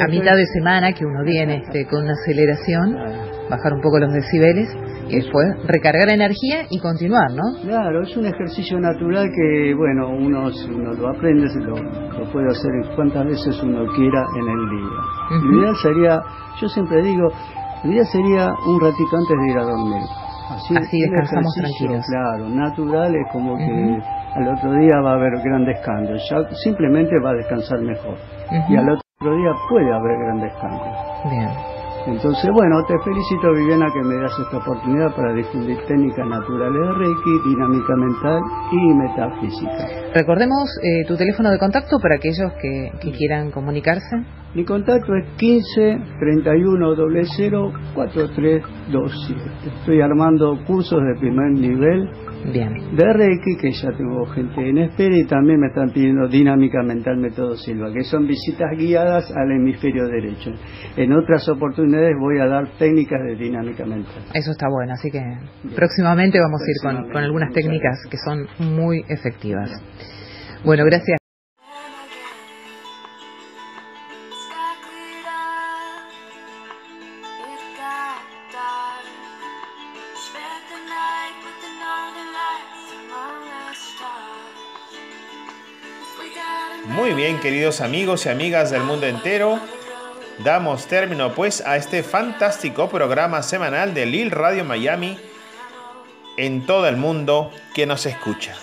a 0.00 0.06
mitad 0.06 0.36
de 0.36 0.46
semana 0.46 0.92
que 0.92 1.04
uno 1.04 1.24
viene 1.24 1.62
este, 1.64 1.86
con 1.86 2.04
una 2.04 2.12
aceleración, 2.12 2.94
bajar 3.48 3.72
un 3.72 3.80
poco 3.80 3.98
los 3.98 4.12
decibeles 4.12 4.68
después 5.10 5.46
recargar 5.66 6.08
energía 6.10 6.66
y 6.70 6.78
continuar, 6.78 7.30
¿no? 7.34 7.42
Claro, 7.62 8.02
es 8.02 8.16
un 8.16 8.26
ejercicio 8.26 8.78
natural 8.78 9.28
que, 9.34 9.74
bueno, 9.74 10.08
uno, 10.10 10.48
uno 10.68 10.92
lo 10.94 11.08
aprende, 11.08 11.48
lo, 11.60 11.74
lo 11.74 12.32
puede 12.32 12.48
hacer 12.48 12.70
cuantas 12.94 13.26
veces 13.26 13.60
uno 13.62 13.86
quiera 13.96 14.24
en 14.36 14.48
el 14.48 14.70
día. 14.70 15.42
Lo 15.42 15.60
ideal 15.60 15.76
sería, 15.82 16.20
yo 16.60 16.68
siempre 16.68 17.02
digo, 17.02 17.28
lo 17.84 17.90
ideal 17.90 18.06
sería 18.06 18.48
un 18.66 18.80
ratito 18.80 19.16
antes 19.16 19.36
de 19.36 19.50
ir 19.50 19.58
a 19.58 19.62
dormir. 19.62 20.02
Así, 20.50 20.98
descansamos 21.00 21.54
tranquilos. 21.54 22.04
Claro, 22.06 22.48
natural 22.48 23.14
es 23.14 23.26
como 23.32 23.56
que 23.56 24.02
al 24.34 24.48
otro 24.48 24.72
día 24.74 25.00
va 25.00 25.12
a 25.12 25.14
haber 25.14 25.32
grandes 25.42 25.78
cambios, 25.80 26.20
ya 26.28 26.38
simplemente 26.64 27.18
va 27.24 27.30
a 27.30 27.34
descansar 27.34 27.80
mejor. 27.80 28.16
Y 28.68 28.76
al 28.76 28.90
otro 28.90 29.36
día 29.36 29.52
puede 29.68 29.92
haber 29.92 30.18
grandes 30.18 30.52
cambios. 30.60 30.96
Bien. 31.30 31.80
Entonces, 32.06 32.50
bueno, 32.52 32.82
te 32.88 32.98
felicito 33.04 33.52
Viviana 33.52 33.86
que 33.92 34.00
me 34.02 34.16
das 34.16 34.32
esta 34.38 34.56
oportunidad 34.56 35.14
para 35.14 35.34
difundir 35.34 35.76
técnicas 35.86 36.26
naturales 36.26 36.80
de 36.80 36.92
Reiki, 36.94 37.48
dinámica 37.50 37.94
mental 37.94 38.40
y 38.72 38.94
metafísica. 38.94 39.86
Recordemos 40.14 40.70
eh, 40.82 41.04
tu 41.06 41.16
teléfono 41.16 41.50
de 41.50 41.58
contacto 41.58 41.98
para 42.00 42.16
aquellos 42.16 42.52
que, 42.54 42.90
que 43.00 43.12
quieran 43.12 43.50
comunicarse. 43.50 44.16
Mi 44.52 44.64
contacto 44.64 45.14
es 45.14 45.24
15 45.36 45.98
31 46.18 46.96
00 46.96 47.72
4327. 47.94 49.40
Estoy 49.78 50.00
armando 50.00 50.58
cursos 50.66 50.98
de 51.00 51.20
primer 51.20 51.52
nivel 51.52 52.10
Bien. 52.52 52.96
de 52.96 53.12
Reiki, 53.12 53.56
que 53.60 53.70
ya 53.70 53.92
tengo 53.92 54.26
gente 54.26 54.68
en 54.68 54.78
espera, 54.78 55.16
y 55.16 55.24
también 55.26 55.60
me 55.60 55.68
están 55.68 55.90
pidiendo 55.92 56.26
dinámica 56.26 56.82
mental 56.82 57.18
método 57.18 57.54
Silva, 57.54 57.92
que 57.92 58.02
son 58.02 58.26
visitas 58.26 58.76
guiadas 58.76 59.30
al 59.30 59.52
hemisferio 59.52 60.08
derecho. 60.08 60.50
En 60.96 61.12
otras 61.12 61.48
oportunidades 61.48 62.16
voy 62.18 62.40
a 62.40 62.46
dar 62.46 62.66
técnicas 62.76 63.20
de 63.28 63.36
dinámica 63.36 63.86
mental. 63.86 64.24
Eso 64.34 64.50
está 64.50 64.66
bueno, 64.68 64.94
así 64.94 65.12
que 65.12 65.22
próximamente 65.76 66.40
vamos 66.40 66.60
a 66.60 66.64
ir 66.66 66.76
con, 66.82 67.12
con 67.12 67.22
algunas 67.22 67.52
técnicas 67.52 68.04
que 68.10 68.16
son 68.16 68.48
muy 68.58 69.04
efectivas. 69.08 69.70
Bueno, 70.64 70.84
gracias. 70.86 71.19
Queridos 87.40 87.80
amigos 87.80 88.26
y 88.26 88.28
amigas 88.28 88.70
del 88.70 88.82
mundo 88.82 89.06
entero, 89.06 89.58
damos 90.44 90.86
término 90.86 91.34
pues 91.34 91.62
a 91.62 91.76
este 91.76 92.02
fantástico 92.02 92.90
programa 92.90 93.42
semanal 93.42 93.94
de 93.94 94.04
Lil 94.04 94.30
Radio 94.30 94.62
Miami 94.64 95.18
en 96.36 96.66
todo 96.66 96.86
el 96.86 96.96
mundo 96.96 97.50
que 97.74 97.86
nos 97.86 98.04
escucha. 98.04 98.54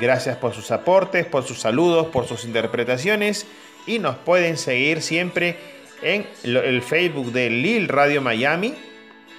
Gracias 0.00 0.36
por 0.36 0.52
sus 0.52 0.72
aportes, 0.72 1.26
por 1.26 1.44
sus 1.44 1.60
saludos, 1.60 2.08
por 2.08 2.26
sus 2.26 2.44
interpretaciones 2.44 3.46
y 3.86 4.00
nos 4.00 4.16
pueden 4.16 4.56
seguir 4.56 5.00
siempre 5.00 5.56
en 6.02 6.26
el 6.42 6.82
Facebook 6.82 7.30
de 7.30 7.50
Lil 7.50 7.86
Radio 7.86 8.20
Miami, 8.20 8.74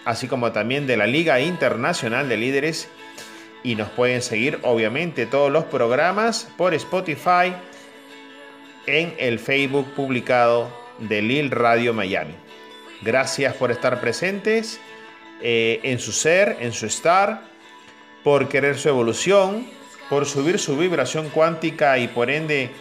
así 0.06 0.28
como 0.28 0.54
también 0.54 0.88
de 0.88 0.96
la 0.96 1.06
Liga 1.06 1.42
Internacional 1.42 2.30
de 2.30 2.38
Líderes. 2.38 2.88
Y 3.62 3.76
nos 3.76 3.90
pueden 3.90 4.22
seguir 4.22 4.60
obviamente 4.62 5.26
todos 5.26 5.52
los 5.52 5.66
programas 5.66 6.48
por 6.56 6.74
Spotify, 6.74 7.54
en 8.88 9.14
el 9.18 9.40
Facebook 9.40 9.94
publicado 9.96 10.70
de 11.00 11.22
Lil 11.22 11.52
Radio 11.52 11.94
Miami. 11.94 12.36
Gracias 13.02 13.54
por 13.56 13.72
estar 13.72 14.00
presentes 14.00 14.80
eh, 15.42 15.80
en 15.84 16.00
su 16.00 16.12
ser, 16.12 16.58
en 16.60 16.72
su 16.72 16.86
estar, 16.86 17.42
por 18.24 18.48
querer 18.48 18.78
su 18.78 18.90
evolución, 18.90 19.68
por 20.10 20.26
subir 20.26 20.60
su 20.60 20.78
vibración 20.78 21.30
cuántica 21.30 21.98
y 21.98 22.08
por 22.08 22.30
ende 22.30 22.72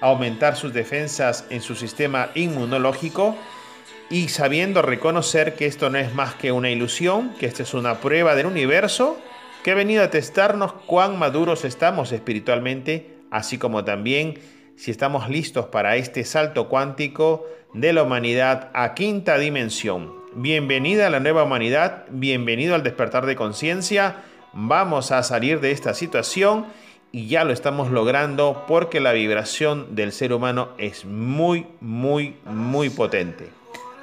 aumentar 0.00 0.56
sus 0.56 0.72
defensas 0.72 1.44
en 1.50 1.60
su 1.60 1.74
sistema 1.74 2.30
inmunológico 2.34 3.36
y 4.08 4.28
sabiendo 4.28 4.82
reconocer 4.82 5.54
que 5.54 5.66
esto 5.66 5.88
no 5.88 5.98
es 5.98 6.12
más 6.14 6.34
que 6.34 6.52
una 6.52 6.70
ilusión, 6.70 7.32
que 7.38 7.46
esta 7.46 7.62
es 7.62 7.74
una 7.74 8.00
prueba 8.00 8.34
del 8.34 8.46
universo 8.46 9.18
que 9.62 9.72
ha 9.72 9.74
venido 9.74 10.02
a 10.02 10.10
testarnos 10.10 10.72
cuán 10.86 11.18
maduros 11.18 11.64
estamos 11.64 12.12
espiritualmente, 12.12 13.14
así 13.30 13.58
como 13.58 13.84
también 13.84 14.38
si 14.80 14.90
estamos 14.90 15.28
listos 15.28 15.66
para 15.66 15.96
este 15.96 16.24
salto 16.24 16.70
cuántico 16.70 17.46
de 17.74 17.92
la 17.92 18.02
humanidad 18.02 18.70
a 18.72 18.94
quinta 18.94 19.36
dimensión. 19.36 20.14
Bienvenida 20.32 21.06
a 21.06 21.10
la 21.10 21.20
nueva 21.20 21.42
humanidad, 21.42 22.06
bienvenido 22.08 22.74
al 22.74 22.82
despertar 22.82 23.26
de 23.26 23.36
conciencia. 23.36 24.22
Vamos 24.54 25.12
a 25.12 25.22
salir 25.22 25.60
de 25.60 25.72
esta 25.72 25.92
situación 25.92 26.64
y 27.12 27.26
ya 27.26 27.44
lo 27.44 27.52
estamos 27.52 27.90
logrando 27.90 28.64
porque 28.66 29.00
la 29.00 29.12
vibración 29.12 29.94
del 29.94 30.12
ser 30.12 30.32
humano 30.32 30.70
es 30.78 31.04
muy, 31.04 31.66
muy, 31.82 32.36
muy 32.46 32.88
potente. 32.88 33.50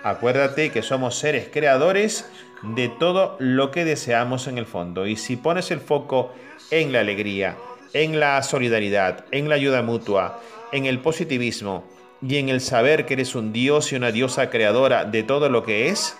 Acuérdate 0.03 0.69
que 0.69 0.83
somos 0.83 1.17
seres 1.17 1.49
creadores 1.51 2.29
de 2.61 2.87
todo 2.87 3.35
lo 3.39 3.71
que 3.71 3.83
deseamos 3.83 4.45
en 4.45 4.59
el 4.59 4.67
fondo 4.67 5.07
y 5.07 5.15
si 5.15 5.37
pones 5.37 5.71
el 5.71 5.79
foco 5.79 6.35
en 6.69 6.91
la 6.91 6.99
alegría, 6.99 7.57
en 7.93 8.19
la 8.19 8.43
solidaridad, 8.43 9.25
en 9.31 9.49
la 9.49 9.55
ayuda 9.55 9.81
mutua, 9.81 10.39
en 10.71 10.85
el 10.85 10.99
positivismo 10.99 11.83
y 12.21 12.37
en 12.37 12.49
el 12.49 12.61
saber 12.61 13.05
que 13.05 13.13
eres 13.13 13.35
un 13.35 13.53
dios 13.53 13.91
y 13.91 13.95
una 13.95 14.11
diosa 14.11 14.49
creadora 14.49 15.05
de 15.05 15.23
todo 15.23 15.49
lo 15.49 15.63
que 15.63 15.89
es, 15.89 16.17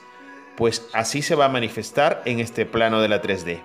pues 0.56 0.88
así 0.94 1.22
se 1.22 1.36
va 1.36 1.46
a 1.46 1.50
manifestar 1.50 2.22
en 2.26 2.40
este 2.40 2.66
plano 2.66 3.02
de 3.02 3.10
la 3.10 3.22
3D. 3.22 3.60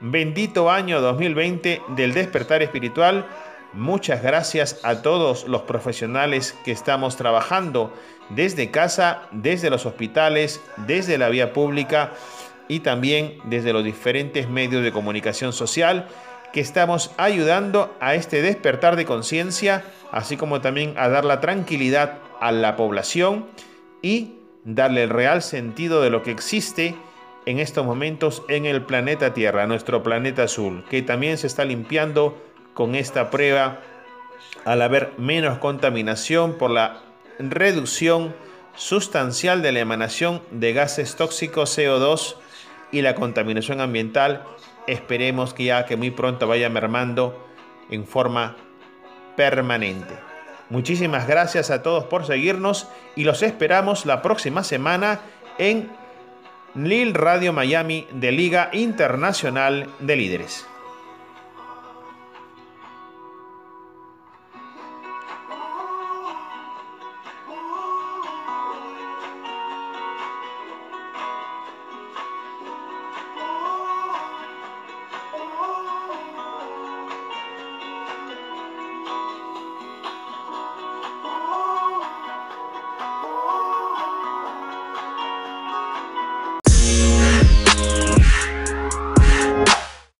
Bendito 0.00 0.70
año 0.70 1.00
2020 1.00 1.82
del 1.88 2.14
despertar 2.14 2.62
espiritual. 2.62 3.26
Muchas 3.72 4.22
gracias 4.22 4.80
a 4.82 5.02
todos 5.02 5.46
los 5.46 5.62
profesionales 5.62 6.56
que 6.64 6.72
estamos 6.72 7.16
trabajando 7.16 7.92
desde 8.30 8.70
casa, 8.70 9.22
desde 9.30 9.70
los 9.70 9.86
hospitales, 9.86 10.60
desde 10.86 11.18
la 11.18 11.28
vía 11.28 11.52
pública 11.52 12.12
y 12.66 12.80
también 12.80 13.38
desde 13.44 13.72
los 13.72 13.84
diferentes 13.84 14.48
medios 14.48 14.82
de 14.82 14.92
comunicación 14.92 15.52
social 15.52 16.08
que 16.52 16.60
estamos 16.60 17.10
ayudando 17.16 17.94
a 18.00 18.14
este 18.14 18.42
despertar 18.42 18.96
de 18.96 19.04
conciencia, 19.04 19.84
así 20.12 20.36
como 20.36 20.60
también 20.60 20.94
a 20.96 21.08
dar 21.08 21.24
la 21.24 21.40
tranquilidad 21.40 22.18
a 22.40 22.52
la 22.52 22.76
población 22.76 23.46
y 24.02 24.34
darle 24.64 25.04
el 25.04 25.10
real 25.10 25.42
sentido 25.42 26.02
de 26.02 26.10
lo 26.10 26.22
que 26.22 26.30
existe 26.30 26.94
en 27.46 27.58
estos 27.58 27.86
momentos 27.86 28.42
en 28.48 28.66
el 28.66 28.82
planeta 28.82 29.32
Tierra, 29.32 29.66
nuestro 29.66 30.02
planeta 30.02 30.44
azul, 30.44 30.84
que 30.90 31.02
también 31.02 31.38
se 31.38 31.46
está 31.46 31.64
limpiando 31.64 32.36
con 32.74 32.94
esta 32.94 33.30
prueba 33.30 33.80
al 34.64 34.82
haber 34.82 35.12
menos 35.16 35.58
contaminación 35.58 36.54
por 36.54 36.70
la 36.70 37.00
reducción 37.38 38.34
sustancial 38.76 39.62
de 39.62 39.72
la 39.72 39.80
emanación 39.80 40.42
de 40.50 40.72
gases 40.72 41.16
tóxicos 41.16 41.76
CO2 41.76 42.36
y 42.92 43.02
la 43.02 43.14
contaminación 43.14 43.80
ambiental. 43.80 44.44
Esperemos 44.86 45.54
que 45.54 45.64
ya 45.64 45.86
que 45.86 45.96
muy 45.96 46.10
pronto 46.10 46.46
vaya 46.46 46.68
mermando 46.68 47.46
en 47.90 48.06
forma 48.06 48.56
permanente. 49.40 50.12
Muchísimas 50.68 51.26
gracias 51.26 51.70
a 51.70 51.82
todos 51.82 52.04
por 52.04 52.26
seguirnos 52.26 52.88
y 53.16 53.24
los 53.24 53.42
esperamos 53.42 54.04
la 54.04 54.20
próxima 54.20 54.62
semana 54.62 55.20
en 55.56 55.88
Lil 56.74 57.14
Radio 57.14 57.54
Miami 57.54 58.06
de 58.12 58.32
Liga 58.32 58.68
Internacional 58.74 59.88
de 59.98 60.16
Líderes. 60.16 60.69